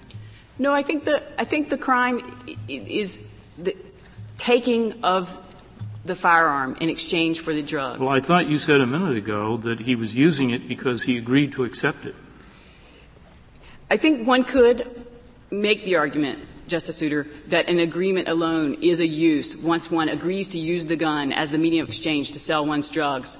No, 0.59 0.71
I 0.71 0.83
think 0.83 1.03
the, 1.05 1.23
I 1.35 1.45
think 1.45 1.71
the 1.71 1.79
crime 1.79 2.21
is 2.67 3.25
the 3.57 3.75
taking 4.37 5.03
of 5.03 5.35
the 6.05 6.15
firearm 6.15 6.77
in 6.79 6.89
exchange 6.89 7.39
for 7.39 7.53
the 7.53 7.63
drug. 7.63 7.99
Well, 7.99 8.09
I 8.09 8.19
thought 8.19 8.45
you 8.45 8.59
said 8.59 8.81
a 8.81 8.85
minute 8.85 9.17
ago 9.17 9.57
that 9.57 9.79
he 9.79 9.95
was 9.95 10.13
using 10.15 10.51
it 10.51 10.67
because 10.67 11.01
he 11.03 11.17
agreed 11.17 11.53
to 11.53 11.63
accept 11.63 12.05
it. 12.05 12.13
I 13.91 13.97
think 13.97 14.25
one 14.25 14.45
could 14.45 14.89
make 15.51 15.83
the 15.83 15.97
argument, 15.97 16.39
Justice 16.69 16.95
Souter, 16.95 17.27
that 17.47 17.67
an 17.67 17.79
agreement 17.79 18.29
alone 18.29 18.75
is 18.75 19.01
a 19.01 19.05
use 19.05 19.57
once 19.57 19.91
one 19.91 20.07
agrees 20.07 20.47
to 20.49 20.57
use 20.57 20.85
the 20.85 20.95
gun 20.95 21.33
as 21.33 21.51
the 21.51 21.57
medium 21.57 21.83
of 21.83 21.89
exchange 21.89 22.31
to 22.31 22.39
sell 22.39 22.65
one's 22.65 22.87
drugs. 22.87 23.37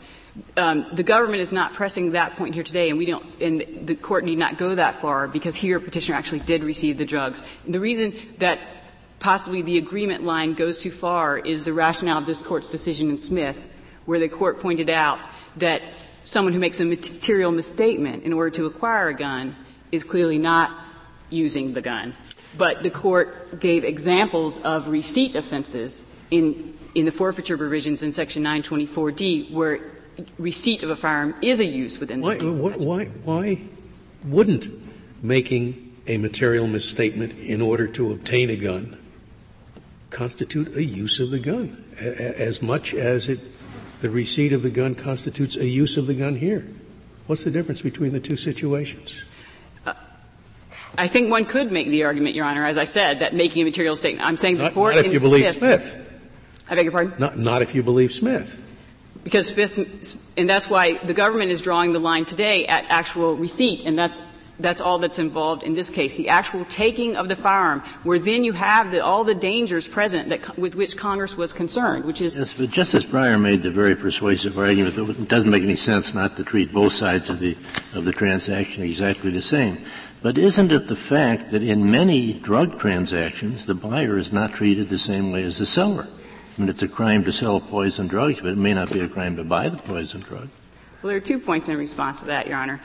Um, 0.57 0.87
the 0.91 1.03
government 1.03 1.39
is 1.39 1.53
not 1.53 1.71
pressing 1.71 2.11
that 2.11 2.35
point 2.35 2.53
here 2.53 2.65
today, 2.65 2.89
and 2.89 2.97
we 2.97 3.05
don't, 3.05 3.25
and 3.39 3.87
the 3.87 3.95
court 3.95 4.25
need 4.25 4.39
not 4.39 4.57
go 4.57 4.75
that 4.75 4.95
far 4.95 5.29
because 5.29 5.55
here 5.55 5.79
petitioner 5.79 6.17
actually 6.17 6.39
did 6.39 6.65
receive 6.65 6.97
the 6.97 7.05
drugs. 7.05 7.41
The 7.65 7.79
reason 7.79 8.13
that 8.39 8.59
possibly 9.19 9.61
the 9.61 9.77
agreement 9.77 10.25
line 10.25 10.53
goes 10.53 10.77
too 10.77 10.91
far 10.91 11.37
is 11.37 11.63
the 11.63 11.71
rationale 11.71 12.17
of 12.17 12.25
this 12.25 12.41
court's 12.41 12.69
decision 12.69 13.09
in 13.09 13.19
Smith, 13.19 13.65
where 14.03 14.19
the 14.19 14.27
court 14.27 14.59
pointed 14.59 14.89
out 14.89 15.17
that 15.55 15.81
someone 16.25 16.51
who 16.51 16.59
makes 16.59 16.81
a 16.81 16.85
material 16.85 17.53
misstatement 17.53 18.25
in 18.25 18.33
order 18.33 18.49
to 18.49 18.65
acquire 18.65 19.07
a 19.07 19.13
gun 19.13 19.55
is 19.91 20.04
clearly 20.04 20.38
not 20.38 20.71
using 21.30 21.73
the 21.73 21.82
gun. 21.82 22.13
But 22.58 22.84
the 22.84 22.89
court 22.89 23.60
gave 23.60 23.84
examples 23.84 24.60
of 24.60 24.88
receipt 24.88 25.36
offenses 25.36 26.04
in, 26.30 26.77
in 26.95 27.06
the 27.06 27.12
forfeiture 27.12 27.58
provisions 27.58 28.04
in 28.04 28.12
section 28.13 28.43
924D 28.43 29.51
where 29.51 29.80
receipt 30.38 30.84
of 30.84 30.89
a 30.89 30.95
firearm 30.95 31.36
is 31.41 31.60
a 31.60 31.65
use 31.65 31.97
within 31.99 32.21
why, 32.21 32.38
the 32.38 32.51
why, 32.51 33.06
why 33.06 33.62
wouldn't 34.25 34.69
making 35.23 35.95
a 36.08 36.17
material 36.17 36.67
misstatement 36.67 37.38
in 37.39 37.62
order 37.62 37.88
to 37.88 38.12
obtain 38.12 38.49
a 38.49 38.58
gun 38.58 38.97
constitute 40.10 40.75
a 40.75 40.84
use 40.84 41.19
of 41.19 41.32
the 41.32 41.39
gun 41.39 41.84
as 41.97 42.62
much 42.62 42.93
as 42.93 43.30
it, 43.30 43.39
the 44.01 44.10
receipt 44.10 44.51
of 44.51 44.62
the 44.62 44.69
gun 44.69 44.93
constitutes 44.93 45.56
a 45.56 45.67
use 45.67 45.97
of 45.97 46.08
the 46.08 46.13
gun 46.13 46.36
here? 46.36 46.67
What's 47.27 47.45
the 47.45 47.51
difference 47.51 47.82
between 47.82 48.12
the 48.12 48.19
two 48.19 48.36
situations? 48.36 49.23
I 50.97 51.08
think 51.08 51.32
one 51.32 51.45
could 51.45 51.71
make 51.71 51.88
the 51.88 52.04
argument, 52.04 52.36
Your 52.36 52.45
Honor, 52.45 52.65
as 52.65 52.77
I 52.77 52.84
said, 52.84 53.19
that 53.19 53.34
making 53.34 53.62
a 53.62 53.65
material 53.65 53.95
statement. 53.95 54.27
I'm 54.27 54.38
saying 54.38 54.58
not, 54.58 54.65
the 54.65 54.71
court 54.71 54.95
not 54.95 55.06
if 55.06 55.13
you 55.13 55.19
believe 55.19 55.51
Smith, 55.54 55.91
Smith. 55.91 56.08
I 56.69 56.75
beg 56.75 56.86
your 56.86 56.91
pardon. 56.91 57.13
Not, 57.17 57.38
not 57.38 57.62
if 57.62 57.75
you 57.75 57.84
believe 57.84 58.13
Smith. 58.13 58.63
Because 59.23 59.47
Smith, 59.47 60.17
and 60.36 60.49
that's 60.49 60.69
why 60.69 60.97
the 60.97 61.13
government 61.13 61.51
is 61.51 61.62
drawing 61.62 61.93
the 61.93 61.99
line 61.99 62.25
today 62.25 62.65
at 62.65 62.86
actual 62.89 63.36
receipt, 63.36 63.86
and 63.86 63.97
that's 63.97 64.21
that's 64.59 64.81
all 64.81 64.99
that's 64.99 65.19
involved 65.19 65.63
in 65.63 65.73
this 65.73 65.89
case. 65.89 66.13
The 66.13 66.29
actual 66.29 66.65
taking 66.65 67.15
of 67.15 67.29
the 67.29 67.35
firearm, 67.35 67.81
where 68.03 68.19
then 68.19 68.43
you 68.43 68.53
have 68.53 68.91
the, 68.91 69.03
all 69.03 69.23
the 69.23 69.35
dangers 69.35 69.87
present 69.87 70.29
that, 70.29 70.57
with 70.57 70.75
which 70.75 70.97
Congress 70.97 71.35
was 71.35 71.53
concerned, 71.53 72.05
which 72.05 72.21
is. 72.21 72.37
Yes, 72.37 72.53
but 72.53 72.69
Justice 72.69 73.03
Breyer 73.03 73.41
made 73.41 73.61
the 73.61 73.71
very 73.71 73.95
persuasive 73.95 74.57
argument 74.57 74.95
that 74.95 75.09
it 75.09 75.27
doesn't 75.27 75.49
make 75.49 75.63
any 75.63 75.75
sense 75.75 76.13
not 76.13 76.37
to 76.37 76.43
treat 76.43 76.71
both 76.71 76.93
sides 76.93 77.29
of 77.29 77.39
the, 77.39 77.57
of 77.95 78.05
the 78.05 78.11
transaction 78.11 78.83
exactly 78.83 79.31
the 79.31 79.41
same. 79.41 79.83
But 80.21 80.37
isn't 80.37 80.71
it 80.71 80.87
the 80.87 80.95
fact 80.95 81.49
that 81.49 81.63
in 81.63 81.89
many 81.89 82.33
drug 82.33 82.77
transactions, 82.77 83.65
the 83.65 83.73
buyer 83.73 84.17
is 84.17 84.31
not 84.31 84.53
treated 84.53 84.89
the 84.89 84.99
same 84.99 85.31
way 85.31 85.43
as 85.43 85.57
the 85.57 85.65
seller? 85.65 86.07
I 86.57 86.61
mean, 86.61 86.69
it's 86.69 86.83
a 86.83 86.87
crime 86.87 87.23
to 87.23 87.31
sell 87.31 87.59
poison 87.59 88.07
drugs, 88.07 88.41
but 88.41 88.51
it 88.51 88.57
may 88.57 88.73
not 88.73 88.93
be 88.93 88.99
a 88.99 89.07
crime 89.07 89.35
to 89.37 89.43
buy 89.43 89.69
the 89.69 89.81
poison 89.81 90.19
drug. 90.19 90.49
Well, 91.01 91.09
there 91.09 91.17
are 91.17 91.21
two 91.21 91.39
points 91.39 91.69
in 91.69 91.77
response 91.77 92.19
to 92.19 92.27
that, 92.27 92.45
Your 92.45 92.57
Honor. 92.57 92.79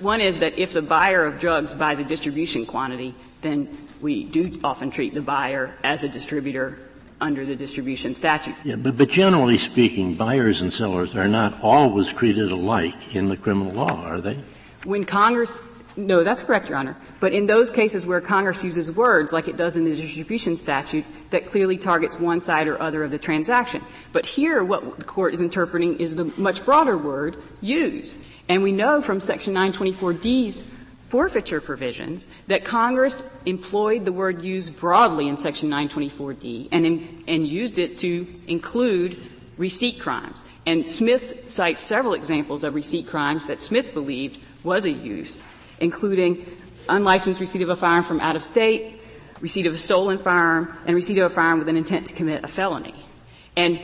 One 0.00 0.20
is 0.20 0.40
that 0.40 0.58
if 0.58 0.72
the 0.72 0.82
buyer 0.82 1.24
of 1.24 1.38
drugs 1.38 1.72
buys 1.72 2.00
a 2.00 2.04
distribution 2.04 2.66
quantity, 2.66 3.14
then 3.42 3.76
we 4.00 4.24
do 4.24 4.58
often 4.64 4.90
treat 4.90 5.14
the 5.14 5.22
buyer 5.22 5.76
as 5.84 6.02
a 6.02 6.08
distributor 6.08 6.78
under 7.20 7.46
the 7.46 7.54
distribution 7.54 8.12
statute. 8.12 8.56
Yeah, 8.64 8.76
but, 8.76 8.96
but 8.96 9.08
generally 9.08 9.56
speaking, 9.56 10.14
buyers 10.14 10.62
and 10.62 10.72
sellers 10.72 11.14
are 11.14 11.28
not 11.28 11.62
always 11.62 12.12
treated 12.12 12.50
alike 12.50 13.14
in 13.14 13.28
the 13.28 13.36
criminal 13.36 13.72
law, 13.72 14.04
are 14.04 14.20
they? 14.20 14.38
When 14.84 15.04
Congress 15.04 15.56
no, 15.96 16.24
that's 16.24 16.42
correct, 16.42 16.68
Your 16.68 16.78
Honor. 16.78 16.96
But 17.20 17.32
in 17.32 17.46
those 17.46 17.70
cases 17.70 18.04
where 18.04 18.20
Congress 18.20 18.64
uses 18.64 18.90
words, 18.90 19.32
like 19.32 19.46
it 19.46 19.56
does 19.56 19.76
in 19.76 19.84
the 19.84 19.94
distribution 19.94 20.56
statute, 20.56 21.04
that 21.30 21.46
clearly 21.46 21.78
targets 21.78 22.18
one 22.18 22.40
side 22.40 22.66
or 22.66 22.82
other 22.82 23.04
of 23.04 23.12
the 23.12 23.18
transaction. 23.18 23.80
But 24.10 24.26
here, 24.26 24.64
what 24.64 24.98
the 24.98 25.04
court 25.04 25.34
is 25.34 25.40
interpreting 25.40 26.00
is 26.00 26.16
the 26.16 26.24
much 26.36 26.64
broader 26.64 26.98
word, 26.98 27.36
use. 27.60 28.18
And 28.48 28.62
we 28.62 28.72
know 28.72 29.00
from 29.00 29.20
Section 29.20 29.54
924D's 29.54 30.62
forfeiture 31.08 31.60
provisions 31.60 32.26
that 32.48 32.64
Congress 32.64 33.16
employed 33.46 34.04
the 34.04 34.12
word 34.12 34.42
use 34.42 34.70
broadly 34.70 35.28
in 35.28 35.36
Section 35.36 35.70
924D 35.70 36.68
and, 36.72 36.84
in, 36.84 37.24
and 37.28 37.46
used 37.46 37.78
it 37.78 37.98
to 37.98 38.26
include 38.46 39.18
receipt 39.56 40.00
crimes. 40.00 40.44
And 40.66 40.88
Smith 40.88 41.48
cites 41.48 41.80
several 41.80 42.14
examples 42.14 42.64
of 42.64 42.74
receipt 42.74 43.06
crimes 43.06 43.44
that 43.46 43.62
Smith 43.62 43.94
believed 43.94 44.40
was 44.64 44.84
a 44.84 44.90
use 44.90 45.42
including 45.80 46.44
unlicensed 46.88 47.40
receipt 47.40 47.62
of 47.62 47.68
a 47.68 47.76
firearm 47.76 48.04
from 48.04 48.20
out 48.20 48.36
of 48.36 48.44
state, 48.44 49.00
receipt 49.40 49.66
of 49.66 49.74
a 49.74 49.78
stolen 49.78 50.18
firearm, 50.18 50.76
and 50.86 50.94
receipt 50.94 51.18
of 51.18 51.30
a 51.30 51.34
firearm 51.34 51.58
with 51.58 51.68
an 51.68 51.76
intent 51.76 52.06
to 52.06 52.14
commit 52.14 52.44
a 52.44 52.48
felony. 52.48 52.94
And 53.56 53.80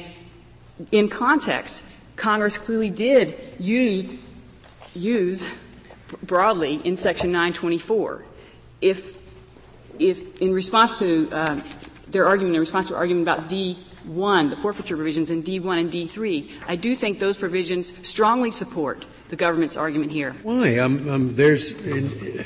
in 0.91 1.09
context, 1.09 1.83
Congress 2.17 2.59
clearly 2.59 2.91
did 2.91 3.37
use, 3.59 4.13
use 4.95 5.47
broadly 6.23 6.81
in 6.85 6.97
Section 6.97 7.31
924. 7.33 8.25
If, 8.81 9.21
if 9.99 10.41
in 10.41 10.53
response 10.53 10.99
to 10.99 11.31
uh, 11.31 11.61
their 12.09 12.27
argument, 12.27 12.55
in 12.55 12.61
response 12.61 12.89
to 12.89 12.97
argument 12.97 13.23
about 13.23 13.49
D1, 13.49 14.51
the 14.51 14.57
forfeiture 14.57 14.97
provisions 14.97 15.31
in 15.31 15.43
D1 15.43 15.79
and 15.79 15.91
D3, 15.91 16.51
I 16.67 16.77
do 16.77 16.97
think 16.97 17.19
those 17.19 17.37
provisions 17.37 17.93
strongly 18.03 18.51
support 18.51 19.05
the 19.29 19.37
government's 19.37 19.77
argument 19.77 20.11
here. 20.13 20.35
Why? 20.43 20.79
Um, 20.79 21.09
um, 21.09 21.37
there's 21.37 21.71
in, 21.71 22.45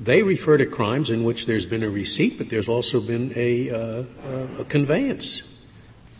they 0.00 0.22
refer 0.22 0.56
to 0.56 0.66
crimes 0.66 1.10
in 1.10 1.24
which 1.24 1.46
there's 1.46 1.66
been 1.66 1.82
a 1.82 1.90
receipt, 1.90 2.38
but 2.38 2.48
there's 2.48 2.68
also 2.68 3.00
been 3.00 3.32
a, 3.36 3.70
uh, 3.70 4.04
a 4.60 4.64
conveyance. 4.64 5.42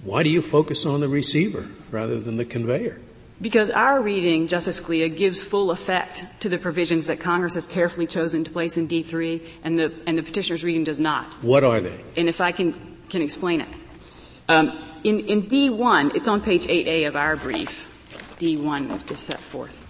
Why 0.02 0.22
do 0.22 0.30
you 0.30 0.42
focus 0.42 0.84
on 0.84 1.00
the 1.00 1.08
receiver 1.08 1.66
rather 1.90 2.20
than 2.20 2.36
the 2.36 2.44
conveyor? 2.44 3.00
Because 3.40 3.70
our 3.70 4.00
reading, 4.00 4.48
Justice 4.48 4.80
Scalia, 4.80 5.14
gives 5.14 5.42
full 5.42 5.70
effect 5.70 6.24
to 6.40 6.48
the 6.48 6.56
provisions 6.56 7.06
that 7.06 7.20
Congress 7.20 7.54
has 7.54 7.66
carefully 7.66 8.06
chosen 8.06 8.44
to 8.44 8.50
place 8.50 8.78
in 8.78 8.88
D3, 8.88 9.46
and 9.62 9.78
the, 9.78 9.92
and 10.06 10.16
the 10.16 10.22
petitioner's 10.22 10.64
reading 10.64 10.84
does 10.84 10.98
not. 10.98 11.34
What 11.42 11.62
are 11.62 11.80
they? 11.80 12.02
And 12.16 12.28
if 12.28 12.40
I 12.40 12.52
can, 12.52 12.96
can 13.10 13.20
explain 13.20 13.60
it. 13.60 13.68
Um, 14.48 14.78
in, 15.04 15.20
in 15.20 15.42
D1, 15.42 16.14
it's 16.14 16.28
on 16.28 16.40
page 16.40 16.66
8A 16.66 17.08
of 17.08 17.16
our 17.16 17.36
brief. 17.36 18.36
D1 18.38 19.10
is 19.10 19.18
set 19.18 19.40
forth. 19.40 19.82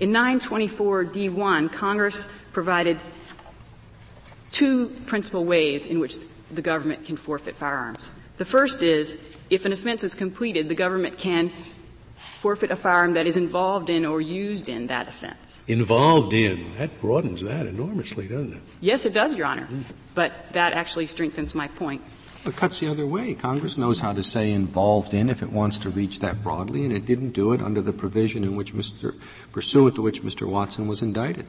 In 0.00 0.12
924 0.12 1.06
D1, 1.06 1.72
Congress 1.72 2.28
provided 2.52 2.98
two 4.50 4.88
principal 5.06 5.44
ways 5.44 5.86
in 5.86 6.00
which 6.00 6.16
the 6.50 6.62
government 6.62 7.04
can 7.04 7.16
forfeit 7.16 7.56
firearms. 7.56 8.10
The 8.38 8.44
first 8.44 8.82
is 8.82 9.16
if 9.50 9.64
an 9.64 9.72
offense 9.72 10.04
is 10.04 10.14
completed, 10.14 10.68
the 10.68 10.74
government 10.74 11.18
can 11.18 11.50
forfeit 12.46 12.70
a 12.70 12.76
firearm 12.76 13.14
that 13.14 13.26
is 13.26 13.36
involved 13.36 13.90
in 13.90 14.06
or 14.06 14.20
used 14.20 14.68
in 14.68 14.86
that 14.86 15.08
offense. 15.08 15.64
Involved 15.66 16.32
in. 16.32 16.64
That 16.78 16.96
broadens 17.00 17.42
that 17.42 17.66
enormously, 17.66 18.28
doesn't 18.28 18.52
it? 18.52 18.62
Yes, 18.80 19.04
it 19.04 19.12
does, 19.12 19.34
Your 19.34 19.46
Honor. 19.46 19.64
Hmm. 19.64 19.82
But 20.14 20.30
that 20.52 20.72
actually 20.72 21.08
strengthens 21.08 21.56
my 21.56 21.66
point. 21.66 22.02
It 22.44 22.54
cuts 22.54 22.78
the 22.78 22.86
other 22.86 23.04
way. 23.04 23.34
Congress 23.34 23.78
knows 23.78 23.98
how 23.98 24.12
to 24.12 24.22
say 24.22 24.52
involved 24.52 25.12
in 25.12 25.28
if 25.28 25.42
it 25.42 25.50
wants 25.50 25.80
to 25.80 25.90
reach 25.90 26.20
that 26.20 26.44
broadly, 26.44 26.84
and 26.84 26.92
it 26.92 27.04
didn't 27.04 27.30
do 27.30 27.50
it 27.50 27.60
under 27.60 27.82
the 27.82 27.92
provision 27.92 28.44
in 28.44 28.54
which 28.54 28.72
Mr. 28.72 29.18
pursuant 29.50 29.96
to 29.96 30.02
which 30.02 30.22
Mr. 30.22 30.46
Watson 30.46 30.86
was 30.86 31.02
indicted. 31.02 31.46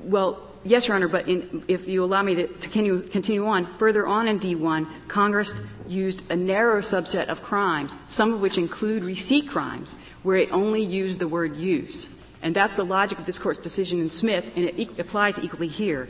Well, 0.00 0.42
yes, 0.68 0.86
Your 0.86 0.96
Honor, 0.96 1.08
but 1.08 1.28
in, 1.28 1.64
if 1.68 1.88
you 1.88 2.04
allow 2.04 2.22
me 2.22 2.34
to, 2.36 2.46
to 2.46 2.68
continue, 2.68 3.46
on, 3.46 3.66
further 3.78 4.06
on 4.06 4.28
in 4.28 4.38
D1, 4.38 4.86
Congress 5.08 5.52
used 5.86 6.22
a 6.30 6.36
narrow 6.36 6.80
subset 6.80 7.28
of 7.28 7.42
crimes, 7.42 7.96
some 8.08 8.32
of 8.32 8.40
which 8.40 8.58
include 8.58 9.02
receipt 9.02 9.48
crimes, 9.48 9.94
where 10.22 10.36
it 10.36 10.52
only 10.52 10.82
used 10.82 11.18
the 11.18 11.28
word 11.28 11.56
use. 11.56 12.10
And 12.42 12.54
that's 12.54 12.74
the 12.74 12.84
logic 12.84 13.18
of 13.18 13.26
this 13.26 13.38
Court's 13.38 13.58
decision 13.58 14.00
in 14.00 14.10
Smith, 14.10 14.44
and 14.54 14.64
it 14.64 14.78
e- 14.78 14.90
applies 14.98 15.38
equally 15.38 15.68
here. 15.68 16.08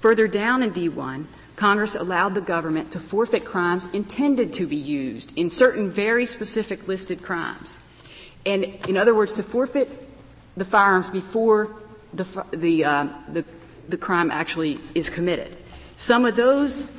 Further 0.00 0.28
down 0.28 0.62
in 0.62 0.72
D1, 0.72 1.26
Congress 1.56 1.94
allowed 1.94 2.34
the 2.34 2.40
government 2.40 2.92
to 2.92 3.00
forfeit 3.00 3.44
crimes 3.44 3.86
intended 3.92 4.52
to 4.54 4.66
be 4.66 4.76
used 4.76 5.36
in 5.36 5.50
certain 5.50 5.90
very 5.90 6.26
specific 6.26 6.86
listed 6.86 7.22
crimes. 7.22 7.78
And 8.44 8.64
in 8.88 8.96
other 8.96 9.14
words, 9.14 9.34
to 9.34 9.42
forfeit 9.42 9.90
the 10.56 10.64
firearms 10.64 11.08
before 11.08 11.74
the, 12.14 12.44
the, 12.52 12.84
uh, 12.84 13.08
the, 13.28 13.44
the 13.88 13.96
crime 13.96 14.30
actually 14.30 14.80
is 14.94 15.10
committed. 15.10 15.56
Some 15.96 16.24
of 16.24 16.36
those 16.36 16.90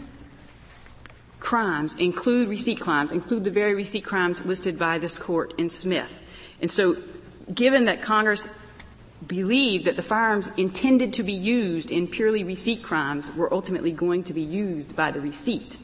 crimes 1.39 1.95
include 1.95 2.49
receipt 2.49 2.79
crimes, 2.79 3.11
include 3.11 3.43
the 3.43 3.51
very 3.51 3.75
receipt 3.75 4.03
crimes 4.03 4.45
listed 4.45 4.77
by 4.77 4.97
this 4.97 5.17
court 5.17 5.53
in 5.57 5.69
Smith. 5.69 6.23
And 6.61 6.71
so, 6.71 6.97
given 7.53 7.85
that 7.85 8.01
Congress 8.01 8.47
believed 9.25 9.85
that 9.85 9.95
the 9.95 10.03
firearms 10.03 10.51
intended 10.57 11.13
to 11.13 11.23
be 11.23 11.33
used 11.33 11.91
in 11.91 12.07
purely 12.07 12.43
receipt 12.43 12.83
crimes 12.83 13.35
were 13.35 13.53
ultimately 13.53 13.91
going 13.91 14.23
to 14.25 14.33
be 14.33 14.41
used 14.41 14.95
by 14.95 15.11
the 15.11 15.21
receipt, 15.21 15.77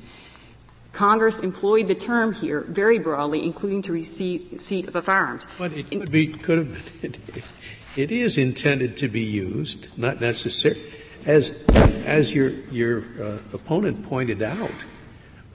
Congress 0.92 1.40
employed 1.40 1.88
the 1.88 1.96
term 1.96 2.34
here 2.34 2.62
very 2.62 3.00
broadly, 3.00 3.44
including 3.44 3.82
to 3.82 3.92
receipt, 3.92 4.54
of 4.88 4.94
the 4.94 5.02
firearms. 5.02 5.48
But 5.58 5.74
it 5.74 5.90
could 5.90 6.12
be, 6.12 6.28
could 6.28 6.60
have 6.60 7.02
been, 7.02 7.16
it 7.96 8.12
is 8.12 8.38
intended 8.38 8.98
to 8.98 9.08
be 9.08 9.22
used, 9.22 9.90
not 9.98 10.20
necessarily. 10.20 10.82
As, 11.26 11.52
as 12.06 12.34
your, 12.34 12.50
your 12.72 13.04
uh, 13.22 13.40
opponent 13.54 14.04
pointed 14.04 14.42
out, 14.42 14.72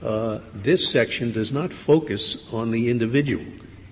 uh, 0.01 0.39
this 0.53 0.89
section 0.89 1.31
does 1.31 1.51
not 1.51 1.73
focus 1.73 2.51
on 2.53 2.71
the 2.71 2.89
individual. 2.89 3.45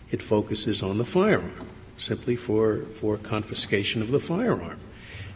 It 0.09 0.21
focuses 0.21 0.81
on 0.81 0.97
the 0.97 1.05
firearm, 1.05 1.67
simply 1.97 2.35
for, 2.35 2.83
for 2.85 3.17
confiscation 3.17 4.01
of 4.01 4.11
the 4.11 4.19
firearm. 4.19 4.79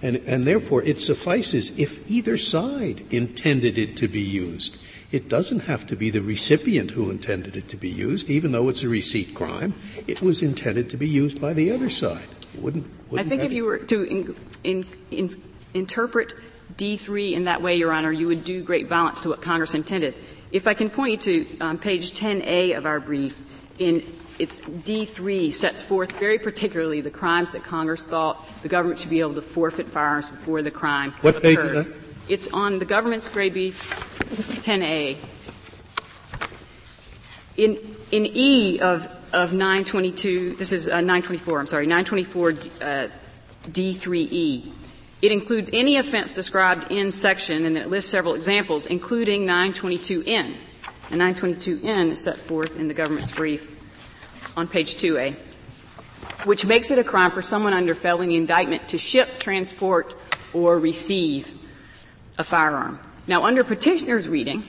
And, 0.02 0.16
and 0.26 0.46
therefore, 0.46 0.82
it 0.84 1.00
suffices 1.00 1.78
if 1.78 2.10
either 2.10 2.38
side 2.38 3.06
intended 3.12 3.78
it 3.78 3.96
to 3.98 4.08
be 4.08 4.22
used. 4.22 4.78
It 5.12 5.28
doesn't 5.28 5.62
have 5.62 5.86
to 5.88 5.96
be 5.96 6.10
the 6.10 6.22
recipient 6.22 6.92
who 6.92 7.12
intended 7.12 7.56
it 7.56 7.68
to 7.68 7.78
be 7.78 7.90
used, 7.90 8.30
even 8.30 8.54
though 8.54 8.70
it's 8.70 8.82
a 8.82 8.90
receipt 8.90 9.36
crime. 9.36 9.74
It 10.08 10.22
was 10.22 10.42
intended 10.42 10.90
to 10.90 10.98
be 10.98 11.08
used 11.08 11.40
by 11.40 11.54
the 11.54 11.70
other 11.70 11.90
side. 11.90 12.28
Wouldn't, 12.56 12.86
wouldn't 13.10 13.28
I 13.28 13.30
think 13.30 13.44
if 13.44 13.54
you 13.54 13.66
were 13.66 13.78
to 13.78 14.04
in, 14.04 14.36
in, 14.64 14.86
in, 15.10 15.42
interpret 15.74 16.34
D3 16.76 17.34
in 17.34 17.44
that 17.46 17.62
way, 17.62 17.76
Your 17.76 17.92
Honor, 17.92 18.12
you 18.12 18.28
would 18.28 18.44
do 18.44 18.64
great 18.64 18.88
violence 18.88 19.22
to 19.22 19.30
what 19.30 19.42
Congress 19.42 19.74
intended. 19.74 20.16
If 20.52 20.68
I 20.68 20.74
can 20.74 20.90
point 20.90 21.26
you 21.26 21.46
to 21.46 21.60
um, 21.60 21.78
page 21.78 22.12
10A 22.12 22.78
of 22.78 22.86
our 22.86 23.00
brief, 23.00 23.42
in 23.80 24.04
its 24.38 24.62
D3 24.62 25.52
sets 25.52 25.82
forth 25.82 26.18
very 26.20 26.40
particularly 26.40 27.02
the 27.02 27.12
crimes 27.12 27.52
that 27.52 27.64
Congress 27.64 28.06
thought 28.06 28.48
the 28.64 28.70
government 28.70 29.00
should 29.00 29.10
be 29.10 29.20
able 29.20 29.36
to 29.36 29.42
forfeit 29.42 29.88
firearms 29.88 30.26
before 30.26 30.62
the 30.62 30.72
crime 30.72 31.12
what 31.22 31.38
occurs. 31.38 31.56
Page 31.56 31.60
is 31.60 31.88
that? 31.88 31.98
It's 32.28 32.48
on 32.54 32.80
the 32.80 32.86
government's 32.86 33.30
gray 33.30 33.50
brief 33.50 34.18
10A. 34.30 35.18
In, 37.58 37.96
in 38.12 38.26
E 38.26 38.80
of, 38.80 39.08
of 39.34 39.54
922, 39.54 40.52
this 40.54 40.74
is 40.74 40.88
uh, 40.88 41.02
924, 41.02 41.60
I'm 41.60 41.68
sorry, 41.68 41.86
924 41.86 42.50
uh, 42.50 43.08
D3E, 43.70 44.74
it 45.22 45.32
includes 45.32 45.70
any 45.72 45.98
offense 45.98 46.34
described 46.34 46.92
in 46.92 47.12
section, 47.12 47.66
and 47.66 47.78
it 47.78 47.90
lists 47.90 48.10
several 48.10 48.34
examples, 48.34 48.88
including 48.88 49.46
922N. 49.46 50.56
And 51.12 51.22
922N 51.22 52.10
is 52.10 52.24
set 52.24 52.38
forth 52.38 52.78
in 52.78 52.88
the 52.88 52.94
government's 52.96 53.32
brief 53.32 53.70
on 54.58 54.68
page 54.68 54.96
2A, 54.96 55.36
which 56.46 56.66
makes 56.66 56.90
it 56.90 56.98
a 56.98 57.04
crime 57.04 57.30
for 57.30 57.44
someone 57.44 57.74
under 57.74 57.94
felony 57.94 58.36
indictment 58.36 58.90
to 58.90 58.98
ship, 58.98 59.38
transport, 59.38 60.16
or 60.54 60.80
receive 60.80 61.54
a 62.40 62.44
firearm. 62.44 63.00
Now, 63.28 63.46
under 63.46 63.64
petitioner's 63.64 64.28
reading, 64.28 64.64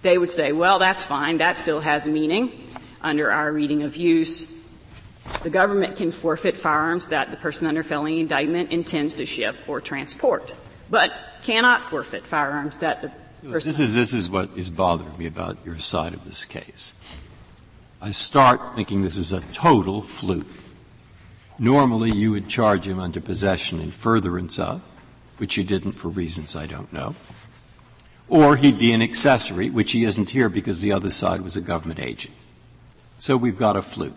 they 0.00 0.16
would 0.16 0.30
say, 0.30 0.52
well, 0.52 0.78
that's 0.78 1.04
fine, 1.04 1.36
that 1.36 1.58
still 1.58 1.80
has 1.80 2.06
meaning. 2.06 2.66
Under 3.02 3.32
our 3.32 3.52
reading 3.52 3.82
of 3.82 3.96
use, 3.96 4.54
the 5.42 5.50
government 5.50 5.96
can 5.96 6.10
forfeit 6.10 6.56
firearms 6.56 7.08
that 7.08 7.30
the 7.30 7.36
person 7.36 7.66
under 7.66 7.82
felony 7.82 8.20
indictment 8.20 8.70
intends 8.70 9.14
to 9.14 9.26
ship 9.26 9.56
or 9.66 9.80
transport, 9.80 10.54
but 10.88 11.12
cannot 11.42 11.84
forfeit 11.84 12.24
firearms 12.24 12.76
that 12.76 13.02
the 13.02 13.08
person. 13.50 13.68
This 13.68 13.80
is, 13.80 13.94
this 13.94 14.14
is 14.14 14.30
what 14.30 14.50
is 14.56 14.70
bothering 14.70 15.16
me 15.18 15.26
about 15.26 15.58
your 15.64 15.78
side 15.78 16.14
of 16.14 16.24
this 16.24 16.44
case. 16.44 16.94
I 18.00 18.12
start 18.12 18.74
thinking 18.76 19.02
this 19.02 19.16
is 19.16 19.32
a 19.32 19.40
total 19.52 20.02
fluke. 20.02 20.46
Normally, 21.58 22.10
you 22.10 22.32
would 22.32 22.48
charge 22.48 22.86
him 22.86 22.98
under 22.98 23.20
possession 23.20 23.80
and 23.80 23.92
furtherance 23.92 24.58
of, 24.58 24.80
which 25.38 25.56
you 25.56 25.64
didn't 25.64 25.92
for 25.92 26.08
reasons 26.08 26.56
I 26.56 26.66
don't 26.66 26.92
know. 26.92 27.14
Or 28.28 28.56
he'd 28.56 28.78
be 28.78 28.92
an 28.92 29.02
accessory, 29.02 29.70
which 29.70 29.92
he 29.92 30.04
isn't 30.04 30.30
here 30.30 30.48
because 30.48 30.80
the 30.80 30.92
other 30.92 31.10
side 31.10 31.42
was 31.42 31.56
a 31.56 31.60
government 31.60 32.00
agent. 32.00 32.34
So 33.22 33.36
we've 33.36 33.56
got 33.56 33.76
a 33.76 33.82
fluke. 33.82 34.16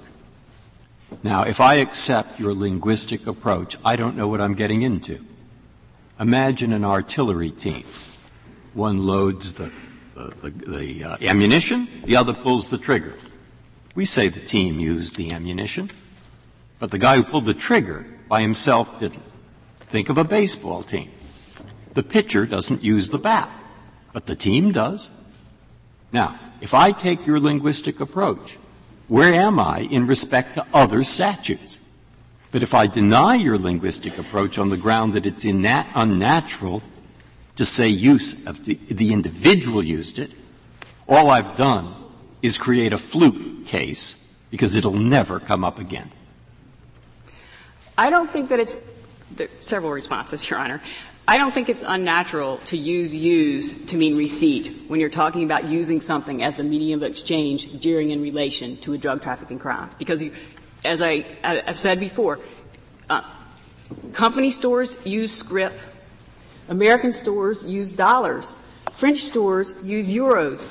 Now, 1.21 1.43
if 1.43 1.61
I 1.61 1.75
accept 1.75 2.39
your 2.39 2.55
linguistic 2.55 3.27
approach, 3.27 3.77
I 3.85 3.97
don't 3.97 4.15
know 4.15 4.27
what 4.27 4.41
I'm 4.41 4.55
getting 4.55 4.81
into. 4.81 5.23
Imagine 6.19 6.73
an 6.73 6.83
artillery 6.83 7.51
team. 7.51 7.83
One 8.73 9.05
loads 9.05 9.53
the, 9.53 9.71
the, 10.15 10.49
the 10.49 11.03
uh, 11.03 11.17
ammunition, 11.21 11.87
the 12.05 12.15
other 12.15 12.33
pulls 12.33 12.71
the 12.71 12.79
trigger. 12.79 13.13
We 13.93 14.05
say 14.05 14.27
the 14.27 14.39
team 14.39 14.79
used 14.79 15.17
the 15.17 15.33
ammunition, 15.33 15.91
but 16.79 16.89
the 16.89 16.97
guy 16.97 17.17
who 17.17 17.23
pulled 17.23 17.45
the 17.45 17.53
trigger 17.53 18.07
by 18.27 18.41
himself 18.41 18.99
didn't. 18.99 19.21
Think 19.81 20.09
of 20.09 20.17
a 20.17 20.23
baseball 20.23 20.81
team. 20.81 21.11
The 21.93 22.01
pitcher 22.01 22.47
doesn't 22.47 22.83
use 22.83 23.11
the 23.11 23.19
bat, 23.19 23.51
but 24.13 24.25
the 24.25 24.35
team 24.35 24.71
does. 24.71 25.11
Now, 26.11 26.39
if 26.59 26.73
I 26.73 26.91
take 26.91 27.27
your 27.27 27.39
linguistic 27.39 27.99
approach, 27.99 28.57
where 29.07 29.33
am 29.33 29.59
I 29.59 29.81
in 29.81 30.07
respect 30.07 30.55
to 30.55 30.65
other 30.73 31.03
statutes? 31.03 31.79
But 32.51 32.63
if 32.63 32.73
I 32.73 32.87
deny 32.87 33.35
your 33.35 33.57
linguistic 33.57 34.17
approach 34.17 34.57
on 34.57 34.69
the 34.69 34.77
ground 34.77 35.13
that 35.13 35.25
it's 35.25 35.45
unnatural 35.45 36.81
to 37.57 37.65
say 37.65 37.87
use 37.89 38.47
of 38.47 38.65
the, 38.65 38.75
the 38.87 39.13
individual 39.13 39.83
used 39.83 40.19
it, 40.19 40.31
all 41.07 41.29
I've 41.29 41.57
done 41.57 41.93
is 42.41 42.57
create 42.57 42.93
a 42.93 42.97
fluke 42.97 43.65
case 43.65 44.33
because 44.51 44.75
it'll 44.75 44.93
never 44.93 45.39
come 45.39 45.63
up 45.63 45.79
again. 45.79 46.11
I 47.97 48.09
don't 48.09 48.29
think 48.29 48.49
that 48.49 48.59
it's 48.59 48.77
there 49.31 49.49
several 49.59 49.91
responses, 49.91 50.49
Your 50.49 50.59
Honor. 50.59 50.81
I 51.27 51.39
don't 51.39 51.53
think 51.53 51.69
it's 51.69 51.83
unnatural 51.85 52.57
to 52.65 52.77
use 52.77 53.15
use 53.15 53.85
to 53.85 53.97
mean 53.97 54.15
receipt 54.15 54.83
when 54.87 54.99
you're 54.99 55.09
talking 55.09 55.43
about 55.43 55.65
using 55.65 55.99
something 55.99 56.43
as 56.43 56.55
the 56.55 56.63
medium 56.63 57.01
of 57.01 57.09
exchange 57.09 57.79
during 57.79 58.11
in 58.11 58.21
relation 58.21 58.77
to 58.77 58.93
a 58.93 58.97
drug 58.97 59.23
trafficking 59.23 59.57
crime. 59.57 59.89
Because 59.97 60.21
you, 60.21 60.31
as 60.83 61.01
I, 61.01 61.25
have 61.41 61.79
said 61.79 61.99
before, 61.99 62.39
uh, 63.09 63.23
company 64.13 64.51
stores 64.51 64.97
use 65.03 65.31
scrip, 65.31 65.73
American 66.69 67.11
stores 67.11 67.65
use 67.65 67.91
dollars, 67.91 68.55
French 68.91 69.19
stores 69.19 69.75
use 69.83 70.11
euros. 70.11 70.67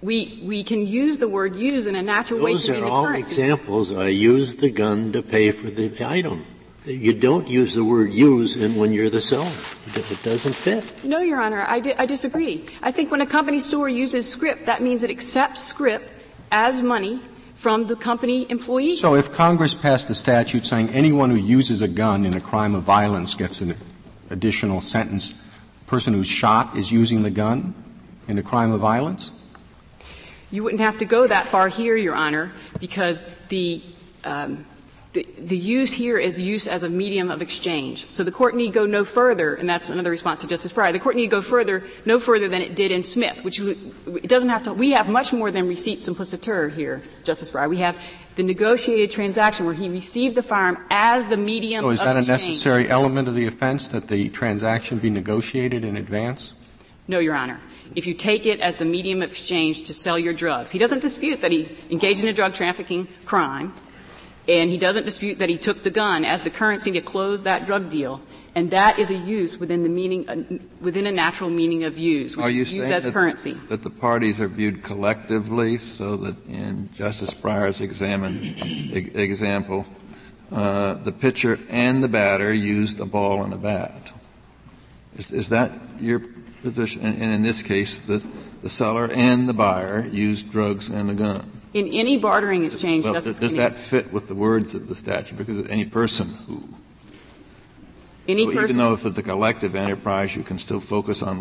We, 0.00 0.40
we 0.44 0.62
can 0.62 0.86
use 0.86 1.18
the 1.18 1.28
word 1.28 1.56
use 1.56 1.88
in 1.88 1.96
a 1.96 2.02
natural 2.02 2.38
Those 2.38 2.68
way 2.68 2.74
to 2.74 2.80
mean 2.80 2.84
the 2.84 2.90
currency. 2.90 3.34
Those 3.34 3.38
are 3.38 3.42
all 3.42 3.50
examples. 3.50 3.92
I 3.92 4.08
use 4.08 4.54
the 4.54 4.70
gun 4.70 5.10
to 5.10 5.22
pay 5.24 5.50
for 5.50 5.70
the 5.70 5.90
item. 6.08 6.46
You 6.88 7.12
don't 7.12 7.46
use 7.46 7.74
the 7.74 7.84
word 7.84 8.14
use 8.14 8.56
in 8.56 8.74
when 8.76 8.94
you're 8.94 9.10
the 9.10 9.20
seller. 9.20 9.52
It 9.94 10.22
doesn't 10.22 10.54
fit. 10.54 11.04
No, 11.04 11.20
Your 11.20 11.38
Honor, 11.40 11.66
I, 11.68 11.80
di- 11.80 11.94
I 11.94 12.06
disagree. 12.06 12.64
I 12.82 12.92
think 12.92 13.10
when 13.10 13.20
a 13.20 13.26
company 13.26 13.60
store 13.60 13.90
uses 13.90 14.30
scrip, 14.30 14.64
that 14.64 14.80
means 14.80 15.02
it 15.02 15.10
accepts 15.10 15.62
scrip 15.62 16.10
as 16.50 16.80
money 16.80 17.20
from 17.54 17.88
the 17.88 17.96
company 17.96 18.50
employee. 18.50 18.96
So 18.96 19.14
if 19.14 19.32
Congress 19.32 19.74
passed 19.74 20.08
a 20.08 20.14
statute 20.14 20.64
saying 20.64 20.88
anyone 20.90 21.30
who 21.30 21.40
uses 21.40 21.82
a 21.82 21.88
gun 21.88 22.24
in 22.24 22.34
a 22.34 22.40
crime 22.40 22.74
of 22.74 22.84
violence 22.84 23.34
gets 23.34 23.60
an 23.60 23.74
additional 24.30 24.80
sentence, 24.80 25.30
the 25.30 25.86
person 25.86 26.14
who's 26.14 26.28
shot 26.28 26.74
is 26.74 26.90
using 26.90 27.22
the 27.22 27.30
gun 27.30 27.74
in 28.28 28.38
a 28.38 28.42
crime 28.42 28.72
of 28.72 28.80
violence? 28.80 29.30
You 30.50 30.62
wouldn't 30.64 30.80
have 30.80 30.98
to 30.98 31.04
go 31.04 31.26
that 31.26 31.48
far 31.48 31.68
here, 31.68 31.96
Your 31.96 32.14
Honor, 32.14 32.52
because 32.80 33.26
the 33.48 33.82
um, 34.24 34.64
the, 35.14 35.26
the 35.38 35.56
use 35.56 35.92
here 35.92 36.18
is 36.18 36.40
use 36.40 36.68
as 36.68 36.82
a 36.82 36.88
medium 36.88 37.30
of 37.30 37.40
exchange. 37.40 38.06
So 38.12 38.24
the 38.24 38.32
court 38.32 38.54
need 38.54 38.74
go 38.74 38.84
no 38.84 39.04
further, 39.04 39.54
and 39.54 39.68
that's 39.68 39.88
another 39.88 40.10
response 40.10 40.42
to 40.42 40.46
Justice 40.46 40.72
Breyer. 40.72 40.92
The 40.92 40.98
court 40.98 41.16
need 41.16 41.30
go 41.30 41.40
further, 41.40 41.84
no 42.04 42.20
further 42.20 42.46
than 42.48 42.60
it 42.60 42.76
did 42.76 42.92
in 42.92 43.02
Smith, 43.02 43.42
which 43.42 43.58
it 43.58 44.28
doesn't 44.28 44.50
have 44.50 44.64
to. 44.64 44.74
We 44.74 44.90
have 44.90 45.08
much 45.08 45.32
more 45.32 45.50
than 45.50 45.66
receipt 45.66 46.02
simpliciter 46.02 46.68
here, 46.68 47.02
Justice 47.24 47.50
Breyer. 47.50 47.70
We 47.70 47.78
have 47.78 47.96
the 48.36 48.42
negotiated 48.42 49.10
transaction 49.10 49.64
where 49.64 49.74
he 49.74 49.88
received 49.88 50.34
the 50.34 50.42
firearm 50.42 50.78
as 50.90 51.26
the 51.26 51.38
medium. 51.38 51.84
So 51.84 51.90
is 51.90 52.00
that 52.00 52.16
exchange. 52.16 52.42
a 52.42 52.48
necessary 52.48 52.88
element 52.88 53.28
of 53.28 53.34
the 53.34 53.46
offense 53.46 53.88
that 53.88 54.08
the 54.08 54.28
transaction 54.28 54.98
be 54.98 55.10
negotiated 55.10 55.84
in 55.84 55.96
advance? 55.96 56.54
No, 57.08 57.18
Your 57.18 57.34
Honor. 57.34 57.58
If 57.96 58.06
you 58.06 58.12
take 58.12 58.44
it 58.44 58.60
as 58.60 58.76
the 58.76 58.84
medium 58.84 59.22
of 59.22 59.30
exchange 59.30 59.84
to 59.84 59.94
sell 59.94 60.18
your 60.18 60.34
drugs, 60.34 60.70
he 60.70 60.78
doesn't 60.78 61.00
dispute 61.00 61.40
that 61.40 61.50
he 61.50 61.74
engaged 61.90 62.22
in 62.22 62.28
a 62.28 62.34
drug 62.34 62.52
trafficking 62.52 63.08
crime. 63.24 63.72
And 64.48 64.70
he 64.70 64.78
doesn't 64.78 65.04
dispute 65.04 65.40
that 65.40 65.50
he 65.50 65.58
took 65.58 65.82
the 65.82 65.90
gun 65.90 66.24
as 66.24 66.40
the 66.40 66.48
currency 66.48 66.90
to 66.92 67.02
close 67.02 67.42
that 67.42 67.66
drug 67.66 67.90
deal. 67.90 68.22
And 68.54 68.70
that 68.70 68.98
is 68.98 69.10
a 69.10 69.14
use 69.14 69.58
within 69.58 69.82
the 69.82 69.90
meaning, 69.90 70.28
uh, 70.28 70.58
within 70.80 71.06
a 71.06 71.12
natural 71.12 71.50
meaning 71.50 71.84
of 71.84 71.98
use, 71.98 72.34
which 72.34 72.44
Are 72.44 72.50
you 72.50 72.62
is 72.62 72.72
used 72.72 72.92
as 72.92 73.04
that, 73.04 73.12
currency. 73.12 73.52
That 73.52 73.82
the 73.82 73.90
parties 73.90 74.40
are 74.40 74.48
viewed 74.48 74.82
collectively 74.82 75.76
so 75.76 76.16
that 76.16 76.46
in 76.48 76.88
Justice 76.94 77.34
Breyer's 77.34 77.82
e- 77.82 79.12
example, 79.22 79.84
uh, 80.50 80.94
the 80.94 81.12
pitcher 81.12 81.60
and 81.68 82.02
the 82.02 82.08
batter 82.08 82.52
used 82.52 83.00
a 83.00 83.04
ball 83.04 83.44
and 83.44 83.52
a 83.52 83.58
bat. 83.58 84.12
Is, 85.16 85.30
is 85.30 85.48
that 85.50 85.72
your 86.00 86.20
position? 86.62 87.04
And, 87.04 87.22
and 87.22 87.32
in 87.34 87.42
this 87.42 87.62
case, 87.62 88.00
the, 88.00 88.26
the 88.62 88.70
seller 88.70 89.10
and 89.12 89.46
the 89.46 89.52
buyer 89.52 90.06
used 90.06 90.50
drugs 90.50 90.88
and 90.88 91.10
a 91.10 91.14
gun. 91.14 91.57
In 91.78 91.86
any 91.88 92.18
bartering 92.18 92.64
exchange, 92.64 93.04
well, 93.04 93.14
Justice 93.14 93.38
does 93.38 93.52
Kennedy, 93.52 93.74
that 93.74 93.78
fit 93.78 94.12
with 94.12 94.26
the 94.26 94.34
words 94.34 94.74
of 94.74 94.88
the 94.88 94.96
statute? 94.96 95.36
Because 95.38 95.68
any 95.68 95.84
person 95.84 96.26
who 96.46 96.68
any 98.26 98.44
so 98.44 98.52
person, 98.52 98.64
even 98.64 98.76
though 98.76 98.92
if 98.94 99.06
it's 99.06 99.16
a 99.16 99.22
collective 99.22 99.76
enterprise, 99.76 100.34
you 100.34 100.42
can 100.42 100.58
still 100.58 100.80
focus 100.80 101.22
on 101.22 101.38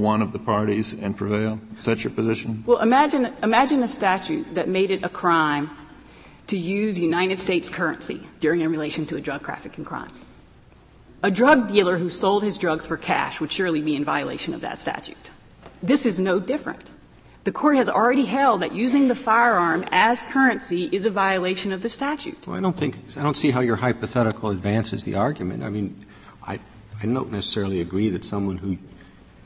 one 0.00 0.22
of 0.22 0.32
the 0.32 0.38
parties 0.38 0.94
and 0.94 1.16
prevail. 1.16 1.60
Is 1.78 1.84
that 1.84 2.02
your 2.02 2.12
position? 2.12 2.64
well, 2.66 2.80
imagine 2.80 3.32
imagine 3.42 3.82
a 3.82 3.88
statute 3.88 4.54
that 4.54 4.68
made 4.68 4.90
it 4.90 5.04
a 5.04 5.08
crime 5.10 5.70
to 6.46 6.56
use 6.56 6.98
United 6.98 7.38
States 7.38 7.68
currency 7.68 8.26
during 8.40 8.62
in 8.62 8.70
relation 8.70 9.04
to 9.04 9.16
a 9.16 9.20
drug 9.20 9.42
trafficking 9.42 9.84
crime. 9.84 10.10
A 11.22 11.30
drug 11.30 11.68
dealer 11.68 11.98
who 11.98 12.08
sold 12.08 12.42
his 12.42 12.56
drugs 12.56 12.86
for 12.86 12.96
cash 12.96 13.38
would 13.38 13.52
surely 13.52 13.82
be 13.82 13.94
in 13.94 14.04
violation 14.04 14.54
of 14.54 14.62
that 14.62 14.78
statute. 14.78 15.30
This 15.82 16.06
is 16.06 16.18
no 16.18 16.40
different. 16.40 16.84
The 17.48 17.52
court 17.52 17.78
has 17.78 17.88
already 17.88 18.26
held 18.26 18.60
that 18.60 18.74
using 18.74 19.08
the 19.08 19.14
firearm 19.14 19.82
as 19.90 20.22
currency 20.22 20.90
is 20.92 21.06
a 21.06 21.10
violation 21.10 21.72
of 21.72 21.80
the 21.80 21.88
statute. 21.88 22.46
Well, 22.46 22.54
I 22.54 22.60
don't 22.60 22.76
think 22.76 22.98
I 23.16 23.22
don't 23.22 23.38
see 23.38 23.50
how 23.50 23.60
your 23.60 23.76
hypothetical 23.76 24.50
advances 24.50 25.06
the 25.06 25.14
argument. 25.14 25.62
I 25.62 25.70
mean, 25.70 25.96
I 26.46 26.60
I 27.02 27.06
don't 27.06 27.32
necessarily 27.32 27.80
agree 27.80 28.10
that 28.10 28.22
someone 28.22 28.58
who 28.58 28.76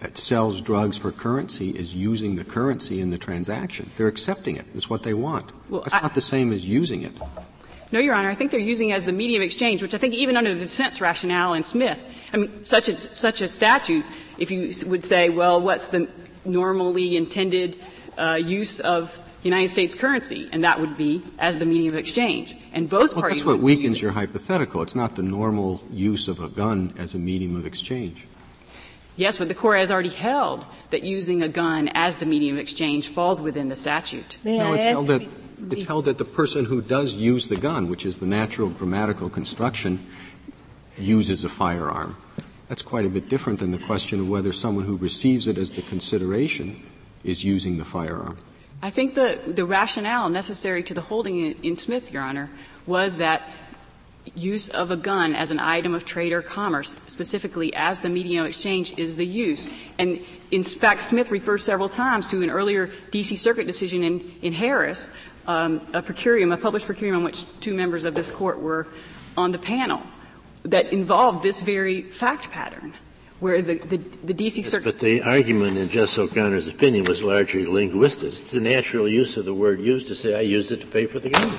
that 0.00 0.18
sells 0.18 0.60
drugs 0.60 0.96
for 0.96 1.12
currency 1.12 1.70
is 1.70 1.94
using 1.94 2.34
the 2.34 2.42
currency 2.42 3.00
in 3.00 3.10
the 3.10 3.18
transaction. 3.18 3.88
They're 3.96 4.08
accepting 4.08 4.56
it. 4.56 4.66
It's 4.74 4.90
what 4.90 5.04
they 5.04 5.14
want. 5.14 5.52
Well, 5.68 5.82
That's 5.82 6.02
not 6.02 6.16
the 6.16 6.20
same 6.20 6.52
as 6.52 6.68
using 6.68 7.02
it. 7.02 7.12
No, 7.92 8.00
Your 8.00 8.16
Honor. 8.16 8.30
I 8.30 8.34
think 8.34 8.50
they're 8.50 8.58
using 8.58 8.90
it 8.90 8.94
as 8.94 9.04
the 9.04 9.12
medium 9.12 9.42
of 9.42 9.46
exchange, 9.46 9.80
which 9.80 9.94
I 9.94 9.98
think 9.98 10.14
even 10.14 10.36
under 10.36 10.52
the 10.52 10.58
dissent's 10.58 11.00
rationale 11.00 11.54
in 11.54 11.62
Smith, 11.62 12.02
I 12.32 12.38
mean, 12.38 12.64
such 12.64 12.88
a, 12.88 12.98
such 12.98 13.42
a 13.42 13.46
statute, 13.46 14.04
if 14.38 14.50
you 14.50 14.74
would 14.86 15.04
say, 15.04 15.28
well, 15.28 15.60
what's 15.60 15.86
the 15.86 16.08
normally 16.44 17.16
intended 17.16 17.76
uh, 18.18 18.34
use 18.34 18.80
of 18.80 19.18
United 19.42 19.68
States 19.68 19.94
currency, 19.94 20.48
and 20.52 20.62
that 20.64 20.78
would 20.80 20.96
be 20.96 21.22
as 21.38 21.58
the 21.58 21.66
medium 21.66 21.94
of 21.94 21.98
exchange. 21.98 22.56
And 22.72 22.88
both 22.88 23.12
well, 23.12 23.22
parties. 23.22 23.40
That's 23.40 23.46
what 23.46 23.58
weakens 23.58 24.00
your 24.00 24.12
hypothetical. 24.12 24.82
It's 24.82 24.94
not 24.94 25.16
the 25.16 25.22
normal 25.22 25.82
use 25.90 26.28
of 26.28 26.40
a 26.40 26.48
gun 26.48 26.94
as 26.96 27.14
a 27.14 27.18
medium 27.18 27.56
of 27.56 27.66
exchange. 27.66 28.26
Yes, 29.16 29.36
but 29.36 29.48
the 29.48 29.54
court 29.54 29.78
has 29.78 29.90
already 29.90 30.08
held 30.08 30.64
that 30.90 31.02
using 31.02 31.42
a 31.42 31.48
gun 31.48 31.88
as 31.94 32.16
the 32.16 32.26
medium 32.26 32.56
of 32.56 32.60
exchange 32.60 33.08
falls 33.08 33.42
within 33.42 33.68
the 33.68 33.76
statute. 33.76 34.38
May 34.42 34.58
no, 34.58 34.72
I 34.72 34.76
it's 34.76 34.86
held 34.86 35.08
that 35.08 35.22
it's 35.70 35.84
held 35.84 36.06
that 36.06 36.18
the 36.18 36.24
person 36.24 36.64
who 36.64 36.80
does 36.80 37.14
use 37.14 37.48
the 37.48 37.56
gun, 37.56 37.88
which 37.88 38.06
is 38.06 38.16
the 38.16 38.26
natural 38.26 38.68
grammatical 38.68 39.28
construction, 39.28 40.04
uses 40.98 41.44
a 41.44 41.48
firearm. 41.48 42.16
That's 42.68 42.82
quite 42.82 43.04
a 43.04 43.08
bit 43.08 43.28
different 43.28 43.60
than 43.60 43.70
the 43.70 43.78
question 43.78 44.18
of 44.18 44.28
whether 44.28 44.52
someone 44.52 44.84
who 44.84 44.96
receives 44.96 45.46
it 45.46 45.58
as 45.58 45.74
the 45.74 45.82
consideration 45.82 46.82
is 47.24 47.44
using 47.44 47.78
the 47.78 47.84
firearm. 47.84 48.36
I 48.82 48.90
think 48.90 49.14
the, 49.14 49.40
the 49.46 49.64
rationale 49.64 50.28
necessary 50.28 50.82
to 50.84 50.94
the 50.94 51.00
holding 51.00 51.38
in, 51.38 51.54
in 51.62 51.76
Smith, 51.76 52.12
Your 52.12 52.22
Honor, 52.22 52.50
was 52.84 53.18
that 53.18 53.48
use 54.34 54.68
of 54.70 54.90
a 54.90 54.96
gun 54.96 55.34
as 55.34 55.50
an 55.50 55.58
item 55.60 55.94
of 55.94 56.04
trade 56.04 56.32
or 56.32 56.42
commerce, 56.42 56.96
specifically 57.06 57.74
as 57.74 58.00
the 58.00 58.08
medium 58.08 58.44
of 58.44 58.48
exchange, 58.48 58.96
is 58.98 59.16
the 59.16 59.26
use. 59.26 59.68
And 59.98 60.20
in 60.50 60.62
fact, 60.62 61.02
Smith 61.02 61.30
refers 61.30 61.64
several 61.64 61.88
times 61.88 62.26
to 62.28 62.42
an 62.42 62.50
earlier 62.50 62.90
D.C. 63.10 63.36
Circuit 63.36 63.66
decision 63.66 64.02
in, 64.02 64.32
in 64.42 64.52
Harris, 64.52 65.10
um, 65.46 65.80
a 65.92 66.02
per 66.02 66.12
curiam, 66.12 66.52
a 66.52 66.56
published 66.56 66.86
per 66.86 66.94
curiam 66.94 67.16
on 67.16 67.24
which 67.24 67.44
two 67.60 67.74
members 67.74 68.04
of 68.04 68.14
this 68.14 68.30
court 68.30 68.60
were 68.60 68.86
on 69.36 69.52
the 69.52 69.58
panel, 69.58 70.02
that 70.64 70.92
involved 70.92 71.42
this 71.42 71.60
very 71.60 72.02
fact 72.02 72.50
pattern 72.50 72.94
where 73.42 73.60
the, 73.60 73.74
the, 73.74 73.96
the 73.96 74.32
D.C. 74.32 74.60
Yes, 74.60 74.70
Circuit. 74.70 74.84
but 74.84 74.98
the 75.00 75.20
argument 75.20 75.76
in 75.76 75.88
Justice 75.88 76.16
O'Connor's 76.16 76.68
opinion 76.68 77.04
was 77.06 77.24
largely 77.24 77.66
linguistic. 77.66 78.28
It's 78.28 78.52
the 78.52 78.60
natural 78.60 79.08
use 79.08 79.36
of 79.36 79.44
the 79.44 79.52
word 79.52 79.80
used 79.80 80.06
to 80.06 80.14
say, 80.14 80.38
I 80.38 80.42
used 80.42 80.70
it 80.70 80.80
to 80.82 80.86
pay 80.86 81.06
for 81.06 81.18
the 81.18 81.30
gun. 81.30 81.58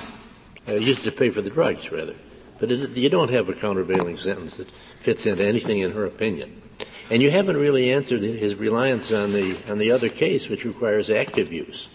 I 0.66 0.76
used 0.76 1.00
it 1.00 1.10
to 1.10 1.12
pay 1.12 1.28
for 1.28 1.42
the 1.42 1.50
drugs, 1.50 1.92
rather. 1.92 2.14
But 2.58 2.72
it, 2.72 2.96
you 2.96 3.10
don't 3.10 3.30
have 3.30 3.50
a 3.50 3.52
countervailing 3.52 4.16
sentence 4.16 4.56
that 4.56 4.70
fits 5.00 5.26
into 5.26 5.44
anything 5.44 5.80
in 5.80 5.92
her 5.92 6.06
opinion. 6.06 6.62
And 7.10 7.22
you 7.22 7.30
haven't 7.30 7.58
really 7.58 7.92
answered 7.92 8.22
his 8.22 8.54
reliance 8.54 9.12
on 9.12 9.34
the, 9.34 9.54
on 9.70 9.76
the 9.76 9.90
other 9.90 10.08
case, 10.08 10.48
which 10.48 10.64
requires 10.64 11.10
active 11.10 11.52
use. 11.52 11.88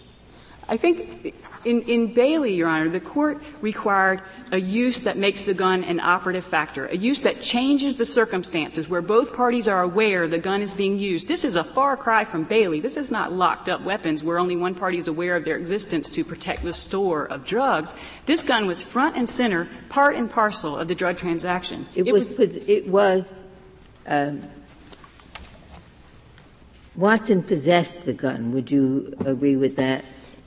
I 0.68 0.76
think 0.76 1.34
in, 1.64 1.82
in 1.82 2.14
Bailey, 2.14 2.54
Your 2.54 2.68
Honor, 2.68 2.88
the 2.88 3.00
court 3.00 3.42
required 3.60 4.22
a 4.50 4.58
use 4.58 5.02
that 5.02 5.16
makes 5.16 5.42
the 5.42 5.54
gun 5.54 5.84
an 5.84 6.00
operative 6.00 6.44
factor, 6.44 6.86
a 6.86 6.96
use 6.96 7.20
that 7.20 7.40
changes 7.42 7.96
the 7.96 8.04
circumstances 8.04 8.88
where 8.88 9.02
both 9.02 9.34
parties 9.34 9.68
are 9.68 9.82
aware 9.82 10.26
the 10.26 10.38
gun 10.38 10.62
is 10.62 10.74
being 10.74 10.98
used. 10.98 11.28
This 11.28 11.44
is 11.44 11.56
a 11.56 11.64
far 11.64 11.96
cry 11.96 12.24
from 12.24 12.44
Bailey. 12.44 12.80
This 12.80 12.96
is 12.96 13.10
not 13.10 13.32
locked 13.32 13.68
up 13.68 13.82
weapons 13.82 14.24
where 14.24 14.38
only 14.38 14.56
one 14.56 14.74
party 14.74 14.98
is 14.98 15.08
aware 15.08 15.36
of 15.36 15.44
their 15.44 15.56
existence 15.56 16.08
to 16.10 16.24
protect 16.24 16.62
the 16.62 16.72
store 16.72 17.26
of 17.26 17.44
drugs. 17.44 17.94
This 18.26 18.42
gun 18.42 18.66
was 18.66 18.82
front 18.82 19.16
and 19.16 19.28
center, 19.28 19.68
part 19.88 20.16
and 20.16 20.30
parcel 20.30 20.76
of 20.76 20.88
the 20.88 20.94
drug 20.94 21.16
transaction. 21.16 21.86
It, 21.94 22.08
it 22.08 22.12
was, 22.12 22.30
was, 22.36 22.56
it 22.56 22.88
was 22.88 23.36
um, 24.06 24.42
Watson 26.96 27.42
possessed 27.42 28.02
the 28.02 28.12
gun. 28.12 28.52
Would 28.52 28.70
you 28.70 29.14
agree 29.24 29.56
with 29.56 29.76
that? 29.76 30.04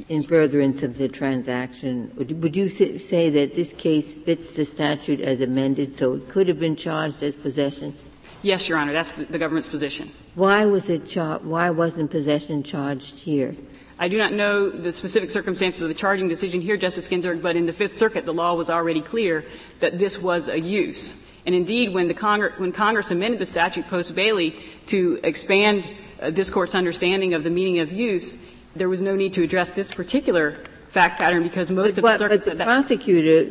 In 0.09 0.23
furtherance 0.23 0.83
of 0.83 0.97
the 0.97 1.07
transaction. 1.07 2.11
Would 2.15 2.55
you 2.55 2.67
say 2.69 3.29
that 3.29 3.55
this 3.55 3.73
case 3.73 4.13
fits 4.13 4.51
the 4.51 4.65
statute 4.65 5.21
as 5.21 5.41
amended, 5.41 5.95
so 5.95 6.15
it 6.15 6.29
could 6.29 6.47
have 6.47 6.59
been 6.59 6.75
charged 6.75 7.23
as 7.23 7.35
possession? 7.35 7.95
Yes, 8.41 8.67
Your 8.67 8.77
Honor. 8.77 8.91
That's 8.91 9.13
the, 9.13 9.39
government's 9.39 9.69
position. 9.69 10.11
Why 10.35 10.65
was 10.65 10.89
it 10.89 11.07
char- 11.07 11.39
Why 11.39 11.69
wasn't 11.69 12.11
possession 12.11 12.61
charged 12.63 13.19
here? 13.19 13.55
I 13.97 14.09
do 14.09 14.17
not 14.17 14.33
know 14.33 14.69
the 14.69 14.91
specific 14.91 15.31
circumstances 15.31 15.81
of 15.81 15.87
the 15.87 15.95
charging 15.95 16.27
decision 16.27 16.59
here, 16.59 16.75
Justice 16.75 17.07
Ginsburg, 17.07 17.41
but 17.41 17.55
in 17.55 17.65
the 17.65 17.71
Fifth 17.71 17.95
Circuit, 17.95 18.25
the 18.25 18.33
law 18.33 18.53
was 18.53 18.69
already 18.69 19.01
clear 19.01 19.45
that 19.79 19.97
this 19.97 20.21
was 20.21 20.49
a 20.49 20.59
use. 20.59 21.13
And 21.45 21.55
indeed, 21.55 21.93
when, 21.93 22.09
Congre- 22.09 22.57
when 22.59 22.71
Congress 22.71 23.11
amended 23.11 23.39
the 23.39 23.45
statute 23.45 23.87
post 23.87 24.15
Bailey 24.15 24.57
to 24.87 25.19
expand 25.23 25.89
uh, 26.21 26.31
this 26.31 26.49
Court's 26.49 26.75
understanding 26.75 27.33
of 27.33 27.43
the 27.43 27.49
meaning 27.49 27.79
of 27.79 27.91
use, 27.91 28.37
there 28.75 28.89
was 28.89 29.01
no 29.01 29.15
need 29.15 29.33
to 29.33 29.43
address 29.43 29.71
this 29.71 29.93
particular 29.93 30.51
fact 30.87 31.19
pattern 31.19 31.43
because 31.43 31.71
most 31.71 31.95
but, 31.95 31.97
of 31.97 32.03
the 32.03 32.17
circuits 32.17 32.47
but 32.47 32.57
the 32.57 32.63
prosecutor 32.63 33.47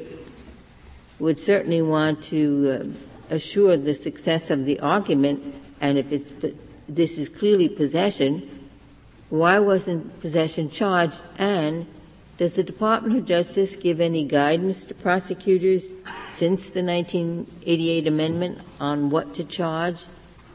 would 1.19 1.39
certainly 1.39 1.83
want 1.83 2.23
to 2.23 2.95
uh, 3.31 3.35
assure 3.35 3.77
the 3.77 3.95
success 3.95 4.51
of 4.51 4.65
the 4.65 4.79
argument, 4.81 5.55
and 5.81 5.99
if 5.99 6.13
it's 6.13 6.33
this 6.89 7.17
is 7.17 7.29
clearly 7.29 7.69
possession, 7.69 8.69
why 9.31 9.59
wasn't 9.59 10.21
possession 10.21 10.69
charged? 10.69 11.23
And 11.39 11.87
does 12.37 12.57
the 12.57 12.65
Department 12.65 13.17
of 13.17 13.25
Justice 13.25 13.77
give 13.77 14.01
any 14.01 14.25
guidance 14.25 14.85
to 14.87 14.95
prosecutors 14.95 15.91
since 16.33 16.71
the 16.71 16.83
1988 16.83 18.07
amendment 18.07 18.59
on 18.81 19.11
what 19.11 19.35
to 19.37 19.45
charge 19.45 20.07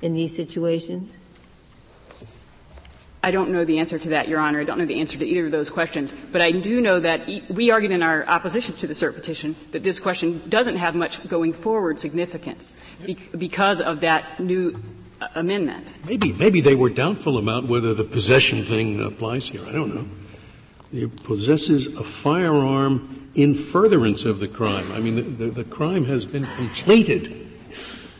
in 0.02 0.14
these 0.14 0.36
situations? 0.36 1.18
I 3.28 3.32
don't 3.32 3.52
know 3.52 3.66
the 3.66 3.80
answer 3.80 4.00
to 4.00 4.10
that, 4.12 4.30
Your 4.30 4.40
Honor. 4.40 4.62
I 4.62 4.64
don't 4.64 4.78
know 4.78 4.86
the 4.86 5.02
answer 5.02 5.18
to 5.18 5.26
either 5.26 5.48
of 5.48 5.52
those 5.52 5.70
questions. 5.70 6.14
But 6.32 6.42
I 6.42 6.52
do 6.52 6.80
know 6.80 6.98
that 7.02 7.28
we 7.50 7.72
argued 7.72 7.92
in 7.92 8.02
our 8.02 8.26
opposition 8.26 8.74
to 8.78 8.88
the 8.88 8.94
cert 8.94 9.16
petition 9.16 9.54
that 9.72 9.84
this 9.84 10.00
question 10.00 10.42
doesn't 10.48 10.78
have 10.78 10.96
much 10.96 11.28
going 11.28 11.52
forward 11.52 12.00
significance 12.00 12.74
because 13.38 13.82
of 13.82 14.00
that 14.00 14.40
new 14.40 14.74
uh, 15.20 15.28
amendment. 15.36 15.98
Maybe, 16.08 16.32
maybe 16.32 16.62
they 16.62 16.74
were 16.74 16.90
doubtful 16.90 17.38
about 17.38 17.66
whether 17.66 17.94
the 17.94 18.06
possession 18.06 18.64
thing 18.64 19.02
applies 19.02 19.50
here. 19.50 19.66
I 19.68 19.74
don't 19.74 19.94
know. 19.94 20.08
It 20.94 21.22
possesses 21.26 21.88
a 22.00 22.06
firearm 22.06 23.30
in 23.36 23.56
furtherance 23.56 24.24
of 24.24 24.40
the 24.40 24.48
crime. 24.48 24.90
I 24.94 25.00
mean, 25.02 25.16
the, 25.16 25.22
the, 25.24 25.52
the 25.52 25.64
crime 25.66 26.06
has 26.06 26.24
been 26.24 26.46
completed 26.46 27.46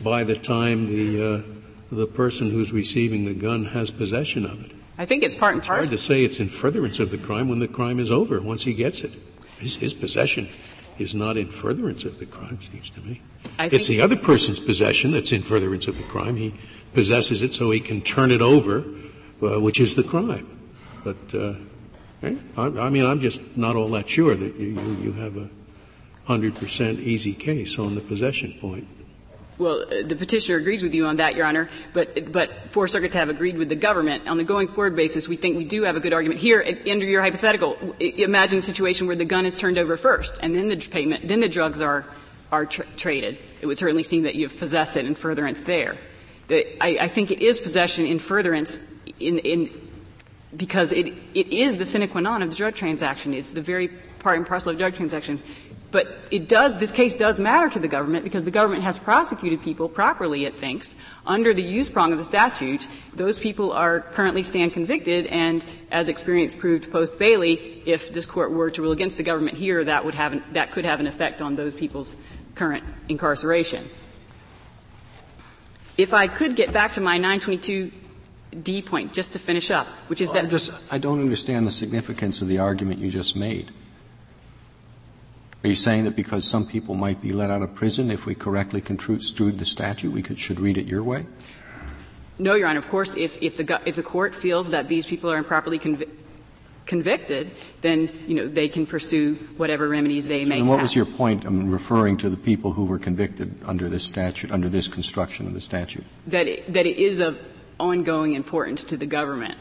by 0.02 0.22
the 0.24 0.36
time 0.36 0.86
the, 0.86 1.36
uh, 1.36 1.42
the 1.90 2.06
person 2.06 2.50
who's 2.50 2.74
receiving 2.74 3.24
the 3.24 3.32
gun 3.32 3.64
has 3.64 3.90
possession 3.90 4.44
of 4.44 4.66
it. 4.66 4.77
I 4.98 5.06
think 5.06 5.22
it's 5.22 5.36
part 5.36 5.54
and 5.54 5.62
parcel. 5.62 5.84
it's 5.84 5.88
hard 5.88 5.98
to 5.98 6.04
say 6.04 6.24
it's 6.24 6.40
in 6.40 6.48
furtherance 6.48 6.98
of 6.98 7.12
the 7.12 7.18
crime 7.18 7.48
when 7.48 7.60
the 7.60 7.68
crime 7.68 8.00
is 8.00 8.10
over, 8.10 8.40
once 8.40 8.64
he 8.64 8.74
gets 8.74 9.02
it. 9.02 9.12
His, 9.58 9.76
his 9.76 9.94
possession 9.94 10.48
is 10.98 11.14
not 11.14 11.36
in 11.36 11.48
furtherance 11.48 12.04
of 12.04 12.18
the 12.18 12.26
crime, 12.26 12.60
seems 12.60 12.90
to 12.90 13.00
me. 13.00 13.22
it's 13.60 13.86
the 13.86 14.00
other 14.00 14.16
person's 14.16 14.58
possession 14.58 15.12
that's 15.12 15.30
in 15.30 15.42
furtherance 15.42 15.86
of 15.86 15.96
the 15.96 16.02
crime. 16.02 16.36
He 16.36 16.52
possesses 16.94 17.42
it 17.42 17.54
so 17.54 17.70
he 17.70 17.78
can 17.78 18.00
turn 18.00 18.32
it 18.32 18.42
over, 18.42 18.84
uh, 19.40 19.60
which 19.60 19.78
is 19.78 19.94
the 19.94 20.02
crime. 20.02 20.58
But, 21.04 21.16
uh, 21.32 21.54
eh, 22.24 22.34
I, 22.56 22.66
I, 22.66 22.90
mean, 22.90 23.06
I'm 23.06 23.20
just 23.20 23.56
not 23.56 23.76
all 23.76 23.88
that 23.90 24.08
sure 24.08 24.34
that 24.34 24.56
you, 24.56 24.66
you, 24.66 24.96
you 25.00 25.12
have 25.12 25.36
a 25.36 25.48
hundred 26.24 26.56
percent 26.56 26.98
easy 26.98 27.34
case 27.34 27.78
on 27.78 27.94
the 27.94 28.00
possession 28.00 28.58
point. 28.60 28.86
Well, 29.58 29.82
uh, 29.82 30.06
the 30.06 30.14
petitioner 30.14 30.56
agrees 30.58 30.84
with 30.84 30.94
you 30.94 31.06
on 31.06 31.16
that, 31.16 31.34
Your 31.34 31.44
Honor, 31.44 31.68
but, 31.92 32.30
but 32.30 32.70
four 32.70 32.86
circuits 32.86 33.14
have 33.14 33.28
agreed 33.28 33.58
with 33.58 33.68
the 33.68 33.76
government. 33.76 34.28
On 34.28 34.38
the 34.38 34.44
going 34.44 34.68
forward 34.68 34.94
basis, 34.94 35.26
we 35.26 35.36
think 35.36 35.56
we 35.56 35.64
do 35.64 35.82
have 35.82 35.96
a 35.96 36.00
good 36.00 36.12
argument. 36.12 36.40
Here, 36.40 36.64
under 36.88 37.04
your 37.04 37.22
hypothetical, 37.22 37.76
imagine 37.98 38.58
a 38.58 38.62
situation 38.62 39.08
where 39.08 39.16
the 39.16 39.24
gun 39.24 39.46
is 39.46 39.56
turned 39.56 39.76
over 39.76 39.96
first, 39.96 40.38
and 40.42 40.54
then 40.54 40.68
the 40.68 40.76
payment, 40.76 41.26
then 41.26 41.40
the 41.40 41.48
drugs 41.48 41.80
are, 41.80 42.04
are 42.52 42.66
tra- 42.66 42.86
traded. 42.96 43.38
It 43.60 43.66
would 43.66 43.78
certainly 43.78 44.04
seem 44.04 44.22
that 44.22 44.36
you've 44.36 44.56
possessed 44.56 44.96
it 44.96 45.04
in 45.04 45.16
furtherance 45.16 45.62
there. 45.62 45.98
The, 46.46 46.82
I, 46.82 47.04
I, 47.04 47.08
think 47.08 47.30
it 47.30 47.42
is 47.42 47.58
possession 47.58 48.06
in 48.06 48.20
furtherance 48.20 48.78
in, 49.18 49.38
in, 49.40 49.70
because 50.56 50.92
it, 50.92 51.12
it 51.34 51.48
is 51.48 51.76
the 51.76 51.84
sine 51.84 52.08
qua 52.08 52.20
non 52.20 52.42
of 52.42 52.50
the 52.50 52.56
drug 52.56 52.74
transaction. 52.74 53.34
It's 53.34 53.52
the 53.52 53.60
very 53.60 53.88
part 54.20 54.38
and 54.38 54.46
parcel 54.46 54.70
of 54.70 54.78
drug 54.78 54.94
transaction. 54.94 55.42
But 55.90 56.18
it 56.30 56.48
does, 56.48 56.76
this 56.76 56.90
case 56.90 57.14
does 57.14 57.40
matter 57.40 57.70
to 57.70 57.78
the 57.78 57.88
government 57.88 58.22
because 58.22 58.44
the 58.44 58.50
government 58.50 58.82
has 58.82 58.98
prosecuted 58.98 59.62
people 59.62 59.88
properly, 59.88 60.44
it 60.44 60.56
thinks, 60.56 60.94
under 61.26 61.54
the 61.54 61.62
use 61.62 61.88
prong 61.88 62.12
of 62.12 62.18
the 62.18 62.24
statute. 62.24 62.86
Those 63.14 63.38
people 63.38 63.72
are 63.72 64.00
currently 64.00 64.42
stand 64.42 64.74
convicted 64.74 65.26
and 65.26 65.64
as 65.90 66.10
experience 66.10 66.54
proved 66.54 66.92
post 66.92 67.18
Bailey, 67.18 67.82
if 67.86 68.12
this 68.12 68.26
court 68.26 68.52
were 68.52 68.70
to 68.70 68.82
rule 68.82 68.92
against 68.92 69.16
the 69.16 69.22
government 69.22 69.56
here, 69.56 69.82
that 69.82 70.04
would 70.04 70.14
have, 70.14 70.34
an, 70.34 70.44
that 70.52 70.72
could 70.72 70.84
have 70.84 71.00
an 71.00 71.06
effect 71.06 71.40
on 71.40 71.56
those 71.56 71.74
people's 71.74 72.14
current 72.54 72.84
incarceration. 73.08 73.88
If 75.96 76.12
I 76.12 76.26
could 76.26 76.54
get 76.54 76.72
back 76.72 76.92
to 76.92 77.00
my 77.00 77.18
922D 77.18 78.84
point, 78.84 79.14
just 79.14 79.32
to 79.32 79.38
finish 79.38 79.70
up, 79.70 79.86
which 80.08 80.20
is 80.20 80.28
well, 80.28 80.42
that. 80.42 80.48
I 80.48 80.50
just, 80.50 80.72
I 80.90 80.98
don't 80.98 81.20
understand 81.20 81.66
the 81.66 81.70
significance 81.70 82.42
of 82.42 82.48
the 82.48 82.58
argument 82.58 83.00
you 83.00 83.10
just 83.10 83.34
made. 83.34 83.72
Are 85.64 85.68
you 85.68 85.74
saying 85.74 86.04
that 86.04 86.14
because 86.14 86.44
some 86.44 86.66
people 86.66 86.94
might 86.94 87.20
be 87.20 87.32
let 87.32 87.50
out 87.50 87.62
of 87.62 87.74
prison, 87.74 88.10
if 88.10 88.26
we 88.26 88.34
correctly 88.34 88.80
construed 88.80 89.58
the 89.58 89.64
statute, 89.64 90.12
we 90.12 90.22
could, 90.22 90.38
should 90.38 90.60
read 90.60 90.78
it 90.78 90.86
your 90.86 91.02
way? 91.02 91.26
No, 92.38 92.54
Your 92.54 92.68
Honor. 92.68 92.78
Of 92.78 92.88
course, 92.88 93.16
if, 93.16 93.42
if, 93.42 93.56
the, 93.56 93.80
if 93.84 93.96
the 93.96 94.02
court 94.04 94.34
feels 94.34 94.70
that 94.70 94.86
these 94.86 95.04
people 95.04 95.32
are 95.32 95.36
improperly 95.36 95.80
convi- 95.80 96.08
convicted, 96.86 97.50
then 97.80 98.08
you 98.28 98.36
know 98.36 98.46
they 98.46 98.68
can 98.68 98.86
pursue 98.86 99.34
whatever 99.56 99.88
remedies 99.88 100.28
they 100.28 100.44
so 100.44 100.48
may. 100.48 100.58
And 100.60 100.68
what 100.68 100.76
have. 100.76 100.84
was 100.84 100.94
your 100.94 101.04
point? 101.04 101.44
I'm 101.44 101.68
referring 101.68 102.16
to 102.18 102.30
the 102.30 102.36
people 102.36 102.72
who 102.72 102.84
were 102.84 103.00
convicted 103.00 103.58
under 103.64 103.88
this 103.88 104.04
statute, 104.04 104.52
under 104.52 104.68
this 104.68 104.86
construction 104.86 105.48
of 105.48 105.54
the 105.54 105.60
statute. 105.60 106.04
That 106.28 106.46
it, 106.46 106.72
that 106.72 106.86
it 106.86 106.96
is 106.96 107.18
of 107.18 107.36
ongoing 107.80 108.34
importance 108.34 108.84
to 108.84 108.96
the 108.96 109.06
government, 109.06 109.58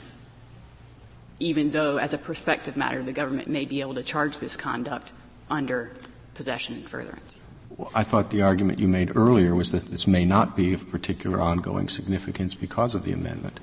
even 1.39 1.71
though, 1.71 1.97
as 1.97 2.13
a 2.13 2.19
prospective 2.19 2.77
matter, 2.77 3.01
the 3.01 3.11
government 3.11 3.47
may 3.47 3.65
be 3.65 3.81
able 3.81 3.95
to 3.95 4.03
charge 4.03 4.37
this 4.37 4.55
conduct 4.55 5.11
under 5.49 5.91
possession 6.33 6.75
and 6.75 6.89
furtherance. 6.89 7.41
Well, 7.77 7.91
I 7.93 8.03
thought 8.03 8.31
the 8.31 8.41
argument 8.41 8.79
you 8.79 8.87
made 8.87 9.15
earlier 9.15 9.53
was 9.53 9.71
that 9.71 9.85
this 9.85 10.07
may 10.07 10.25
not 10.25 10.55
be 10.55 10.73
of 10.73 10.89
particular 10.89 11.39
ongoing 11.41 11.89
significance 11.89 12.55
because 12.55 12.95
of 12.95 13.03
the 13.03 13.11
amendment. 13.11 13.59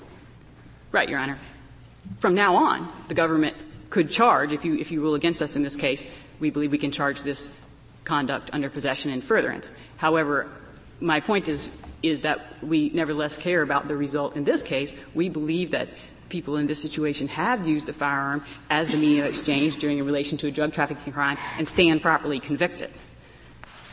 Right, 0.93 1.09
Your 1.09 1.19
Honor. 1.19 1.39
From 2.19 2.35
now 2.35 2.55
on, 2.57 2.93
the 3.09 3.15
government 3.15 3.57
could 3.91 4.11
charge, 4.11 4.53
if 4.53 4.65
you, 4.65 4.77
if 4.77 4.91
you 4.91 5.01
rule 5.01 5.15
against 5.15 5.43
us 5.43 5.57
in 5.57 5.63
this 5.63 5.77
case, 5.77 6.07
we 6.39 6.51
believe 6.51 6.71
we 6.71 6.79
can 6.79 6.93
charge 6.93 7.23
this 7.23 7.57
conduct 8.05 8.51
under 8.53 8.69
possession 8.69 9.11
and 9.11 9.25
furtherance. 9.25 9.73
However, 9.97 10.49
my 11.01 11.21
point 11.21 11.49
is, 11.49 11.69
is 12.03 12.21
that 12.21 12.63
we 12.63 12.91
nevertheless 12.91 13.39
care 13.39 13.63
about 13.63 13.89
the 13.89 13.97
result 13.97 14.37
in 14.37 14.45
this 14.45 14.63
case. 14.63 14.95
We 15.15 15.29
believe 15.29 15.71
that 15.73 15.89
people 16.35 16.57
in 16.57 16.67
this 16.67 16.83
situation 16.83 17.29
have 17.29 17.65
used 17.65 17.87
the 17.87 17.93
firearm 17.93 18.45
as 18.69 18.89
the 18.89 18.97
means 18.97 19.21
of 19.21 19.27
exchange 19.27 19.77
during 19.77 20.01
a 20.01 20.03
relation 20.03 20.37
to 20.37 20.49
a 20.49 20.51
drug 20.51 20.73
trafficking 20.73 21.13
crime 21.13 21.39
and 21.59 21.69
stand 21.69 22.03
properly 22.03 22.41
convicted. 22.41 22.91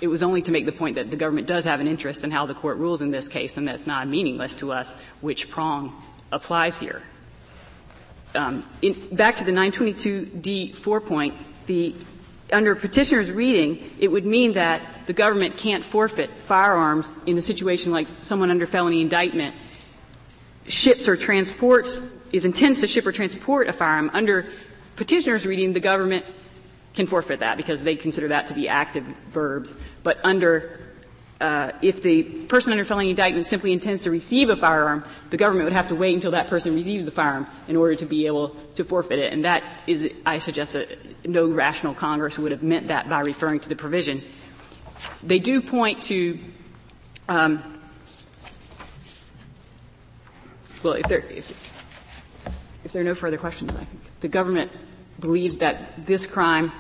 It 0.02 0.08
was 0.08 0.24
only 0.24 0.42
to 0.42 0.52
make 0.52 0.66
the 0.66 0.72
point 0.72 0.96
that 0.96 1.12
the 1.12 1.18
government 1.18 1.46
does 1.46 1.66
have 1.66 1.80
an 1.80 1.86
interest 1.86 2.24
in 2.24 2.32
how 2.32 2.48
the 2.48 2.56
court 2.56 2.80
rules 2.80 3.04
in 3.04 3.12
this 3.12 3.28
case, 3.28 3.58
and 3.58 3.68
that's 3.68 3.86
not 3.86 4.08
meaningless 4.08 4.56
to 4.56 4.72
us 4.72 5.00
which 5.22 5.52
prong 5.52 6.02
applies 6.32 6.80
here. 6.80 7.04
Um, 8.34 8.66
in, 8.82 8.94
back 9.12 9.36
to 9.36 9.44
the 9.44 9.52
922d4 9.52 11.06
point, 11.06 11.36
the 11.68 11.94
under 12.52 12.74
petitioner's 12.74 13.32
reading, 13.32 13.88
it 14.00 14.08
would 14.08 14.26
mean 14.26 14.54
that 14.54 14.82
the 15.06 15.14
government 15.14 15.58
can't 15.58 15.86
forfeit 15.86 16.32
firearms 16.46 17.20
in 17.28 17.38
a 17.38 17.42
situation 17.42 17.92
like 17.92 18.08
someone 18.22 18.50
under 18.50 18.66
felony 18.66 19.00
indictment 19.00 19.54
ships 20.68 21.08
or 21.08 21.16
transports 21.16 22.02
is 22.32 22.46
intends 22.46 22.82
to 22.82 22.88
ship 22.88 23.06
or 23.06 23.12
transport 23.12 23.68
a 23.68 23.74
firearm, 23.74 24.10
under 24.14 24.48
petitioner's 24.96 25.46
reading, 25.46 25.74
the 25.74 25.80
government 25.80 26.26
can 26.94 27.08
forfeit 27.08 27.40
that 27.40 27.58
because 27.58 27.82
they 27.82 27.96
consider 27.96 28.30
that 28.30 28.48
to 28.48 28.54
be 28.54 28.68
active 28.68 29.04
verbs. 29.32 29.76
But 30.04 30.20
under, 30.24 30.80
uh, 31.40 31.72
if 31.82 32.02
the 32.02 32.24
person 32.24 32.72
under 32.72 32.86
felony 32.86 33.10
indictment 33.12 33.46
simply 33.46 33.72
intends 33.72 34.02
to 34.02 34.12
receive 34.12 34.50
a 34.50 34.56
firearm, 34.56 35.04
the 35.30 35.38
government 35.38 35.66
would 35.66 35.74
have 35.74 35.88
to 35.88 35.96
wait 35.96 36.14
until 36.14 36.32
that 36.32 36.48
person 36.48 36.76
receives 36.76 37.06
the 37.06 37.12
firearm 37.12 37.48
in 37.68 37.76
order 37.76 37.96
to 37.96 38.06
be 38.06 38.28
able 38.28 38.50
to 38.76 38.84
forfeit 38.84 39.20
it. 39.20 39.32
And 39.32 39.46
that 39.46 39.64
is, 39.88 40.10
I 40.26 40.40
suggest, 40.40 40.74
that 40.74 40.90
no 41.26 41.48
rational 41.48 41.94
Congress 41.94 42.38
would 42.38 42.52
have 42.52 42.64
meant 42.64 42.90
that 42.90 43.10
by 43.10 43.22
referring 43.22 43.62
to 43.62 43.70
the 43.70 43.76
provision. 43.76 44.22
They 45.24 45.40
do 45.40 45.62
point 45.62 46.04
to 46.04 46.38
um, 47.30 47.64
well, 50.84 50.94
if 50.94 51.12
if, 51.12 51.71
if 52.84 52.92
there 52.94 53.02
are 53.02 53.06
no 53.06 53.16
further 53.16 53.38
questions, 53.38 53.72
I 53.72 53.84
think 53.84 54.02
the 54.20 54.28
government 54.28 54.72
believes 55.20 55.60
that 55.60 56.06
this 56.06 56.26
crime, 56.26 56.72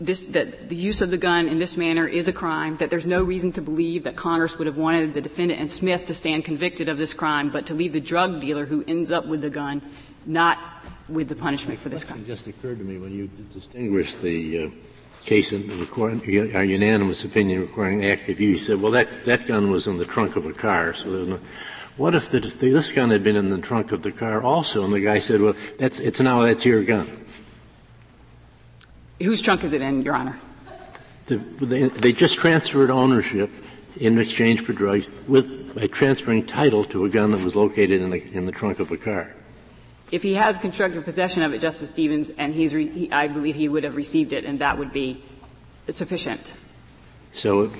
this, 0.00 0.26
that 0.26 0.68
the 0.68 0.76
use 0.76 1.00
of 1.00 1.10
the 1.10 1.16
gun 1.16 1.48
in 1.48 1.58
this 1.58 1.76
manner 1.76 2.06
is 2.06 2.28
a 2.28 2.32
crime, 2.32 2.76
that 2.78 2.90
there's 2.90 3.06
no 3.06 3.22
reason 3.22 3.52
to 3.52 3.62
believe 3.62 4.04
that 4.04 4.16
Congress 4.16 4.58
would 4.58 4.66
have 4.66 4.76
wanted 4.76 5.14
the 5.14 5.20
defendant 5.20 5.60
and 5.60 5.70
Smith 5.70 6.06
to 6.06 6.14
stand 6.14 6.44
convicted 6.44 6.88
of 6.88 6.98
this 6.98 7.14
crime, 7.14 7.50
but 7.50 7.66
to 7.66 7.74
leave 7.74 7.92
the 7.92 8.00
drug 8.00 8.40
dealer 8.40 8.66
who 8.66 8.84
ends 8.86 9.10
up 9.10 9.26
with 9.26 9.42
the 9.42 9.50
gun 9.50 9.82
not 10.26 10.58
with 11.08 11.28
the 11.28 11.36
punishment 11.36 11.78
for 11.78 11.88
this 11.88 12.04
crime. 12.04 12.20
It 12.20 12.26
just 12.26 12.46
occurred 12.46 12.78
to 12.78 12.84
me 12.84 12.98
when 12.98 13.12
you 13.12 13.28
distinguished 13.52 14.20
the 14.22 14.64
uh, 14.64 14.70
case 15.22 15.52
in 15.52 15.70
our 16.54 16.64
unanimous 16.64 17.24
opinion 17.24 17.60
requiring 17.60 18.04
active 18.04 18.40
use, 18.40 18.60
you 18.60 18.74
said, 18.74 18.82
well, 18.82 18.92
that, 18.92 19.24
that 19.24 19.46
gun 19.46 19.70
was 19.70 19.86
in 19.86 19.98
the 19.98 20.04
trunk 20.04 20.36
of 20.36 20.46
a 20.46 20.52
car, 20.52 20.94
so 20.94 21.10
there 21.10 21.20
was 21.20 21.28
no, 21.28 21.40
what 21.96 22.14
if 22.14 22.30
the, 22.30 22.40
this 22.40 22.92
gun 22.92 23.10
had 23.10 23.22
been 23.24 23.36
in 23.36 23.50
the 23.50 23.58
trunk 23.58 23.92
of 23.92 24.02
the 24.02 24.12
car 24.12 24.42
also, 24.42 24.84
and 24.84 24.92
the 24.92 25.00
guy 25.00 25.18
said, 25.18 25.40
"Well, 25.40 25.54
that's 25.78 26.00
it's 26.00 26.20
now 26.20 26.42
that's 26.42 26.64
your 26.64 26.84
gun." 26.84 27.24
Whose 29.22 29.40
trunk 29.40 29.64
is 29.64 29.72
it 29.72 29.80
in, 29.80 30.02
Your 30.02 30.14
Honor? 30.14 30.38
The, 31.26 31.36
they, 31.36 31.88
they, 31.88 32.12
just 32.12 32.38
transferred 32.38 32.90
ownership 32.90 33.50
in 33.96 34.18
exchange 34.18 34.60
for 34.60 34.72
drugs 34.72 35.08
with 35.26 35.74
by 35.74 35.86
transferring 35.86 36.46
title 36.46 36.84
to 36.84 37.04
a 37.04 37.08
gun 37.08 37.32
that 37.32 37.42
was 37.42 37.56
located 37.56 38.00
in 38.00 38.10
the, 38.10 38.22
in 38.32 38.46
the 38.46 38.52
trunk 38.52 38.78
of 38.78 38.90
a 38.90 38.96
car. 38.96 39.34
If 40.12 40.22
he 40.22 40.34
has 40.34 40.56
constructive 40.56 41.04
possession 41.04 41.42
of 41.42 41.52
it, 41.52 41.60
Justice 41.60 41.90
Stevens, 41.90 42.30
and 42.30 42.54
he's 42.54 42.74
re, 42.74 42.88
he, 42.88 43.12
I 43.12 43.26
believe 43.28 43.56
he 43.56 43.68
would 43.68 43.84
have 43.84 43.96
received 43.96 44.32
it, 44.32 44.44
and 44.44 44.58
that 44.60 44.78
would 44.78 44.92
be 44.92 45.22
sufficient. 45.88 46.54
So 47.36 47.70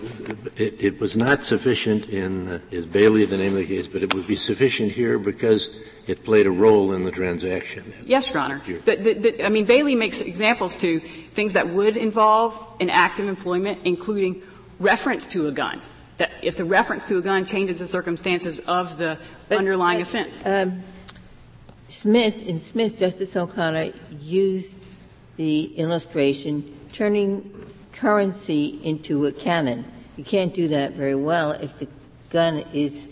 it, 0.56 0.74
it, 0.78 1.00
was 1.00 1.16
not 1.16 1.42
sufficient 1.42 2.10
in, 2.10 2.46
uh, 2.46 2.60
is 2.70 2.84
Bailey 2.84 3.24
the 3.24 3.38
name 3.38 3.52
of 3.52 3.58
the 3.60 3.66
case, 3.66 3.86
but 3.86 4.02
it 4.02 4.12
would 4.12 4.26
be 4.26 4.36
sufficient 4.36 4.92
here 4.92 5.18
because 5.18 5.70
it 6.06 6.24
played 6.24 6.46
a 6.46 6.50
role 6.50 6.92
in 6.92 7.04
the 7.04 7.10
transaction. 7.10 7.90
Yes, 8.04 8.28
Your 8.28 8.40
Honor. 8.40 8.62
The, 8.66 8.96
the, 8.96 9.14
the, 9.14 9.46
I 9.46 9.48
mean, 9.48 9.64
Bailey 9.64 9.94
makes 9.94 10.20
examples 10.20 10.76
to 10.76 11.00
things 11.32 11.54
that 11.54 11.70
would 11.70 11.96
involve 11.96 12.62
an 12.80 12.90
act 12.90 13.18
of 13.18 13.28
employment, 13.28 13.80
including 13.84 14.42
reference 14.78 15.26
to 15.28 15.48
a 15.48 15.52
gun. 15.52 15.80
That 16.18 16.32
if 16.42 16.58
the 16.58 16.66
reference 16.66 17.06
to 17.06 17.16
a 17.16 17.22
gun 17.22 17.46
changes 17.46 17.78
the 17.78 17.86
circumstances 17.86 18.58
of 18.58 18.98
the 18.98 19.18
but, 19.48 19.56
underlying 19.56 20.00
but, 20.00 20.08
offense. 20.08 20.42
Um, 20.44 20.82
Smith, 21.88 22.36
in 22.46 22.60
Smith, 22.60 22.98
Justice 22.98 23.34
O'Connor 23.34 23.94
used 24.20 24.76
the 25.36 25.74
illustration 25.78 26.78
turning 26.92 27.72
currency 27.96 28.78
into 28.82 29.26
a 29.26 29.32
cannon. 29.32 29.84
You 30.16 30.24
can't 30.24 30.54
do 30.54 30.68
that 30.68 30.92
very 30.92 31.14
well 31.14 31.52
if 31.52 31.78
the 31.78 31.88
gun 32.30 32.58
is 32.72 33.08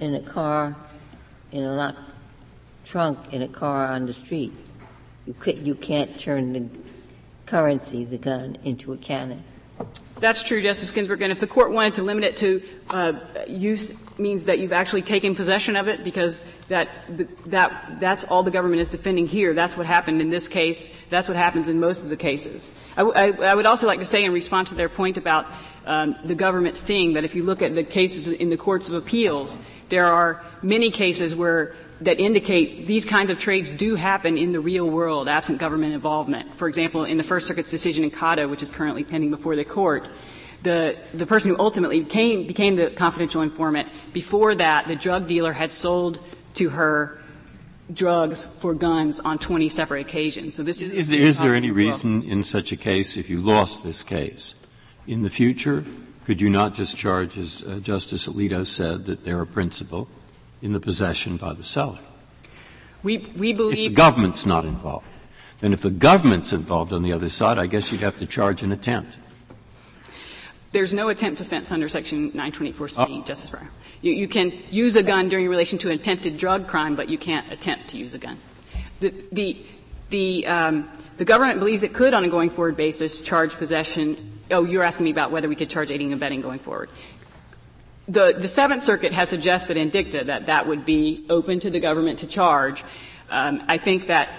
in 0.00 0.14
a 0.14 0.20
car, 0.20 0.76
in 1.52 1.64
a 1.64 1.74
locked 1.74 1.98
trunk 2.84 3.18
in 3.32 3.42
a 3.42 3.48
car 3.48 3.86
on 3.86 4.06
the 4.06 4.12
street. 4.12 4.52
You, 5.26 5.34
you 5.62 5.74
can't 5.74 6.18
turn 6.18 6.52
the 6.54 6.66
currency, 7.44 8.04
the 8.04 8.16
gun, 8.16 8.56
into 8.64 8.92
a 8.92 8.96
cannon. 8.96 9.44
That's 10.20 10.42
true, 10.42 10.60
Justice 10.60 10.90
Ginsburg. 10.90 11.22
And 11.22 11.30
if 11.30 11.38
the 11.38 11.46
court 11.46 11.70
wanted 11.70 11.94
to 11.96 12.02
limit 12.02 12.24
it 12.24 12.36
to 12.38 12.62
uh, 12.90 13.12
use 13.46 14.04
means 14.18 14.44
that 14.44 14.58
you've 14.58 14.72
actually 14.72 15.02
taken 15.02 15.36
possession 15.36 15.76
of 15.76 15.86
it, 15.86 16.02
because 16.02 16.42
that 16.68 16.88
that 17.46 18.00
that's 18.00 18.24
all 18.24 18.42
the 18.42 18.50
government 18.50 18.80
is 18.80 18.90
defending 18.90 19.28
here. 19.28 19.54
That's 19.54 19.76
what 19.76 19.86
happened 19.86 20.20
in 20.20 20.28
this 20.28 20.48
case. 20.48 20.90
That's 21.08 21.28
what 21.28 21.36
happens 21.36 21.68
in 21.68 21.78
most 21.78 22.02
of 22.02 22.10
the 22.10 22.16
cases. 22.16 22.72
I, 22.96 23.54
would 23.54 23.66
also 23.66 23.86
like 23.86 24.00
to 24.00 24.06
say, 24.06 24.24
in 24.24 24.32
response 24.32 24.70
to 24.70 24.74
their 24.74 24.88
point 24.88 25.16
about 25.16 25.46
um, 25.86 26.16
the 26.24 26.34
government 26.34 26.76
sting, 26.76 27.12
that 27.12 27.24
if 27.24 27.36
you 27.36 27.44
look 27.44 27.62
at 27.62 27.76
the 27.76 27.84
cases 27.84 28.26
in 28.26 28.50
the 28.50 28.56
courts 28.56 28.88
of 28.88 28.94
appeals, 28.94 29.56
there 29.88 30.06
are 30.06 30.44
many 30.62 30.90
cases 30.90 31.34
where 31.34 31.74
that 32.00 32.20
indicate 32.20 32.86
these 32.86 33.04
kinds 33.04 33.30
of 33.30 33.38
trades 33.38 33.70
do 33.70 33.96
happen 33.96 34.38
in 34.38 34.52
the 34.52 34.60
real 34.60 34.88
world, 34.88 35.28
absent 35.28 35.58
government 35.58 35.94
involvement. 35.94 36.56
For 36.56 36.68
example, 36.68 37.04
in 37.04 37.16
the 37.16 37.22
First 37.22 37.46
Circuit's 37.46 37.70
decision 37.70 38.04
in 38.04 38.10
Cotto, 38.10 38.48
which 38.48 38.62
is 38.62 38.70
currently 38.70 39.04
pending 39.04 39.30
before 39.30 39.56
the 39.56 39.64
court, 39.64 40.08
the, 40.62 40.96
the 41.14 41.26
person 41.26 41.50
who 41.50 41.58
ultimately 41.58 42.00
became, 42.00 42.46
became 42.46 42.76
the 42.76 42.90
confidential 42.90 43.42
informant, 43.42 43.88
before 44.12 44.54
that, 44.54 44.88
the 44.88 44.96
drug 44.96 45.26
dealer 45.28 45.52
had 45.52 45.70
sold 45.70 46.20
to 46.54 46.70
her 46.70 47.20
drugs 47.92 48.44
for 48.44 48.74
guns 48.74 49.18
on 49.20 49.38
20 49.38 49.68
separate 49.68 50.00
occasions. 50.00 50.54
So 50.54 50.62
this 50.62 50.82
is. 50.82 50.90
Is 50.90 51.08
there, 51.08 51.20
is 51.20 51.40
there 51.40 51.54
any 51.54 51.70
reason 51.70 52.22
in 52.22 52.42
such 52.42 52.70
a 52.70 52.76
case, 52.76 53.16
if 53.16 53.30
you 53.30 53.40
lost 53.40 53.82
this 53.82 54.02
case, 54.02 54.54
in 55.06 55.22
the 55.22 55.30
future, 55.30 55.84
could 56.26 56.40
you 56.40 56.50
not 56.50 56.74
just 56.74 56.96
charge, 56.96 57.38
as 57.38 57.62
uh, 57.62 57.80
Justice 57.80 58.28
Alito 58.28 58.66
said, 58.66 59.06
that 59.06 59.24
they're 59.24 59.40
a 59.40 59.46
principal 59.46 60.08
in 60.62 60.72
the 60.72 60.80
possession 60.80 61.36
by 61.36 61.52
the 61.52 61.64
seller. 61.64 61.98
We, 63.02 63.18
we 63.36 63.52
believe. 63.52 63.78
If 63.78 63.90
the 63.90 63.94
government's 63.94 64.46
not 64.46 64.64
involved. 64.64 65.06
Then 65.60 65.72
if 65.72 65.82
the 65.82 65.90
government's 65.90 66.52
involved 66.52 66.92
on 66.92 67.02
the 67.02 67.12
other 67.12 67.28
side, 67.28 67.58
I 67.58 67.66
guess 67.66 67.90
you'd 67.90 68.00
have 68.00 68.18
to 68.18 68.26
charge 68.26 68.62
an 68.62 68.72
attempt. 68.72 69.16
There's 70.70 70.94
no 70.94 71.08
attempt 71.08 71.40
offense 71.40 71.72
under 71.72 71.88
Section 71.88 72.32
924C, 72.32 73.06
oh. 73.08 73.22
Justice 73.24 73.50
Breyer. 73.50 73.68
You, 74.02 74.12
you, 74.12 74.28
can 74.28 74.52
use 74.70 74.94
a 74.96 75.02
gun 75.02 75.28
during 75.28 75.48
relation 75.48 75.78
to 75.78 75.88
an 75.88 75.94
attempted 75.94 76.38
drug 76.38 76.68
crime, 76.68 76.94
but 76.94 77.08
you 77.08 77.18
can't 77.18 77.50
attempt 77.50 77.88
to 77.88 77.96
use 77.96 78.14
a 78.14 78.18
gun. 78.18 78.36
The, 79.00 79.12
the, 79.32 79.64
the, 80.10 80.46
um, 80.46 80.88
the 81.16 81.24
government 81.24 81.58
believes 81.58 81.82
it 81.82 81.94
could, 81.94 82.14
on 82.14 82.24
a 82.24 82.28
going 82.28 82.50
forward 82.50 82.76
basis, 82.76 83.20
charge 83.20 83.56
possession. 83.56 84.40
Oh, 84.50 84.64
you're 84.64 84.84
asking 84.84 85.04
me 85.04 85.10
about 85.10 85.32
whether 85.32 85.48
we 85.48 85.56
could 85.56 85.70
charge 85.70 85.90
aiding 85.90 86.12
and 86.12 86.20
abetting 86.20 86.42
going 86.42 86.58
forward 86.60 86.90
the, 88.08 88.34
the 88.38 88.48
Seventh 88.48 88.82
Circuit 88.82 89.12
has 89.12 89.28
suggested 89.28 89.76
in 89.76 89.90
dicta 89.90 90.24
that 90.24 90.46
that 90.46 90.66
would 90.66 90.84
be 90.84 91.24
open 91.28 91.60
to 91.60 91.70
the 91.70 91.80
government 91.80 92.20
to 92.20 92.26
charge. 92.26 92.82
Um, 93.30 93.62
I 93.68 93.76
think 93.76 94.06
that 94.06 94.30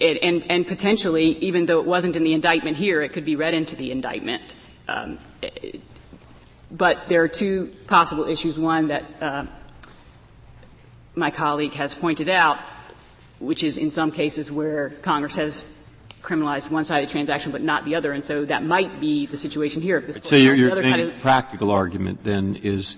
it, 0.00 0.18
and, 0.22 0.44
and, 0.50 0.66
potentially, 0.66 1.38
even 1.38 1.66
though 1.66 1.78
it 1.78 1.86
wasn't 1.86 2.16
in 2.16 2.24
the 2.24 2.32
indictment 2.32 2.76
here, 2.76 3.00
it 3.00 3.12
could 3.12 3.24
be 3.24 3.36
read 3.36 3.54
into 3.54 3.76
the 3.76 3.92
indictment. 3.92 4.42
Um, 4.88 5.18
but 6.70 7.08
there 7.08 7.22
are 7.22 7.28
two 7.28 7.72
possible 7.86 8.26
issues. 8.26 8.58
One 8.58 8.88
that 8.88 9.04
uh, 9.20 9.46
my 11.14 11.30
colleague 11.30 11.74
has 11.74 11.94
pointed 11.94 12.28
out, 12.28 12.58
which 13.38 13.62
is 13.62 13.78
in 13.78 13.92
some 13.92 14.10
cases 14.10 14.50
where 14.50 14.90
Congress 15.02 15.36
has 15.36 15.64
criminalized 16.24 16.70
one 16.70 16.84
side 16.84 17.02
of 17.02 17.08
the 17.08 17.12
transaction 17.12 17.52
but 17.52 17.62
not 17.62 17.84
the 17.84 17.94
other, 17.94 18.12
and 18.12 18.24
so 18.24 18.44
that 18.46 18.64
might 18.64 18.98
be 18.98 19.26
the 19.26 19.36
situation 19.36 19.82
here. 19.82 19.98
If 19.98 20.06
this 20.06 20.16
so 20.22 20.36
your, 20.36 20.54
your 20.54 20.74
main 20.74 21.12
practical 21.20 21.70
argument 21.70 22.24
then 22.24 22.56
is 22.56 22.96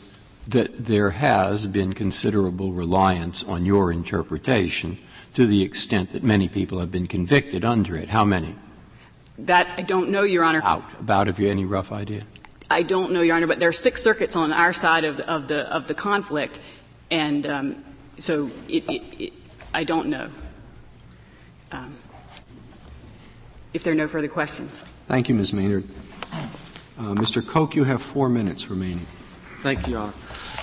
that 0.49 0.85
there 0.87 1.11
has 1.11 1.67
been 1.67 1.93
considerable 1.93 2.73
reliance 2.73 3.43
on 3.43 3.67
your 3.67 3.93
interpretation 3.93 4.97
to 5.35 5.47
the 5.47 5.63
extent 5.63 6.13
that 6.13 6.23
many 6.23 6.49
people 6.49 6.79
have 6.79 6.91
been 6.91 7.07
convicted 7.07 7.65
under 7.65 7.97
it. 7.97 8.09
How 8.09 8.25
many? 8.25 8.55
That 9.39 9.69
I 9.77 9.83
don't 9.83 10.11
know, 10.11 10.23
Your 10.23 10.45
Honor. 10.45 10.61
About, 10.61 10.85
about 11.01 11.27
have 11.27 11.39
you 11.39 11.51
any 11.51 11.65
rough 11.65 11.93
idea? 11.93 12.23
I 12.71 12.83
don't 12.83 13.13
know, 13.13 13.21
Your 13.21 13.37
Honor, 13.37 13.47
but 13.47 13.59
there 13.59 13.69
are 13.69 13.73
six 13.73 14.03
circuits 14.03 14.37
on 14.37 14.53
our 14.53 14.73
side 14.73 15.05
of, 15.05 15.21
of 15.21 15.49
the 15.49 15.61
of 15.63 15.89
the 15.89 15.95
conflict, 15.95 16.59
and 17.11 17.47
um, 17.47 17.85
so 18.19 18.51
it, 18.69 18.89
it, 18.89 19.03
it, 19.19 19.33
I 19.75 19.85
don't 19.85 20.09
know. 20.09 20.31
Um, 21.73 21.95
if 23.77 23.85
there 23.85 23.93
are 23.93 23.97
no 23.97 24.09
further 24.09 24.29
questions. 24.29 24.85
Thank 25.07 25.29
you, 25.29 25.35
Ms. 25.35 25.53
Maynard. 25.53 25.85
Uh, 26.99 27.13
Mr. 27.15 27.47
Koch, 27.47 27.77
you 27.77 27.85
have 27.85 28.01
four 28.01 28.29
minutes 28.29 28.71
remaining. 28.71 29.07
Thank 29.61 29.87
you, 29.87 29.93
Your 29.93 30.03
Honor. 30.03 30.13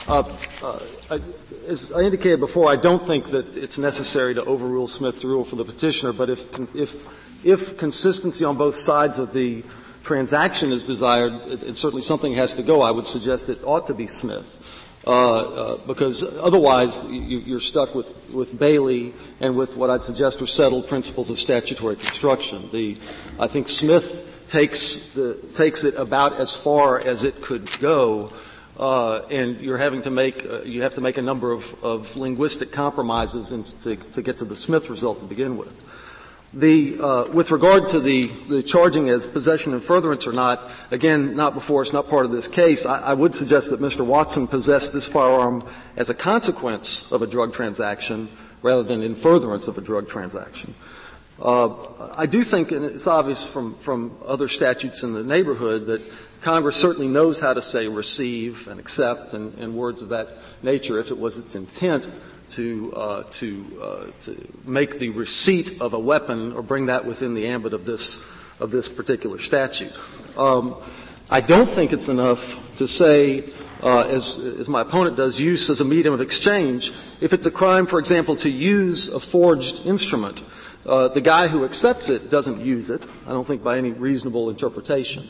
Uh, 0.07 0.37
uh, 0.63 0.79
I, 1.11 1.21
as 1.67 1.91
I 1.91 2.01
indicated 2.01 2.39
before, 2.39 2.69
I 2.69 2.75
don't 2.75 3.01
think 3.01 3.27
that 3.27 3.55
it's 3.55 3.77
necessary 3.77 4.33
to 4.33 4.43
overrule 4.43 4.87
Smith 4.87 5.21
to 5.21 5.27
rule 5.27 5.45
for 5.45 5.55
the 5.55 5.63
petitioner, 5.63 6.11
but 6.11 6.29
if, 6.29 6.75
if, 6.75 7.45
if 7.45 7.77
consistency 7.77 8.43
on 8.43 8.57
both 8.57 8.75
sides 8.75 9.19
of 9.19 9.31
the 9.31 9.63
transaction 10.01 10.71
is 10.71 10.83
desired, 10.83 11.33
it, 11.45 11.63
it 11.63 11.77
certainly 11.77 12.01
something 12.01 12.33
has 12.33 12.55
to 12.55 12.63
go. 12.63 12.81
I 12.81 12.91
would 12.91 13.05
suggest 13.07 13.47
it 13.47 13.59
ought 13.63 13.87
to 13.87 13.93
be 13.93 14.07
Smith. 14.07 14.59
Uh, 15.05 15.09
uh, 15.11 15.77
because 15.85 16.23
otherwise 16.23 17.03
you, 17.09 17.57
are 17.57 17.59
stuck 17.59 17.93
with, 17.93 18.33
with 18.33 18.57
Bailey 18.57 19.13
and 19.41 19.57
with 19.57 19.75
what 19.75 19.89
I'd 19.89 20.01
suggest 20.01 20.41
are 20.41 20.47
settled 20.47 20.87
principles 20.87 21.29
of 21.29 21.37
statutory 21.39 21.97
construction. 21.97 22.69
The, 22.71 22.97
I 23.37 23.47
think 23.47 23.67
Smith 23.67 24.45
takes, 24.47 25.09
the, 25.09 25.33
takes 25.55 25.83
it 25.83 25.95
about 25.95 26.39
as 26.39 26.55
far 26.55 27.05
as 27.05 27.25
it 27.25 27.41
could 27.41 27.69
go, 27.81 28.31
uh, 28.79 29.23
and 29.29 29.59
you're 29.59 29.77
having 29.77 30.01
to 30.03 30.09
make 30.09 30.45
uh, 30.45 30.61
you 30.61 30.83
have 30.83 30.93
to 30.95 31.01
make 31.01 31.17
a 31.17 31.21
number 31.21 31.51
of, 31.51 31.83
of 31.83 32.15
linguistic 32.15 32.71
compromises 32.71 33.49
to, 33.83 33.95
to, 33.95 34.21
get 34.21 34.37
to 34.37 34.45
the 34.45 34.55
Smith 34.55 34.89
result 34.89 35.19
to 35.19 35.25
begin 35.25 35.57
with. 35.57 35.83
The, 36.55 36.99
uh, 36.99 37.23
with 37.31 37.49
regard 37.49 37.87
to 37.89 37.99
the, 37.99 38.27
the 38.47 38.61
charging 38.61 39.09
as 39.09 39.25
possession 39.25 39.73
and 39.73 39.83
furtherance 39.83 40.27
or 40.27 40.33
not, 40.33 40.69
again, 40.91 41.35
not 41.35 41.55
before 41.55 41.81
it's 41.81 41.93
not 41.93 42.09
part 42.09 42.25
of 42.25 42.31
this 42.31 42.47
case, 42.47 42.85
I, 42.85 42.99
I 42.99 43.13
would 43.15 43.33
suggest 43.33 43.71
that 43.71 43.79
Mr. 43.79 44.05
Watson 44.05 44.45
possessed 44.47 44.93
this 44.93 45.07
firearm 45.07 45.67
as 45.95 46.11
a 46.11 46.13
consequence 46.13 47.11
of 47.11 47.23
a 47.23 47.27
drug 47.27 47.53
transaction 47.53 48.29
rather 48.61 48.83
than 48.83 49.01
in 49.01 49.15
furtherance 49.15 49.67
of 49.67 49.79
a 49.79 49.81
drug 49.81 50.07
transaction. 50.07 50.75
Uh, 51.41 51.73
I 52.15 52.27
do 52.27 52.43
think, 52.43 52.71
and 52.71 52.85
it's 52.85 53.07
obvious 53.07 53.49
from, 53.49 53.75
from 53.77 54.15
other 54.23 54.47
statutes 54.47 55.01
in 55.01 55.13
the 55.13 55.23
neighborhood, 55.23 55.87
that 55.87 56.01
Congress 56.43 56.75
certainly 56.75 57.07
knows 57.07 57.39
how 57.39 57.53
to 57.53 57.63
say 57.63 57.87
receive 57.87 58.67
and 58.67 58.79
accept 58.79 59.33
and, 59.33 59.57
and 59.57 59.73
words 59.73 60.03
of 60.03 60.09
that 60.09 60.37
nature 60.61 60.99
if 60.99 61.09
it 61.09 61.17
was 61.17 61.39
its 61.39 61.55
intent 61.55 62.07
to, 62.55 62.93
uh, 62.95 63.23
to, 63.23 63.81
uh, 63.81 64.05
to 64.21 64.47
make 64.65 64.99
the 64.99 65.09
receipt 65.09 65.81
of 65.81 65.93
a 65.93 65.99
weapon 65.99 66.53
or 66.53 66.61
bring 66.61 66.87
that 66.87 67.05
within 67.05 67.33
the 67.33 67.47
ambit 67.47 67.73
of 67.73 67.85
this, 67.85 68.21
of 68.59 68.71
this 68.71 68.87
particular 68.89 69.39
statute. 69.39 69.91
Um, 70.37 70.75
I 71.29 71.41
don't 71.41 71.69
think 71.69 71.93
it's 71.93 72.09
enough 72.09 72.59
to 72.77 72.87
say, 72.87 73.45
uh, 73.81 74.07
as, 74.07 74.37
as 74.37 74.69
my 74.69 74.81
opponent 74.81 75.15
does, 75.15 75.39
use 75.39 75.69
as 75.69 75.81
a 75.81 75.85
medium 75.85 76.13
of 76.13 76.21
exchange. 76.21 76.91
If 77.21 77.33
it's 77.33 77.47
a 77.47 77.51
crime, 77.51 77.85
for 77.85 77.99
example, 77.99 78.35
to 78.37 78.49
use 78.49 79.07
a 79.07 79.19
forged 79.19 79.85
instrument, 79.85 80.43
uh, 80.85 81.07
the 81.07 81.21
guy 81.21 81.47
who 81.47 81.65
accepts 81.65 82.09
it 82.09 82.29
doesn't 82.29 82.61
use 82.61 82.89
it. 82.89 83.05
I 83.25 83.29
don't 83.29 83.47
think 83.47 83.63
by 83.63 83.77
any 83.77 83.91
reasonable 83.91 84.49
interpretation. 84.49 85.29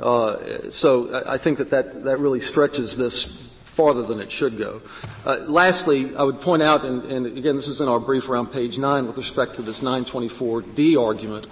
Uh, 0.00 0.70
so 0.70 1.12
I, 1.12 1.34
I 1.34 1.38
think 1.38 1.58
that, 1.58 1.70
that 1.70 2.04
that 2.04 2.18
really 2.18 2.40
stretches 2.40 2.96
this 2.96 3.51
farther 3.72 4.02
than 4.02 4.20
it 4.20 4.30
should 4.30 4.58
go. 4.58 4.82
Uh, 5.24 5.38
lastly, 5.46 6.14
I 6.14 6.22
would 6.24 6.42
point 6.42 6.62
out, 6.62 6.84
and, 6.84 7.04
and, 7.04 7.26
again, 7.26 7.56
this 7.56 7.68
is 7.68 7.80
in 7.80 7.88
our 7.88 7.98
brief 7.98 8.28
around 8.28 8.48
page 8.52 8.78
9 8.78 9.06
with 9.06 9.16
respect 9.16 9.54
to 9.54 9.62
this 9.62 9.80
924D 9.80 11.02
argument. 11.02 11.46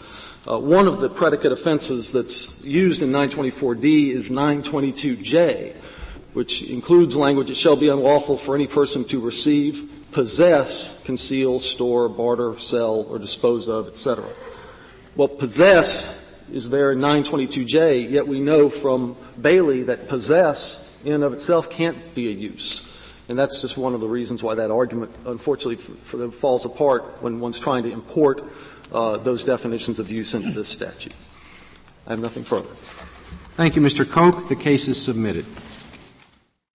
Uh, 0.47 0.59
one 0.59 0.87
of 0.87 1.01
the 1.01 1.09
predicate 1.09 1.51
offenses 1.51 2.13
that's 2.13 2.63
used 2.63 3.01
in 3.01 3.11
924D 3.11 4.11
is 4.11 4.31
922J, 4.31 5.75
which 6.35 6.63
includes 6.63 7.17
language, 7.17 7.49
it 7.49 7.57
shall 7.57 7.77
be 7.77 7.89
unlawful 7.89 8.37
for 8.37 8.55
any 8.55 8.67
person 8.67 9.03
to 9.05 9.19
receive, 9.19 9.91
possess, 10.13 11.03
conceal, 11.05 11.59
store, 11.59 12.09
barter, 12.11 12.59
sell, 12.59 13.07
or 13.09 13.19
dispose 13.19 13.67
of, 13.67 13.89
etc. 13.89 14.27
Well, 15.17 15.29
possess 15.29 16.21
is 16.53 16.69
there 16.69 16.93
in 16.93 16.99
922J, 16.99 18.11
yet 18.11 18.27
we 18.27 18.41
know 18.41 18.69
from 18.69 19.17
Bailey 19.41 19.85
that 19.85 20.09
possess 20.09 20.90
in 21.05 21.13
and 21.15 21.25
of 21.25 21.33
itself 21.33 21.71
can't 21.71 22.15
be 22.15 22.29
a 22.29 22.33
use. 22.33 22.89
And 23.29 23.39
that's 23.39 23.61
just 23.61 23.77
one 23.77 23.95
of 23.95 24.01
the 24.01 24.09
reasons 24.09 24.43
why 24.43 24.57
that 24.57 24.71
argument, 24.71 25.13
unfortunately, 25.25 25.77
for, 25.77 26.17
them 26.17 26.33
falls 26.33 26.65
apart 26.65 27.23
when 27.23 27.39
one's 27.39 27.61
trying 27.61 27.85
to 27.85 27.93
import 27.93 28.43
uh, 28.93 29.19
those 29.19 29.45
definitions 29.45 30.01
of 30.01 30.11
use 30.11 30.35
into 30.35 30.51
this 30.51 30.69
statute. 30.69 31.15
I 32.07 32.11
have 32.11 32.21
nothing 32.21 32.43
further. 32.43 32.69
Thank 33.55 33.77
you, 33.77 33.83
Mr. 33.83 34.11
Koch. 34.11 34.49
The 34.49 34.57
case 34.57 34.89
is 34.89 35.01
submitted. 35.01 35.47